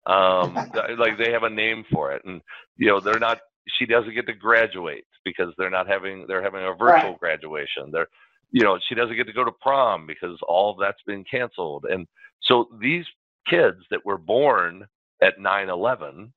um, 0.06 0.54
like 0.98 1.18
they 1.18 1.32
have 1.32 1.42
a 1.42 1.50
name 1.50 1.84
for 1.92 2.12
it, 2.12 2.22
and 2.24 2.40
you 2.76 2.88
know 2.88 3.00
they're 3.00 3.18
not. 3.18 3.40
She 3.78 3.86
doesn't 3.86 4.14
get 4.14 4.26
to 4.26 4.32
graduate 4.32 5.04
because 5.24 5.52
they're 5.58 5.70
not 5.70 5.88
having. 5.88 6.24
They're 6.26 6.42
having 6.42 6.64
a 6.64 6.72
virtual 6.72 7.10
right. 7.10 7.20
graduation. 7.20 7.90
They're, 7.90 8.08
you 8.52 8.62
know, 8.62 8.78
she 8.88 8.94
doesn't 8.94 9.16
get 9.16 9.26
to 9.26 9.32
go 9.32 9.44
to 9.44 9.52
prom 9.60 10.06
because 10.06 10.38
all 10.48 10.70
of 10.70 10.78
that's 10.78 11.02
been 11.06 11.24
canceled. 11.24 11.86
And 11.90 12.06
so 12.42 12.68
these 12.80 13.04
kids 13.48 13.78
that 13.90 14.04
were 14.04 14.18
born 14.18 14.86
at 15.22 15.38
9/11, 15.38 16.30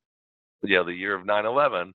you 0.64 0.76
know, 0.76 0.84
the 0.84 0.94
year 0.94 1.16
of 1.16 1.26
9/11, 1.26 1.94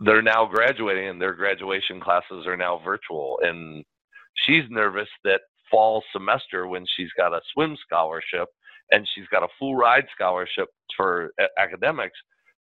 they're 0.00 0.22
now 0.22 0.46
graduating, 0.46 1.08
and 1.08 1.20
their 1.20 1.34
graduation 1.34 2.00
classes 2.00 2.46
are 2.46 2.56
now 2.56 2.80
virtual. 2.84 3.38
And 3.42 3.84
she's 4.46 4.64
nervous 4.70 5.08
that 5.24 5.42
fall 5.70 6.02
semester 6.12 6.66
when 6.66 6.84
she's 6.96 7.10
got 7.16 7.32
a 7.32 7.40
swim 7.52 7.76
scholarship 7.86 8.48
and 8.90 9.06
she's 9.14 9.26
got 9.30 9.42
a 9.42 9.48
full 9.58 9.76
ride 9.76 10.06
scholarship 10.14 10.68
for 10.96 11.30
academics 11.58 12.18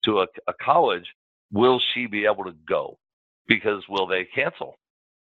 to 0.05 0.21
a, 0.21 0.27
a 0.49 0.55
college, 0.63 1.05
will 1.53 1.81
she 1.93 2.07
be 2.07 2.25
able 2.25 2.45
to 2.45 2.55
go? 2.69 2.99
Because 3.47 3.83
will 3.89 4.07
they 4.07 4.27
cancel? 4.35 4.75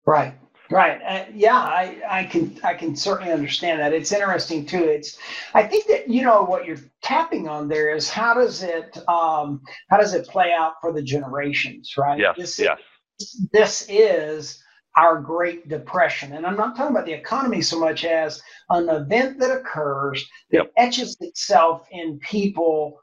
Right. 0.05 0.35
Right. 0.71 1.01
Uh, 1.01 1.25
yeah, 1.34 1.58
I, 1.58 1.99
I 2.08 2.23
can 2.25 2.55
I 2.63 2.75
can 2.75 2.95
certainly 2.95 3.34
understand 3.34 3.79
that. 3.79 3.91
It's 3.91 4.12
interesting 4.12 4.67
too. 4.67 4.84
It's 4.84 5.17
I 5.55 5.63
think 5.63 5.88
that 5.88 6.08
you 6.08 6.21
know 6.21 6.43
what 6.43 6.65
you're 6.65 6.77
tapping 7.01 7.47
on 7.47 7.67
there 7.67 7.95
is 7.95 8.10
how 8.10 8.36
does 8.36 8.62
it 8.62 8.97
um, 9.08 9.62
how 9.89 9.97
does 9.97 10.13
it 10.13 10.27
play 10.27 10.53
out 10.53 10.73
for 10.79 10.93
the 10.93 11.01
generations, 11.01 11.95
right? 11.97 12.19
Yes. 12.19 12.36
This 12.38 12.60
yes. 12.60 12.79
Is, 13.19 13.47
this 13.51 13.86
is 13.89 14.63
our 14.95 15.19
Great 15.19 15.69
Depression. 15.69 16.34
And 16.34 16.45
I'm 16.45 16.58
not 16.58 16.75
talking 16.75 16.95
about 16.95 17.05
the 17.05 17.13
economy 17.13 17.62
so 17.62 17.79
much 17.79 18.05
as 18.05 18.41
an 18.69 18.89
event 18.89 19.39
that 19.39 19.51
occurs 19.51 20.27
that 20.51 20.58
yep. 20.58 20.73
etches 20.77 21.17
itself 21.21 21.88
in 21.91 22.19
people 22.19 22.99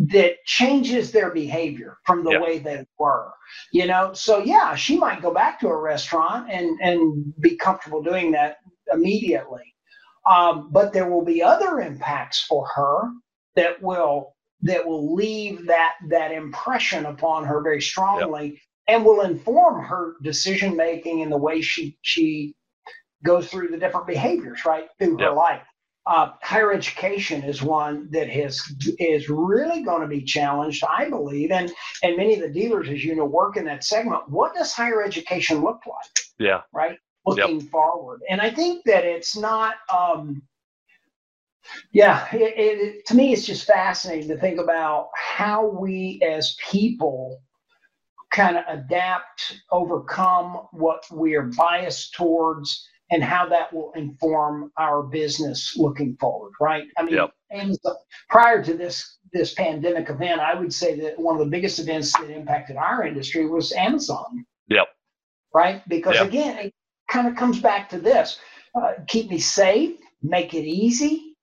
that 0.00 0.36
changes 0.44 1.12
their 1.12 1.30
behavior 1.30 1.98
from 2.04 2.24
the 2.24 2.32
yep. 2.32 2.42
way 2.42 2.58
they 2.58 2.84
were. 2.98 3.32
You 3.72 3.86
know, 3.86 4.12
so 4.12 4.38
yeah, 4.38 4.74
she 4.74 4.96
might 4.96 5.22
go 5.22 5.32
back 5.32 5.60
to 5.60 5.68
a 5.68 5.76
restaurant 5.76 6.50
and, 6.50 6.78
and 6.80 7.34
be 7.40 7.56
comfortable 7.56 8.02
doing 8.02 8.32
that 8.32 8.56
immediately. 8.92 9.74
Um, 10.28 10.70
but 10.70 10.92
there 10.92 11.08
will 11.08 11.24
be 11.24 11.42
other 11.42 11.80
impacts 11.80 12.42
for 12.42 12.66
her 12.74 13.10
that 13.56 13.80
will 13.82 14.34
that 14.62 14.86
will 14.86 15.14
leave 15.14 15.66
that 15.66 15.94
that 16.08 16.32
impression 16.32 17.06
upon 17.06 17.44
her 17.46 17.62
very 17.62 17.80
strongly 17.80 18.48
yep 18.48 18.56
and 18.90 19.04
will 19.04 19.20
inform 19.20 19.84
her 19.84 20.14
decision 20.22 20.76
making 20.76 21.22
and 21.22 21.30
the 21.30 21.36
way 21.36 21.62
she 21.62 21.96
she 22.02 22.54
goes 23.24 23.48
through 23.48 23.68
the 23.68 23.78
different 23.78 24.06
behaviors 24.06 24.64
right 24.64 24.88
through 24.98 25.18
yep. 25.20 25.28
her 25.28 25.34
life. 25.34 25.62
Uh, 26.06 26.30
higher 26.42 26.72
education 26.72 27.42
is 27.42 27.62
one 27.62 28.08
that 28.10 28.28
has 28.28 28.60
is 28.98 29.28
really 29.28 29.82
going 29.82 30.00
to 30.00 30.08
be 30.08 30.22
challenged, 30.22 30.82
I 30.84 31.08
believe, 31.08 31.50
and 31.50 31.70
and 32.02 32.16
many 32.16 32.34
of 32.34 32.40
the 32.40 32.48
dealers, 32.48 32.88
as 32.88 33.04
you 33.04 33.14
know, 33.14 33.26
work 33.26 33.56
in 33.56 33.64
that 33.66 33.84
segment. 33.84 34.28
What 34.28 34.54
does 34.54 34.72
higher 34.72 35.02
education 35.02 35.62
look 35.62 35.80
like? 35.86 36.24
Yeah. 36.38 36.62
Right. 36.72 36.98
Looking 37.26 37.60
yep. 37.60 37.70
forward, 37.70 38.22
and 38.30 38.40
I 38.40 38.50
think 38.50 38.84
that 38.84 39.04
it's 39.04 39.36
not. 39.36 39.74
Um, 39.94 40.42
yeah, 41.92 42.26
it, 42.32 42.54
it, 42.56 43.06
to 43.06 43.14
me, 43.14 43.32
it's 43.32 43.44
just 43.44 43.66
fascinating 43.66 44.28
to 44.28 44.38
think 44.38 44.58
about 44.58 45.10
how 45.14 45.66
we 45.66 46.20
as 46.26 46.56
people 46.70 47.40
kind 48.30 48.56
of 48.56 48.64
adapt, 48.68 49.60
overcome 49.70 50.66
what 50.72 51.04
we 51.12 51.34
are 51.34 51.50
biased 51.56 52.14
towards, 52.14 52.86
and 53.10 53.22
how 53.22 53.48
that 53.48 53.72
will 53.72 53.92
inform 53.92 54.70
our 54.76 55.02
business 55.02 55.74
looking 55.76 56.16
forward, 56.20 56.52
right? 56.60 56.84
I 56.96 57.02
mean, 57.02 57.14
yep. 57.14 57.32
Amazon, 57.50 57.96
prior 58.28 58.62
to 58.64 58.74
this 58.74 59.18
this 59.32 59.54
pandemic 59.54 60.08
event, 60.10 60.40
I 60.40 60.54
would 60.54 60.72
say 60.72 60.98
that 61.00 61.18
one 61.18 61.36
of 61.36 61.44
the 61.44 61.50
biggest 61.50 61.78
events 61.78 62.12
that 62.18 62.30
impacted 62.30 62.76
our 62.76 63.04
industry 63.04 63.46
was 63.46 63.72
Amazon. 63.72 64.44
Yep. 64.68 64.88
Right, 65.52 65.82
because 65.88 66.14
yep. 66.14 66.28
again, 66.28 66.58
it 66.58 66.74
kind 67.08 67.26
of 67.26 67.34
comes 67.34 67.60
back 67.60 67.88
to 67.90 67.98
this: 67.98 68.38
uh, 68.74 68.92
keep 69.08 69.28
me 69.30 69.38
safe, 69.38 69.98
make 70.22 70.54
it 70.54 70.64
easy, 70.64 71.34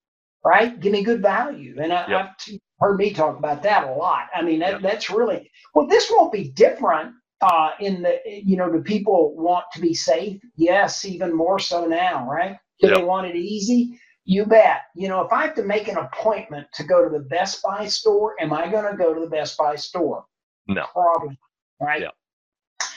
right? 0.44 0.78
Give 0.80 0.92
me 0.92 1.02
good 1.02 1.20
value. 1.20 1.76
And 1.80 1.92
I, 1.92 2.08
yep. 2.08 2.34
I've 2.48 2.58
heard 2.80 2.96
me 2.96 3.12
talk 3.12 3.38
about 3.38 3.62
that 3.64 3.84
a 3.84 3.92
lot. 3.92 4.28
I 4.34 4.42
mean, 4.42 4.60
that, 4.60 4.74
yep. 4.74 4.82
that's 4.82 5.10
really, 5.10 5.50
well, 5.74 5.86
this 5.86 6.10
won't 6.10 6.32
be 6.32 6.48
different 6.48 7.14
uh, 7.40 7.70
in 7.80 8.02
the, 8.02 8.20
you 8.26 8.56
know, 8.56 8.70
do 8.70 8.82
people 8.82 9.34
want 9.36 9.64
to 9.72 9.80
be 9.80 9.94
safe? 9.94 10.40
Yes, 10.56 11.04
even 11.04 11.34
more 11.34 11.58
so 11.58 11.86
now, 11.86 12.28
right? 12.28 12.56
Do 12.80 12.88
yep. 12.88 12.98
they 12.98 13.04
want 13.04 13.26
it 13.26 13.36
easy? 13.36 13.98
You 14.24 14.44
bet. 14.44 14.82
You 14.94 15.08
know, 15.08 15.22
if 15.22 15.32
I 15.32 15.42
have 15.42 15.54
to 15.54 15.62
make 15.62 15.88
an 15.88 15.96
appointment 15.96 16.66
to 16.74 16.84
go 16.84 17.02
to 17.02 17.10
the 17.10 17.24
Best 17.24 17.62
Buy 17.62 17.86
store, 17.86 18.34
am 18.40 18.52
I 18.52 18.68
going 18.70 18.90
to 18.90 18.96
go 18.96 19.14
to 19.14 19.20
the 19.20 19.30
Best 19.30 19.56
Buy 19.56 19.76
store? 19.76 20.24
No. 20.66 20.84
Probably. 20.92 21.38
Right. 21.80 22.02
Yeah. 22.02 22.08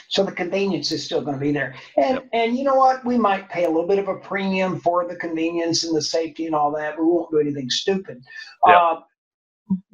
So 0.08 0.24
the 0.24 0.32
convenience 0.32 0.92
is 0.92 1.02
still 1.02 1.22
going 1.22 1.38
to 1.38 1.40
be 1.40 1.52
there. 1.52 1.74
And 1.96 2.16
yep. 2.16 2.28
and 2.34 2.56
you 2.56 2.64
know 2.64 2.74
what? 2.74 3.02
We 3.02 3.16
might 3.16 3.48
pay 3.48 3.64
a 3.64 3.68
little 3.68 3.86
bit 3.86 3.98
of 3.98 4.08
a 4.08 4.16
premium 4.16 4.78
for 4.78 5.08
the 5.08 5.16
convenience 5.16 5.84
and 5.84 5.96
the 5.96 6.02
safety 6.02 6.44
and 6.44 6.54
all 6.54 6.70
that. 6.72 6.98
We 6.98 7.06
won't 7.06 7.30
do 7.30 7.38
anything 7.38 7.70
stupid. 7.70 8.22
Yep. 8.66 8.76
Uh, 8.76 8.96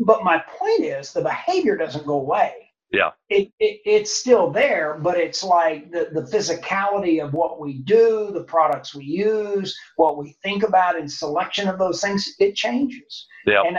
but 0.01 0.25
my 0.25 0.43
point 0.59 0.85
is 0.85 1.13
the 1.13 1.23
behavior 1.23 1.77
doesn't 1.77 2.05
go 2.05 2.15
away. 2.15 2.68
Yeah. 2.91 3.11
It, 3.29 3.53
it, 3.61 3.81
it's 3.85 4.15
still 4.15 4.51
there, 4.51 4.99
but 5.03 5.19
it's 5.19 5.43
like 5.43 5.91
the, 5.91 6.09
the 6.13 6.23
physicality 6.23 7.23
of 7.23 7.35
what 7.35 7.61
we 7.61 7.81
do, 7.81 8.31
the 8.33 8.45
products 8.45 8.95
we 8.95 9.05
use, 9.05 9.77
what 9.97 10.17
we 10.17 10.35
think 10.43 10.63
about 10.63 10.99
in 10.99 11.09
selection 11.09 11.69
of 11.69 11.79
those 11.79 12.01
things, 12.01 12.35
it 12.39 12.55
changes. 12.55 13.27
Yeah. 13.47 13.63
And 13.67 13.79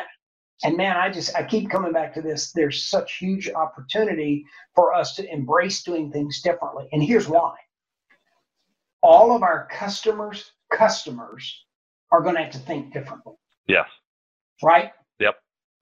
and 0.63 0.75
man, 0.75 0.97
I 0.97 1.09
just 1.09 1.35
I 1.35 1.43
keep 1.43 1.69
coming 1.69 1.93
back 1.93 2.13
to 2.15 2.21
this. 2.21 2.51
There's 2.51 2.83
such 2.83 3.17
huge 3.17 3.49
opportunity 3.49 4.45
for 4.75 4.93
us 4.93 5.15
to 5.15 5.33
embrace 5.33 5.83
doing 5.83 6.11
things 6.11 6.41
differently. 6.41 6.87
And 6.91 7.01
here's 7.01 7.27
why. 7.27 7.55
All 9.01 9.33
of 9.33 9.41
our 9.41 9.67
customers, 9.71 10.51
customers 10.71 11.65
are 12.11 12.21
going 12.21 12.35
to 12.35 12.43
have 12.43 12.51
to 12.51 12.59
think 12.59 12.93
differently. 12.93 13.35
Yes. 13.67 13.87
Right? 14.61 14.91
Yep. 15.19 15.35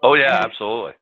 Oh 0.04 0.14
yeah, 0.14 0.38
and, 0.38 0.46
absolutely. 0.46 0.94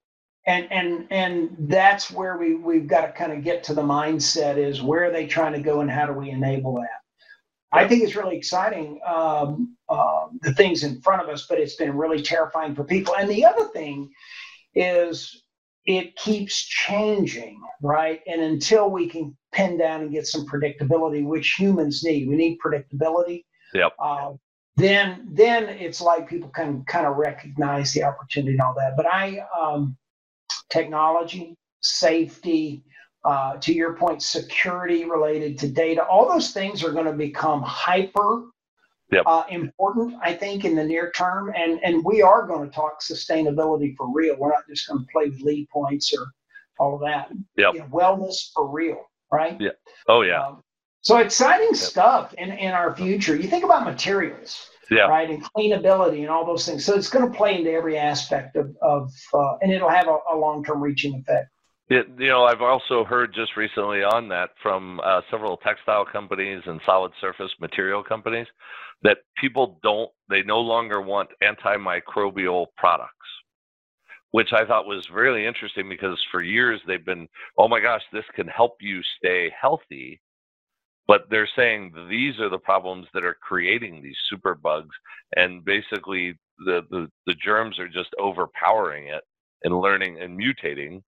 And 0.48 0.72
and 0.72 1.08
and 1.10 1.56
that's 1.60 2.12
where 2.12 2.38
we 2.38 2.56
we've 2.56 2.88
got 2.88 3.02
to 3.02 3.12
kind 3.12 3.32
of 3.32 3.44
get 3.44 3.64
to 3.66 3.74
the 3.74 3.82
mindset 3.82 4.58
is 4.58 4.82
where 4.82 5.06
are 5.06 5.12
they 5.12 5.26
trying 5.26 5.54
to 5.54 5.60
go 5.60 5.82
and 5.82 5.90
how 5.90 6.06
do 6.06 6.14
we 6.14 6.30
enable 6.30 6.76
that? 6.76 7.02
I 7.76 7.88
think 7.88 8.04
it's 8.04 8.16
really 8.16 8.38
exciting, 8.38 9.02
um, 9.06 9.76
uh, 9.90 10.28
the 10.42 10.54
things 10.54 10.84
in 10.84 11.02
front 11.02 11.22
of 11.22 11.30
us, 11.30 11.46
but 11.48 11.60
it's 11.60 11.76
been 11.76 11.98
really 11.98 12.22
terrifying 12.22 12.74
for 12.74 12.86
people. 12.86 13.16
And 13.16 13.30
the 13.30 13.44
other 13.46 13.66
thing 13.74 14.10
is 14.74 15.44
it 15.86 16.16
keeps 16.16 16.64
changing, 16.66 17.62
right? 17.82 18.22
And 18.28 18.42
until 18.42 18.90
we 18.90 19.10
can 19.10 19.36
pin 19.52 19.78
down 19.78 20.02
and 20.02 20.12
get 20.12 20.26
some 20.26 20.46
predictability, 20.48 21.26
which 21.26 21.56
humans 21.60 22.04
need, 22.04 22.30
we 22.30 22.36
need 22.36 22.58
predictability. 22.66 23.44
Yep. 23.74 23.94
Uh, 24.00 24.34
then, 24.78 25.28
then 25.32 25.70
it's 25.70 26.02
like 26.02 26.30
people 26.30 26.50
can 26.50 26.84
kind 26.86 27.06
of 27.06 27.18
recognize 27.18 27.94
the 27.94 28.04
opportunity 28.04 28.54
and 28.54 28.62
all 28.62 28.76
that. 28.76 28.96
But 28.96 29.06
I, 29.06 29.46
um, 29.60 29.98
technology, 30.70 31.56
safety, 31.82 32.84
uh, 33.26 33.58
to 33.58 33.74
your 33.74 33.94
point, 33.94 34.22
security 34.22 35.04
related 35.06 35.58
to 35.60 35.68
data, 35.68 36.04
all 36.04 36.28
those 36.30 36.52
things 36.52 36.84
are 36.84 36.92
going 36.92 37.06
to 37.06 37.14
become 37.14 37.62
hyper 37.64 38.46
yep. 39.12 39.24
uh, 39.26 39.44
important, 39.50 40.16
I 40.22 40.34
think, 40.34 40.64
in 40.64 40.76
the 40.76 40.84
near 40.84 41.12
term. 41.12 41.52
And 41.56 41.80
and 41.84 42.04
we 42.06 42.22
are 42.22 42.46
going 42.46 42.70
to 42.70 42.74
talk 42.74 43.02
sustainability 43.02 43.96
for 43.98 44.14
real. 44.14 44.36
We're 44.38 44.50
not 44.50 44.68
just 44.70 44.88
going 44.88 45.02
to 45.02 45.08
play 45.12 45.30
with 45.30 45.42
LEED 45.42 45.70
points 45.70 46.14
or 46.16 46.28
all 46.80 46.96
of 46.96 47.02
that. 47.02 47.32
Yep. 47.58 47.74
You 47.74 47.80
know, 47.80 47.86
wellness 47.88 48.52
for 48.54 48.68
real, 48.68 49.02
right? 49.32 49.60
Yeah. 49.60 49.72
Oh 50.08 50.22
yeah. 50.22 50.46
Um, 50.46 50.62
so 51.02 51.18
exciting 51.18 51.70
yep. 51.72 51.78
stuff 51.78 52.34
in, 52.36 52.52
in 52.52 52.72
our 52.72 52.96
future. 52.96 53.36
You 53.36 53.48
think 53.48 53.64
about 53.64 53.86
materials. 53.86 54.70
Yeah. 54.90 55.08
Right. 55.08 55.30
And 55.30 55.44
cleanability 55.44 56.20
and 56.20 56.30
all 56.30 56.46
those 56.46 56.66
things. 56.66 56.86
So 56.86 56.96
it's 56.96 57.10
going 57.10 57.32
to 57.32 57.36
play 57.36 57.58
into 57.58 57.72
every 57.72 57.98
aspect 57.98 58.56
of, 58.56 58.76
of 58.82 59.12
uh, 59.34 59.58
and 59.62 59.72
it'll 59.72 59.90
have 59.90 60.08
a, 60.08 60.18
a 60.34 60.36
long 60.36 60.64
term 60.64 60.82
reaching 60.82 61.16
effect. 61.16 61.50
It, 61.88 62.08
you 62.18 62.30
know, 62.30 62.46
I've 62.46 62.62
also 62.62 63.04
heard 63.04 63.34
just 63.34 63.56
recently 63.56 64.04
on 64.04 64.28
that 64.30 64.50
from 64.62 65.00
uh, 65.04 65.22
several 65.30 65.58
textile 65.58 66.06
companies 66.06 66.64
and 66.66 66.82
solid 66.84 67.12
surface 67.22 67.52
material 67.60 68.04
companies 68.04 68.48
that 69.04 69.20
people 69.38 69.80
don't, 69.84 70.10
they 70.28 70.42
no 70.42 70.60
longer 70.60 71.00
want 71.00 71.30
antimicrobial 71.44 72.68
products, 72.76 73.12
which 74.32 74.52
I 74.52 74.66
thought 74.66 74.88
was 74.88 75.08
really 75.12 75.46
interesting 75.46 75.88
because 75.88 76.20
for 76.32 76.42
years 76.42 76.82
they've 76.88 77.06
been, 77.06 77.28
oh 77.60 77.68
my 77.68 77.80
gosh, 77.80 78.02
this 78.12 78.26
can 78.36 78.48
help 78.48 78.78
you 78.82 79.02
stay 79.20 79.52
healthy. 79.60 80.20
But 81.08 81.30
they're 81.30 81.50
saying 81.56 81.94
these 82.10 82.40
are 82.40 82.50
the 82.50 82.58
problems 82.58 83.08
that 83.14 83.24
are 83.24 83.38
creating 83.42 84.02
these 84.02 84.18
super 84.30 84.56
bugs, 84.56 84.96
and 85.36 85.64
basically 85.64 86.38
the, 86.66 86.82
the, 86.90 87.08
the 87.28 87.36
germs 87.36 87.80
are 87.80 87.88
just 87.88 88.10
overpowering 88.20 89.08
it 89.08 89.24
and 89.64 89.80
learning 89.80 90.20
and 90.22 90.40
mutating 90.40 91.02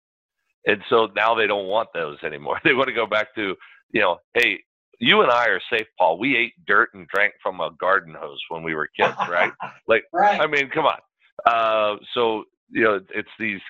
and 0.66 0.82
so 0.90 1.08
now 1.14 1.34
they 1.34 1.46
don't 1.46 1.68
want 1.68 1.88
those 1.94 2.18
anymore. 2.24 2.58
They 2.64 2.74
want 2.74 2.88
to 2.88 2.94
go 2.94 3.06
back 3.06 3.34
to, 3.36 3.54
you 3.92 4.00
know, 4.00 4.18
hey, 4.34 4.58
you 4.98 5.22
and 5.22 5.30
I 5.30 5.46
are 5.46 5.60
safe, 5.70 5.86
Paul. 5.98 6.18
We 6.18 6.36
ate 6.36 6.52
dirt 6.66 6.90
and 6.94 7.06
drank 7.08 7.34
from 7.42 7.60
a 7.60 7.70
garden 7.78 8.14
hose 8.18 8.40
when 8.48 8.62
we 8.62 8.74
were 8.74 8.88
kids, 8.98 9.16
right? 9.28 9.52
Like, 9.88 10.04
right. 10.12 10.40
I 10.40 10.46
mean, 10.46 10.68
come 10.68 10.86
on. 10.86 10.98
Uh, 11.46 11.96
so 12.12 12.44
you 12.70 12.82
know, 12.82 13.00
it's 13.14 13.28
these 13.38 13.60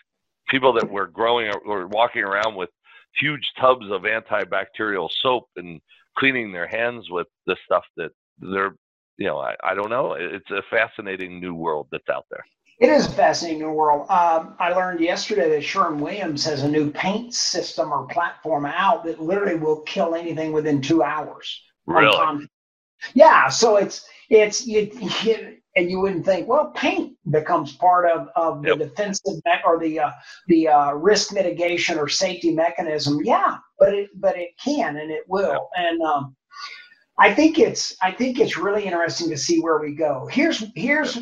people 0.48 0.72
that 0.74 0.90
were 0.90 1.06
growing 1.06 1.52
or 1.66 1.86
walking 1.88 2.22
around 2.22 2.54
with 2.54 2.70
huge 3.14 3.46
tubs 3.60 3.84
of 3.90 4.02
antibacterial 4.02 5.10
soap 5.20 5.48
and 5.56 5.80
cleaning 6.18 6.52
their 6.52 6.66
hands 6.66 7.06
with 7.10 7.26
the 7.46 7.56
stuff 7.64 7.84
that 7.96 8.10
they're, 8.38 8.74
you 9.18 9.26
know, 9.26 9.38
I, 9.38 9.54
I 9.62 9.74
don't 9.74 9.90
know. 9.90 10.14
It's 10.14 10.50
a 10.50 10.62
fascinating 10.70 11.40
new 11.40 11.54
world 11.54 11.88
that's 11.90 12.08
out 12.08 12.26
there. 12.30 12.44
It 12.78 12.90
is 12.90 13.06
a 13.06 13.10
fascinating 13.10 13.60
new 13.60 13.72
world. 13.72 14.02
Um, 14.10 14.54
I 14.58 14.72
learned 14.74 15.00
yesterday 15.00 15.48
that 15.48 15.64
Sherwin 15.64 15.98
Williams 15.98 16.44
has 16.44 16.62
a 16.62 16.68
new 16.68 16.90
paint 16.90 17.32
system 17.32 17.90
or 17.90 18.06
platform 18.06 18.66
out 18.66 19.04
that 19.04 19.20
literally 19.20 19.56
will 19.56 19.80
kill 19.80 20.14
anything 20.14 20.52
within 20.52 20.82
two 20.82 21.02
hours. 21.02 21.62
Really? 21.86 22.38
Yeah. 23.14 23.48
So 23.48 23.76
it's 23.76 24.06
it's 24.28 24.66
you, 24.66 24.90
you, 25.22 25.55
and 25.76 25.90
you 25.90 26.00
wouldn't 26.00 26.24
think 26.24 26.48
well 26.48 26.70
paint 26.74 27.16
becomes 27.30 27.72
part 27.72 28.10
of, 28.10 28.28
of 28.34 28.62
the 28.62 28.70
yep. 28.70 28.78
defensive 28.78 29.34
me- 29.44 29.52
or 29.64 29.78
the 29.78 30.00
uh, 30.00 30.10
the 30.48 30.68
uh, 30.68 30.92
risk 30.92 31.32
mitigation 31.32 31.98
or 31.98 32.08
safety 32.08 32.52
mechanism. 32.52 33.20
Yeah, 33.22 33.58
but 33.78 33.94
it 33.94 34.08
but 34.16 34.36
it 34.36 34.50
can 34.62 34.96
and 34.96 35.10
it 35.10 35.24
will. 35.28 35.52
Yep. 35.52 35.60
And 35.76 36.02
um, 36.02 36.36
I 37.18 37.32
think 37.32 37.58
it's 37.58 37.96
I 38.02 38.10
think 38.10 38.40
it's 38.40 38.56
really 38.56 38.84
interesting 38.84 39.28
to 39.30 39.36
see 39.36 39.60
where 39.60 39.78
we 39.78 39.94
go. 39.94 40.26
Here's 40.30 40.64
here's 40.74 41.18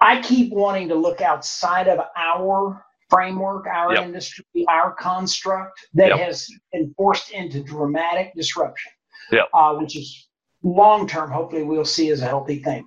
I 0.00 0.20
keep 0.20 0.52
wanting 0.52 0.88
to 0.88 0.94
look 0.94 1.20
outside 1.22 1.88
of 1.88 2.00
our 2.16 2.84
framework, 3.08 3.66
our 3.66 3.94
yep. 3.94 4.04
industry, 4.04 4.44
our 4.68 4.92
construct 4.92 5.78
that 5.94 6.12
has 6.18 6.48
been 6.72 6.92
forced 6.96 7.30
into 7.30 7.62
dramatic 7.62 8.32
disruption, 8.34 8.92
yep. 9.32 9.46
uh, 9.54 9.74
which 9.74 9.96
is 9.96 10.28
long 10.62 11.06
term, 11.06 11.30
hopefully, 11.30 11.62
we'll 11.62 11.84
see 11.84 12.10
as 12.10 12.20
a 12.20 12.26
healthy 12.26 12.62
thing. 12.62 12.86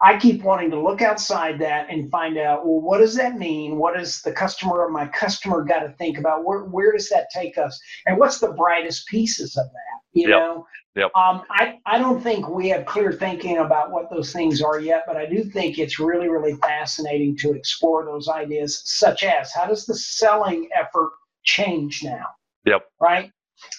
I 0.00 0.18
keep 0.18 0.42
wanting 0.42 0.70
to 0.72 0.80
look 0.80 1.00
outside 1.00 1.58
that 1.60 1.88
and 1.88 2.10
find 2.10 2.36
out, 2.36 2.66
well, 2.66 2.80
what 2.80 2.98
does 2.98 3.14
that 3.14 3.38
mean? 3.38 3.78
What 3.78 3.96
does 3.96 4.20
the 4.20 4.32
customer 4.32 4.84
or 4.84 4.90
my 4.90 5.06
customer 5.06 5.62
got 5.64 5.80
to 5.80 5.90
think 5.92 6.18
about? 6.18 6.44
Where, 6.44 6.64
where 6.64 6.92
does 6.92 7.08
that 7.08 7.28
take 7.32 7.56
us? 7.56 7.80
And 8.04 8.18
what's 8.18 8.38
the 8.38 8.52
brightest 8.52 9.06
pieces 9.08 9.56
of 9.56 9.66
that? 9.66 10.20
You 10.20 10.28
know, 10.28 10.66
Yep. 10.96 11.10
Um, 11.14 11.42
I, 11.50 11.78
I 11.84 11.98
don't 11.98 12.22
think 12.22 12.48
we 12.48 12.70
have 12.70 12.86
clear 12.86 13.12
thinking 13.12 13.58
about 13.58 13.90
what 13.90 14.08
those 14.10 14.32
things 14.32 14.62
are 14.62 14.80
yet, 14.80 15.04
but 15.06 15.14
I 15.14 15.26
do 15.26 15.44
think 15.44 15.78
it's 15.78 15.98
really, 15.98 16.28
really 16.28 16.54
fascinating 16.54 17.36
to 17.38 17.52
explore 17.52 18.06
those 18.06 18.28
ideas, 18.28 18.80
such 18.86 19.22
as 19.22 19.52
how 19.52 19.66
does 19.66 19.84
the 19.84 19.94
selling 19.94 20.70
effort 20.74 21.12
change 21.44 22.02
now? 22.02 22.24
Yep. 22.64 22.86
Right? 22.98 23.30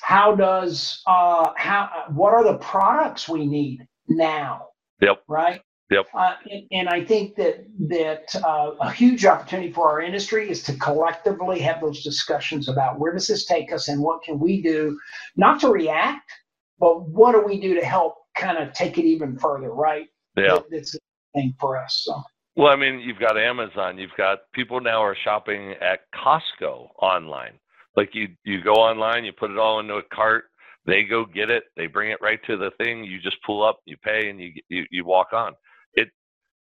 How 0.03 0.35
does 0.35 1.01
uh, 1.07 1.53
how 1.57 2.05
what 2.09 2.33
are 2.33 2.43
the 2.43 2.57
products 2.59 3.27
we 3.27 3.47
need 3.47 3.87
now? 4.07 4.67
Yep. 5.01 5.23
Right? 5.27 5.61
Yep. 5.89 6.07
Uh, 6.13 6.33
and, 6.51 6.63
and, 6.71 6.89
I 6.89 7.05
think 7.05 7.35
that 7.35 7.65
that 7.87 8.35
uh, 8.45 8.71
a 8.81 8.91
huge 8.91 9.25
opportunity 9.25 9.71
for 9.71 9.89
our 9.89 10.01
industry 10.01 10.49
is 10.49 10.61
to 10.63 10.73
collectively 10.77 11.59
have 11.59 11.79
those 11.79 12.03
discussions 12.03 12.67
about 12.67 12.99
where 12.99 13.13
does 13.13 13.27
this 13.27 13.45
take 13.45 13.71
us 13.71 13.87
and 13.87 14.01
what 14.01 14.21
can 14.21 14.37
we 14.37 14.61
do, 14.61 14.99
not 15.37 15.61
to 15.61 15.69
react, 15.69 16.29
but 16.77 17.07
what 17.07 17.31
do 17.31 17.41
we 17.41 17.59
do 17.59 17.73
to 17.75 17.85
help 17.85 18.15
kind 18.35 18.57
of 18.57 18.73
take 18.73 18.97
it 18.97 19.05
even 19.05 19.37
further, 19.37 19.71
right? 19.71 20.07
Yeah. 20.35 20.59
That's 20.69 20.95
a 20.95 20.99
thing 21.33 21.55
for 21.57 21.77
us. 21.77 22.01
So. 22.03 22.21
Well, 22.57 22.73
I 22.73 22.75
mean, 22.75 22.99
you've 22.99 23.19
got 23.19 23.37
Amazon. 23.37 23.97
You've 23.97 24.15
got 24.17 24.39
people 24.53 24.81
now 24.81 25.01
are 25.01 25.15
shopping 25.23 25.73
at 25.79 25.99
Costco 26.13 26.89
online. 27.01 27.59
Like 27.95 28.09
you, 28.13 28.27
you 28.43 28.61
go 28.61 28.73
online, 28.73 29.23
you 29.23 29.31
put 29.31 29.51
it 29.51 29.57
all 29.57 29.79
into 29.79 29.95
a 29.95 30.03
cart. 30.13 30.45
They 30.85 31.03
go 31.03 31.25
get 31.25 31.49
it. 31.49 31.65
They 31.75 31.87
bring 31.87 32.11
it 32.11 32.19
right 32.21 32.39
to 32.47 32.57
the 32.57 32.71
thing. 32.77 33.03
You 33.03 33.19
just 33.19 33.37
pull 33.45 33.63
up, 33.63 33.79
you 33.85 33.97
pay, 33.97 34.29
and 34.29 34.39
you 34.39 34.53
you, 34.69 34.85
you 34.89 35.05
walk 35.05 35.33
on. 35.33 35.53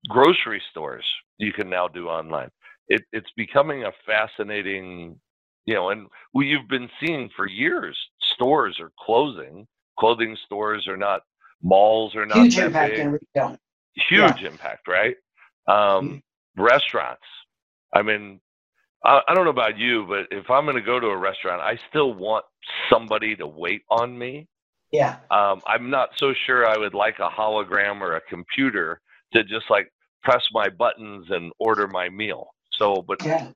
Grocery 0.09 0.61
stores 0.71 1.05
you 1.37 1.53
can 1.53 1.69
now 1.69 1.87
do 1.87 2.07
online. 2.07 2.49
It, 2.87 3.01
it's 3.11 3.29
becoming 3.35 3.83
a 3.83 3.91
fascinating, 4.05 5.19
you 5.65 5.73
know, 5.73 5.89
and 5.89 6.07
we, 6.33 6.47
you've 6.47 6.69
been 6.69 6.89
seeing 6.99 7.29
for 7.35 7.47
years 7.47 7.97
stores 8.33 8.79
are 8.79 8.91
closing, 8.99 9.67
clothing 9.99 10.37
stores 10.45 10.87
are 10.87 10.97
not 10.97 11.21
malls 11.61 12.15
are 12.15 12.25
not 12.25 12.37
huge 12.37 12.57
impact 12.57 12.91
big. 12.91 12.99
in 12.99 13.11
retail 13.11 13.57
huge 13.97 14.41
yeah. 14.41 14.47
impact, 14.47 14.87
right? 14.87 15.15
Um, 15.67 15.75
mm-hmm. 16.55 16.63
Restaurants. 16.63 17.23
I 17.93 18.01
mean, 18.01 18.39
I, 19.03 19.21
I 19.27 19.33
don't 19.33 19.45
know 19.45 19.51
about 19.51 19.77
you, 19.77 20.05
but 20.07 20.27
if 20.31 20.49
I'm 20.49 20.65
going 20.65 20.75
to 20.75 20.81
go 20.81 20.99
to 20.99 21.07
a 21.07 21.17
restaurant, 21.17 21.61
I 21.61 21.79
still 21.89 22.13
want 22.13 22.45
somebody 22.89 23.35
to 23.35 23.47
wait 23.47 23.81
on 23.89 24.17
me. 24.17 24.47
Yeah. 24.91 25.17
Um, 25.31 25.61
I'm 25.67 25.89
not 25.89 26.09
so 26.17 26.33
sure 26.45 26.67
I 26.67 26.77
would 26.77 26.93
like 26.93 27.19
a 27.19 27.29
hologram 27.29 28.01
or 28.01 28.15
a 28.15 28.21
computer 28.21 29.01
to 29.37 29.43
just 29.43 29.69
like 29.69 29.91
press 30.23 30.43
my 30.51 30.69
buttons 30.69 31.27
and 31.29 31.51
order 31.59 31.87
my 31.87 32.09
meal. 32.09 32.47
So, 32.73 33.03
but 33.07 33.23
yeah. 33.25 33.51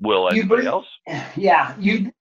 will 0.00 0.28
anybody 0.28 0.62
bring, 0.62 0.66
else? 0.66 0.86
Yeah, 1.36 1.74
you 1.78 2.12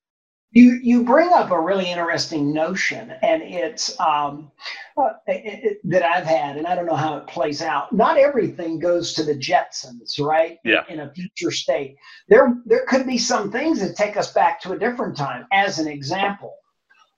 you 0.52 0.80
you 0.82 1.04
bring 1.04 1.32
up 1.32 1.52
a 1.52 1.60
really 1.60 1.92
interesting 1.92 2.52
notion, 2.52 3.12
and 3.22 3.44
it's 3.44 4.00
um, 4.00 4.52
uh, 4.98 5.12
it, 5.28 5.64
it, 5.64 5.78
that 5.84 6.04
I've 6.04 6.26
had, 6.26 6.58
and 6.58 6.66
I 6.66 6.76
don't 6.76 6.88
know 6.88 6.96
how 6.96 7.18
it 7.18 7.28
plays 7.28 7.62
out. 7.62 7.94
Not 7.94 8.18
everything 8.18 8.80
goes 8.80 9.14
to 9.14 9.24
the 9.24 9.36
Jetsons, 9.36 10.20
right? 10.20 10.58
Yeah. 10.64 10.84
In, 10.90 11.00
in 11.00 11.08
a 11.08 11.14
future 11.14 11.52
state, 11.52 11.98
there 12.30 12.56
there 12.66 12.86
could 12.88 13.06
be 13.06 13.18
some 13.18 13.52
things 13.52 13.80
that 13.82 13.96
take 13.96 14.18
us 14.18 14.34
back 14.34 14.60
to 14.62 14.72
a 14.72 14.80
different 14.80 15.16
time. 15.16 15.46
As 15.52 15.78
an 15.78 15.88
example, 15.88 16.56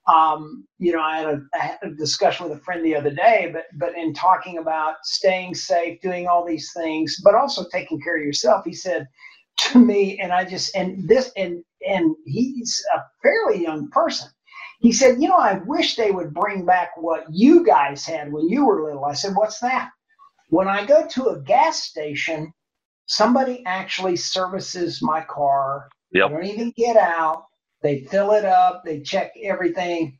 um, 0.07 0.65
you 0.79 0.91
know, 0.93 1.01
I 1.01 1.17
had, 1.19 1.27
a, 1.27 1.41
I 1.55 1.59
had 1.59 1.79
a 1.83 1.91
discussion 1.91 2.49
with 2.49 2.57
a 2.57 2.61
friend 2.61 2.85
the 2.85 2.95
other 2.95 3.11
day, 3.11 3.51
but 3.53 3.65
but 3.79 3.97
in 3.97 4.13
talking 4.13 4.57
about 4.57 4.95
staying 5.03 5.55
safe, 5.55 6.01
doing 6.01 6.27
all 6.27 6.45
these 6.45 6.71
things, 6.75 7.21
but 7.23 7.35
also 7.35 7.65
taking 7.71 8.01
care 8.01 8.17
of 8.17 8.23
yourself, 8.25 8.65
he 8.65 8.73
said 8.73 9.07
to 9.59 9.79
me, 9.79 10.19
and 10.19 10.33
I 10.33 10.45
just 10.45 10.75
and 10.75 11.07
this 11.09 11.31
and 11.37 11.63
and 11.87 12.15
he's 12.25 12.83
a 12.95 12.99
fairly 13.23 13.63
young 13.63 13.89
person. 13.91 14.29
He 14.81 14.91
said, 14.93 15.21
you 15.21 15.29
know, 15.29 15.37
I 15.37 15.61
wish 15.65 15.95
they 15.95 16.11
would 16.11 16.33
bring 16.33 16.65
back 16.65 16.91
what 16.97 17.25
you 17.31 17.65
guys 17.65 18.05
had 18.05 18.33
when 18.33 18.49
you 18.49 18.65
were 18.65 18.83
little. 18.83 19.05
I 19.05 19.13
said, 19.13 19.35
what's 19.35 19.59
that? 19.61 19.91
When 20.49 20.67
I 20.67 20.85
go 20.85 21.07
to 21.07 21.29
a 21.29 21.41
gas 21.41 21.83
station, 21.83 22.53
somebody 23.07 23.63
actually 23.65 24.17
services 24.17 25.01
my 25.01 25.21
car. 25.23 25.89
Yep. 26.13 26.25
I 26.25 26.29
don't 26.29 26.45
even 26.45 26.73
get 26.77 26.97
out. 26.97 27.45
They 27.81 28.01
fill 28.01 28.31
it 28.31 28.45
up, 28.45 28.83
they 28.85 29.01
check 29.01 29.33
everything. 29.43 30.17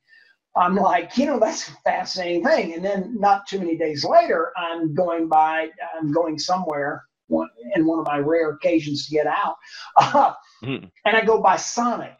I'm 0.55 0.76
like, 0.76 1.18
you 1.18 1.26
know, 1.26 1.39
that's 1.39 1.70
a 1.70 1.72
fascinating 1.86 2.43
thing. 2.43 2.74
And 2.74 2.84
then 2.84 3.16
not 3.18 3.47
too 3.47 3.59
many 3.59 3.78
days 3.78 4.03
later, 4.03 4.51
I'm 4.57 4.93
going 4.93 5.30
by, 5.30 5.70
I'm 5.97 6.12
going 6.12 6.38
somewhere 6.38 7.05
one, 7.28 7.47
in 7.76 7.86
one 7.86 7.99
of 7.99 8.05
my 8.05 8.18
rare 8.18 8.51
occasions 8.51 9.07
to 9.07 9.16
get 9.16 9.28
out. 9.28 9.55
Uh, 9.95 10.34
mm. 10.64 10.89
And 11.05 11.16
I 11.16 11.24
go 11.24 11.41
by 11.41 11.55
Sonic. 11.55 12.20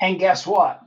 And 0.00 0.18
guess 0.18 0.46
what? 0.46 0.80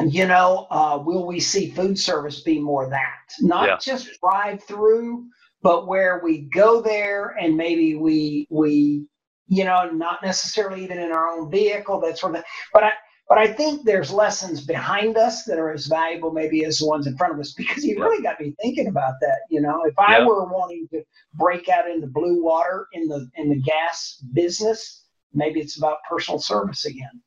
You 0.00 0.26
know, 0.26 0.66
uh, 0.70 1.00
will 1.04 1.26
we 1.26 1.38
see 1.38 1.70
food 1.70 1.98
service 1.98 2.40
be 2.40 2.58
more 2.58 2.88
that? 2.90 3.30
Not 3.40 3.68
yeah. 3.68 3.76
just 3.80 4.18
drive 4.20 4.64
through, 4.64 5.26
but 5.62 5.86
where 5.86 6.20
we 6.24 6.48
go 6.52 6.80
there 6.80 7.36
and 7.40 7.56
maybe 7.56 7.94
we 7.94 8.48
we 8.50 9.06
you 9.48 9.64
know, 9.64 9.90
not 9.90 10.22
necessarily 10.22 10.82
even 10.84 10.98
in 10.98 11.12
our 11.12 11.28
own 11.28 11.50
vehicle, 11.50 12.00
that 12.00 12.18
sort 12.18 12.32
of 12.32 12.36
thing. 12.38 12.50
But 12.72 12.84
I, 12.84 12.92
but 13.28 13.38
I 13.38 13.46
think 13.46 13.84
there's 13.84 14.12
lessons 14.12 14.66
behind 14.66 15.16
us 15.16 15.44
that 15.44 15.58
are 15.58 15.72
as 15.72 15.86
valuable 15.86 16.30
maybe 16.30 16.64
as 16.64 16.78
the 16.78 16.86
ones 16.86 17.06
in 17.06 17.16
front 17.16 17.32
of 17.32 17.40
us 17.40 17.52
because 17.52 17.84
you 17.84 17.98
really 17.98 18.22
got 18.22 18.40
me 18.40 18.54
thinking 18.60 18.86
about 18.86 19.14
that. 19.20 19.40
You 19.50 19.62
know, 19.62 19.82
if 19.84 19.98
I 19.98 20.18
yeah. 20.18 20.26
were 20.26 20.44
wanting 20.44 20.86
to 20.92 21.02
break 21.34 21.68
out 21.68 21.88
into 21.88 22.06
blue 22.06 22.42
water 22.42 22.86
in 22.92 23.08
the 23.08 23.28
in 23.36 23.48
the 23.48 23.60
gas 23.60 24.22
business, 24.34 25.04
maybe 25.32 25.60
it's 25.60 25.78
about 25.78 25.98
personal 26.08 26.38
service 26.38 26.84
again. 26.84 27.22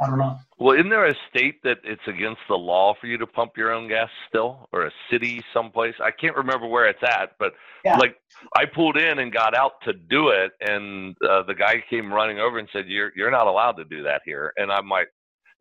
I 0.00 0.06
don't 0.06 0.18
know. 0.18 0.38
Well, 0.58 0.74
isn't 0.74 0.90
there 0.90 1.06
a 1.06 1.14
state 1.30 1.62
that 1.64 1.78
it's 1.82 2.06
against 2.06 2.40
the 2.48 2.54
law 2.54 2.94
for 3.00 3.06
you 3.06 3.16
to 3.16 3.26
pump 3.26 3.52
your 3.56 3.72
own 3.72 3.88
gas 3.88 4.10
still, 4.28 4.68
or 4.72 4.86
a 4.86 4.90
city 5.10 5.42
someplace? 5.54 5.94
I 6.02 6.10
can't 6.10 6.36
remember 6.36 6.66
where 6.66 6.86
it's 6.86 7.02
at, 7.02 7.30
but 7.38 7.54
yeah. 7.82 7.96
like 7.96 8.16
I 8.54 8.66
pulled 8.66 8.98
in 8.98 9.20
and 9.20 9.32
got 9.32 9.54
out 9.54 9.72
to 9.84 9.94
do 9.94 10.28
it, 10.28 10.52
and 10.60 11.16
uh, 11.26 11.44
the 11.44 11.54
guy 11.54 11.82
came 11.88 12.12
running 12.12 12.38
over 12.38 12.58
and 12.58 12.68
said, 12.72 12.86
"You're 12.88 13.12
you're 13.16 13.30
not 13.30 13.46
allowed 13.46 13.72
to 13.78 13.84
do 13.84 14.02
that 14.02 14.20
here." 14.26 14.52
And 14.58 14.70
I'm 14.70 14.88
like, 14.88 15.08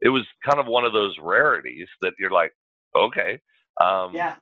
it 0.02 0.10
was 0.10 0.26
kind 0.46 0.60
of 0.60 0.68
one 0.68 0.84
of 0.84 0.92
those 0.92 1.16
rarities 1.22 1.88
that 2.02 2.14
you're 2.20 2.32
like, 2.32 2.52
okay, 2.96 3.40
um, 3.82 4.14
yeah, 4.14 4.36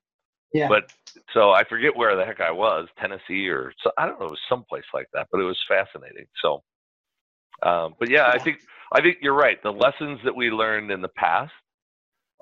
yeah. 0.53 0.67
But 0.67 0.91
so 1.33 1.51
I 1.51 1.63
forget 1.63 1.95
where 1.95 2.15
the 2.15 2.25
heck 2.25 2.41
I 2.41 2.51
was, 2.51 2.87
Tennessee 2.99 3.47
or 3.47 3.73
so, 3.83 3.91
I 3.97 4.05
don't 4.05 4.19
know, 4.19 4.25
it 4.25 4.31
was 4.31 4.39
someplace 4.49 4.83
like 4.93 5.07
that, 5.13 5.27
but 5.31 5.39
it 5.39 5.45
was 5.45 5.59
fascinating. 5.67 6.25
So, 6.41 6.63
um, 7.63 7.95
but 7.99 8.09
yeah, 8.09 8.27
I 8.27 8.39
think 8.39 8.59
I 8.93 9.01
think 9.01 9.17
you're 9.21 9.33
right. 9.35 9.61
The 9.63 9.71
lessons 9.71 10.19
that 10.23 10.35
we 10.35 10.51
learned 10.51 10.91
in 10.91 11.01
the 11.01 11.09
past 11.09 11.51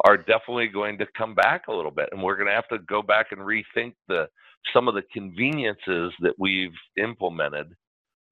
are 0.06 0.18
definitely 0.18 0.68
going 0.68 0.98
to 0.98 1.06
come 1.18 1.34
back 1.34 1.68
a 1.68 1.74
little 1.74 1.92
bit, 1.92 2.10
and 2.12 2.22
we're 2.22 2.36
going 2.36 2.48
to 2.48 2.54
have 2.54 2.68
to 2.70 2.80
go 2.80 3.02
back 3.02 3.28
and 3.32 3.40
rethink 3.42 3.94
the 4.08 4.28
some 4.74 4.88
of 4.88 4.94
the 4.94 5.04
conveniences 5.14 6.14
that 6.20 6.36
we've 6.38 6.76
implemented 6.98 7.74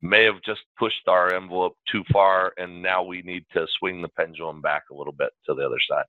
may 0.01 0.23
have 0.25 0.41
just 0.45 0.61
pushed 0.77 1.07
our 1.07 1.33
envelope 1.33 1.75
too 1.91 2.03
far, 2.11 2.53
and 2.57 2.81
now 2.81 3.03
we 3.03 3.21
need 3.23 3.45
to 3.53 3.65
swing 3.79 4.01
the 4.01 4.09
pendulum 4.09 4.61
back 4.61 4.83
a 4.91 4.95
little 4.95 5.13
bit 5.13 5.31
to 5.45 5.53
the 5.53 5.65
other 5.65 5.79
side. 5.89 6.05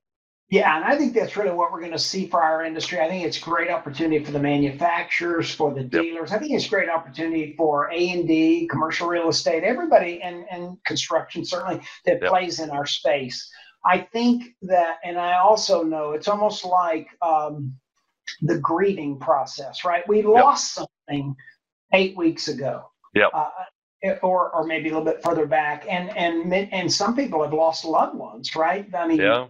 Yeah, 0.51 0.75
and 0.75 0.83
I 0.83 0.97
think 0.97 1.13
that's 1.13 1.37
really 1.37 1.51
what 1.51 1.71
we're 1.71 1.79
going 1.79 1.93
to 1.93 1.97
see 1.99 2.27
for 2.27 2.43
our 2.43 2.65
industry. 2.65 2.99
I 2.99 3.07
think 3.07 3.25
it's 3.25 3.39
great 3.39 3.69
opportunity 3.69 4.21
for 4.21 4.33
the 4.33 4.39
manufacturers, 4.39 5.55
for 5.55 5.73
the 5.73 5.81
dealers. 5.81 6.29
Yep. 6.29 6.37
I 6.37 6.39
think 6.39 6.51
it's 6.51 6.67
great 6.67 6.89
opportunity 6.89 7.55
for 7.57 7.89
A 7.89 8.09
and 8.09 8.27
D, 8.27 8.67
commercial 8.69 9.07
real 9.07 9.29
estate, 9.29 9.63
everybody, 9.63 10.21
and 10.21 10.43
and 10.51 10.77
construction 10.83 11.45
certainly 11.45 11.79
that 12.05 12.19
yep. 12.21 12.29
plays 12.29 12.59
in 12.59 12.69
our 12.69 12.85
space. 12.85 13.49
I 13.85 13.99
think 13.99 14.43
that, 14.63 14.97
and 15.05 15.17
I 15.17 15.37
also 15.37 15.83
know 15.83 16.11
it's 16.11 16.27
almost 16.27 16.65
like 16.65 17.07
um, 17.21 17.73
the 18.41 18.59
grieving 18.59 19.19
process, 19.19 19.85
right? 19.85 20.05
We 20.09 20.21
lost 20.21 20.77
yep. 20.77 20.87
something 21.07 21.33
eight 21.93 22.17
weeks 22.17 22.49
ago. 22.49 22.91
Yeah. 23.15 23.27
Uh, 23.33 23.49
or 24.21 24.49
or 24.53 24.65
maybe 24.65 24.89
a 24.89 24.91
little 24.91 25.05
bit 25.05 25.23
further 25.23 25.45
back 25.45 25.85
and 25.87 26.09
and 26.17 26.51
and 26.53 26.91
some 26.91 27.15
people 27.15 27.41
have 27.41 27.53
lost 27.53 27.85
loved 27.85 28.17
ones 28.17 28.55
right 28.55 28.89
i 28.95 29.05
mean 29.07 29.19
yeah 29.19 29.45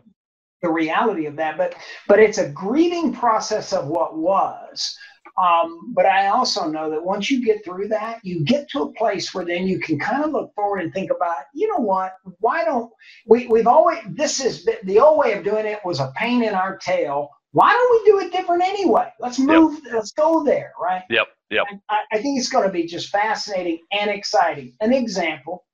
the 0.61 0.69
reality 0.69 1.25
of 1.25 1.35
that. 1.37 1.57
But 1.57 1.75
but 2.07 2.19
it's 2.19 2.37
a 2.37 2.49
grieving 2.49 3.13
process 3.13 3.73
of 3.73 3.87
what 3.87 4.17
was. 4.17 4.97
Um, 5.41 5.93
but 5.93 6.05
I 6.05 6.27
also 6.27 6.67
know 6.67 6.89
that 6.89 7.03
once 7.03 7.31
you 7.31 7.43
get 7.43 7.63
through 7.63 7.87
that, 7.89 8.19
you 8.23 8.43
get 8.43 8.69
to 8.71 8.81
a 8.81 8.93
place 8.93 9.33
where 9.33 9.45
then 9.45 9.65
you 9.65 9.79
can 9.79 9.97
kind 9.97 10.23
of 10.23 10.31
look 10.31 10.53
forward 10.53 10.81
and 10.81 10.93
think 10.93 11.09
about, 11.09 11.43
you 11.53 11.67
know 11.69 11.77
what? 11.77 12.13
Why 12.39 12.63
don't 12.63 12.91
we? 13.25 13.47
We've 13.47 13.67
always 13.67 13.99
this 14.09 14.43
is 14.43 14.67
the 14.83 14.99
old 14.99 15.17
way 15.19 15.33
of 15.33 15.43
doing 15.43 15.65
it 15.65 15.79
was 15.85 15.99
a 15.99 16.11
pain 16.15 16.43
in 16.43 16.53
our 16.53 16.77
tail. 16.77 17.29
Why 17.53 17.71
don't 17.71 17.91
we 17.91 18.11
do 18.11 18.25
it 18.25 18.31
different 18.31 18.63
anyway? 18.63 19.11
Let's 19.19 19.39
move. 19.39 19.79
Yep. 19.83 19.93
Let's 19.93 20.11
go 20.11 20.43
there, 20.43 20.73
right? 20.81 21.03
Yep. 21.09 21.27
Yep. 21.49 21.65
I, 21.89 21.99
I 22.13 22.21
think 22.21 22.39
it's 22.39 22.49
going 22.49 22.65
to 22.65 22.71
be 22.71 22.85
just 22.85 23.09
fascinating 23.09 23.79
and 23.91 24.09
exciting. 24.09 24.73
An 24.79 24.93
example 24.93 25.65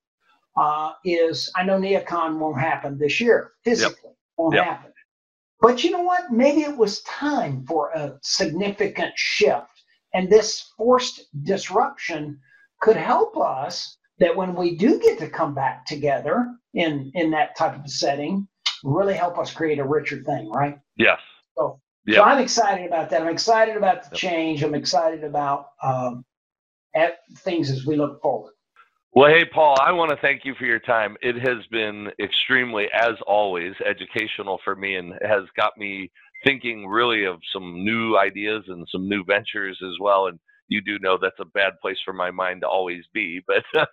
uh, 0.56 0.94
is 1.06 1.52
I 1.56 1.64
know 1.64 1.80
NeoCon 1.80 2.40
won't 2.40 2.60
happen 2.60 2.98
this 2.98 3.20
year 3.20 3.52
physically. 3.64 3.96
Yep 4.04 4.17
won't 4.38 4.56
yep. 4.56 4.66
happen. 4.66 4.92
But 5.60 5.84
you 5.84 5.92
know 5.92 6.04
what? 6.04 6.32
Maybe 6.32 6.62
it 6.62 6.78
was 6.78 7.02
time 7.02 7.66
for 7.68 7.90
a 7.92 8.18
significant 8.22 9.14
shift. 9.16 9.66
And 10.14 10.30
this 10.30 10.72
forced 10.78 11.22
disruption 11.44 12.40
could 12.82 12.96
help 12.96 13.38
us 13.38 13.98
that 14.20 14.36
when 14.36 14.56
we 14.56 14.76
do 14.76 15.00
get 15.00 15.20
to 15.20 15.30
come 15.30 15.54
back 15.54 15.86
together 15.86 16.48
in, 16.74 17.12
in 17.16 17.32
that 17.32 17.56
type 17.56 17.76
of 17.76 17.90
setting, 17.90 18.48
really 18.84 19.14
help 19.14 19.38
us 19.38 19.54
create 19.54 19.80
a 19.80 19.84
richer 19.84 20.24
thing, 20.24 20.50
right? 20.52 20.78
Yes. 20.96 21.20
So, 21.58 21.80
yep. 22.06 22.18
so 22.18 22.24
I'm 22.24 22.40
excited 22.42 22.86
about 22.86 23.10
that. 23.10 23.22
I'm 23.22 23.30
excited 23.30 23.78
about 23.78 24.10
the 24.10 24.16
change. 24.16 24.64
I'm 24.64 24.76
excited 24.76 25.24
about 25.24 25.70
um, 25.84 26.24
things 27.40 27.70
as 27.70 27.86
we 27.86 27.96
look 27.96 28.22
forward. 28.22 28.54
Well, 29.18 29.32
hey, 29.32 29.46
Paul, 29.46 29.76
I 29.82 29.92
want 29.94 30.12
to 30.12 30.18
thank 30.18 30.46
you 30.46 30.54
for 30.54 30.66
your 30.66 30.78
time. 30.78 31.18
It 31.24 31.38
has 31.38 31.66
been 31.72 32.12
extremely, 32.22 32.86
as 32.94 33.16
always, 33.26 33.74
educational 33.84 34.60
for 34.64 34.76
me 34.76 34.98
and 34.98 35.16
has 35.28 35.42
got 35.58 35.76
me 35.76 36.12
thinking 36.46 36.86
really 36.86 37.26
of 37.26 37.40
some 37.52 37.84
new 37.84 38.16
ideas 38.16 38.66
and 38.68 38.88
some 38.92 39.10
new 39.10 39.24
ventures 39.24 39.76
as 39.82 39.96
well. 40.00 40.28
And 40.28 40.38
you 40.68 40.82
do 40.82 41.00
know 41.00 41.18
that's 41.20 41.40
a 41.40 41.46
bad 41.46 41.74
place 41.82 41.98
for 42.06 42.14
my 42.14 42.30
mind 42.30 42.62
to 42.62 42.68
always 42.68 43.06
be. 43.12 43.42
But 43.72 43.88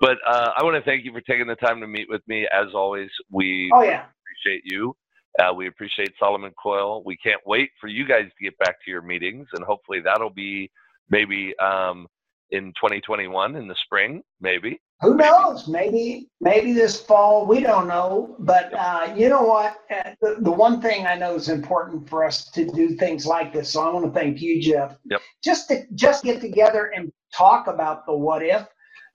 but 0.00 0.18
uh, 0.26 0.50
I 0.56 0.64
want 0.64 0.74
to 0.74 0.82
thank 0.82 1.04
you 1.04 1.12
for 1.12 1.20
taking 1.20 1.46
the 1.46 1.54
time 1.54 1.80
to 1.80 1.86
meet 1.86 2.08
with 2.08 2.22
me. 2.26 2.48
As 2.52 2.74
always, 2.74 3.08
we 3.30 3.70
oh, 3.72 3.84
yeah. 3.84 4.06
appreciate 4.24 4.62
you. 4.64 4.96
Uh, 5.38 5.54
we 5.54 5.68
appreciate 5.68 6.12
Solomon 6.18 6.50
Coyle. 6.60 7.04
We 7.06 7.16
can't 7.18 7.40
wait 7.46 7.70
for 7.80 7.86
you 7.86 8.04
guys 8.04 8.24
to 8.24 8.44
get 8.44 8.58
back 8.58 8.84
to 8.84 8.90
your 8.90 9.02
meetings, 9.02 9.46
and 9.52 9.64
hopefully 9.64 10.00
that'll 10.00 10.28
be 10.28 10.72
maybe 11.08 11.54
um, 11.60 12.08
in 12.50 12.72
2021 12.80 13.56
in 13.56 13.68
the 13.68 13.74
spring, 13.84 14.22
maybe. 14.40 14.80
Who 15.02 15.14
knows? 15.14 15.68
Maybe, 15.68 16.28
maybe 16.40 16.72
this 16.72 17.00
fall. 17.00 17.46
We 17.46 17.60
don't 17.60 17.86
know. 17.86 18.36
But 18.38 18.72
uh, 18.72 19.12
you 19.16 19.28
know 19.28 19.42
what? 19.42 19.76
Uh, 19.90 20.10
the, 20.20 20.36
the 20.40 20.50
one 20.50 20.80
thing 20.80 21.06
I 21.06 21.16
know 21.16 21.34
is 21.34 21.48
important 21.48 22.08
for 22.08 22.24
us 22.24 22.50
to 22.52 22.64
do 22.64 22.96
things 22.96 23.26
like 23.26 23.52
this. 23.52 23.72
So 23.72 23.82
I 23.82 23.92
want 23.92 24.06
to 24.06 24.18
thank 24.18 24.40
you, 24.40 24.60
Jeff. 24.60 24.96
Yep. 25.04 25.20
Just 25.44 25.68
to 25.68 25.84
just 25.94 26.24
get 26.24 26.40
together 26.40 26.92
and 26.94 27.12
talk 27.34 27.66
about 27.66 28.06
the 28.06 28.14
what 28.14 28.42
if. 28.42 28.66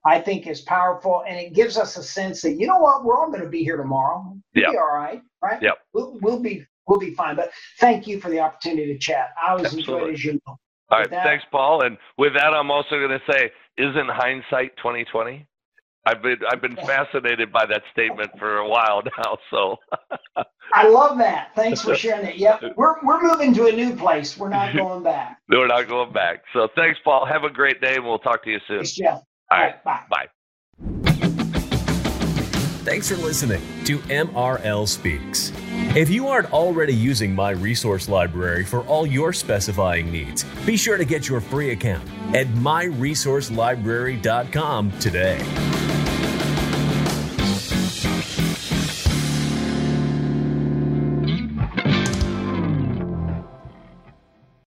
I 0.04 0.20
think 0.20 0.48
is 0.48 0.62
powerful, 0.62 1.24
and 1.28 1.38
it 1.38 1.54
gives 1.54 1.78
us 1.78 1.96
a 1.96 2.02
sense 2.02 2.42
that 2.42 2.54
you 2.54 2.66
know 2.66 2.80
what 2.80 3.06
we're 3.06 3.16
all 3.16 3.28
going 3.28 3.44
to 3.44 3.50
be 3.50 3.64
here 3.64 3.78
tomorrow. 3.78 4.36
We'll 4.56 4.64
yep. 4.64 4.74
all 4.74 4.96
right, 4.96 5.22
right? 5.44 5.62
Yep. 5.62 5.78
We'll, 5.94 6.18
we'll 6.22 6.40
be 6.40 6.66
we'll 6.88 7.00
be 7.00 7.14
fine. 7.14 7.36
But 7.36 7.52
thank 7.80 8.08
you 8.08 8.20
for 8.20 8.30
the 8.30 8.40
opportunity 8.40 8.92
to 8.94 8.98
chat. 8.98 9.30
I 9.46 9.54
was 9.54 9.66
Absolutely. 9.66 9.94
enjoy 9.94 10.14
as 10.14 10.26
you 10.26 10.42
know. 10.48 10.58
All 10.92 11.00
right, 11.00 11.10
that, 11.10 11.24
thanks, 11.24 11.46
Paul. 11.52 11.84
And 11.84 11.98
with 12.18 12.34
that, 12.34 12.54
I'm 12.54 12.70
also 12.70 13.00
going 13.00 13.12
to 13.18 13.22
say, 13.32 13.52
isn't 13.78 14.10
hindsight 14.10 14.76
2020? 14.78 15.48
I've 16.06 16.22
been 16.24 16.38
I've 16.50 16.62
been 16.62 16.76
fascinated 16.76 17.52
by 17.52 17.66
that 17.68 17.84
statement 17.92 18.32
for 18.40 18.58
a 18.58 18.68
while 18.68 19.04
now. 19.18 19.38
So 19.52 19.78
I 20.74 20.88
love 20.88 21.18
that. 21.20 21.52
Thanks 21.56 21.82
for 21.82 21.96
sharing 22.04 22.26
it. 22.26 22.38
Yep, 22.38 22.74
we're 22.76 22.96
we're 23.04 23.22
moving 23.22 23.54
to 23.54 23.68
a 23.68 23.72
new 23.72 23.96
place. 23.96 24.36
We're 24.38 24.50
not 24.50 24.76
going 24.76 25.04
back. 25.04 25.40
no, 25.48 25.60
we're 25.60 25.68
not 25.68 25.88
going 25.88 26.12
back. 26.12 26.44
So 26.54 26.68
thanks, 26.76 27.00
Paul. 27.04 27.26
Have 27.28 27.44
a 27.44 27.52
great 27.52 27.82
day, 27.82 27.96
and 27.96 28.04
we'll 28.06 28.20
talk 28.20 28.44
to 28.46 28.50
you 28.50 28.60
soon. 28.68 28.78
Thanks, 28.78 28.94
Jeff. 28.94 29.22
All, 29.52 29.58
All 29.58 29.64
right, 29.64 29.84
bye. 29.84 30.04
Bye. 30.10 30.26
Thanks 32.84 33.10
for 33.10 33.16
listening 33.18 33.62
to 33.86 34.00
MRL 34.00 34.88
Speaks. 34.88 35.54
If 35.96 36.10
you 36.10 36.28
aren't 36.28 36.52
already 36.52 36.96
using 36.96 37.36
my 37.36 37.52
resource 37.52 38.10
library 38.10 38.66
for 38.66 38.80
all 38.88 39.06
your 39.06 39.34
specifying 39.34 40.12
needs, 40.12 40.46
be 40.66 40.76
sure 40.78 40.98
to 40.98 41.06
get 41.06 41.30
your 41.30 41.42
free 41.42 41.70
account 41.70 42.04
at 42.34 42.48
myresourcelibrary.com 42.48 44.92
today. 45.00 46.01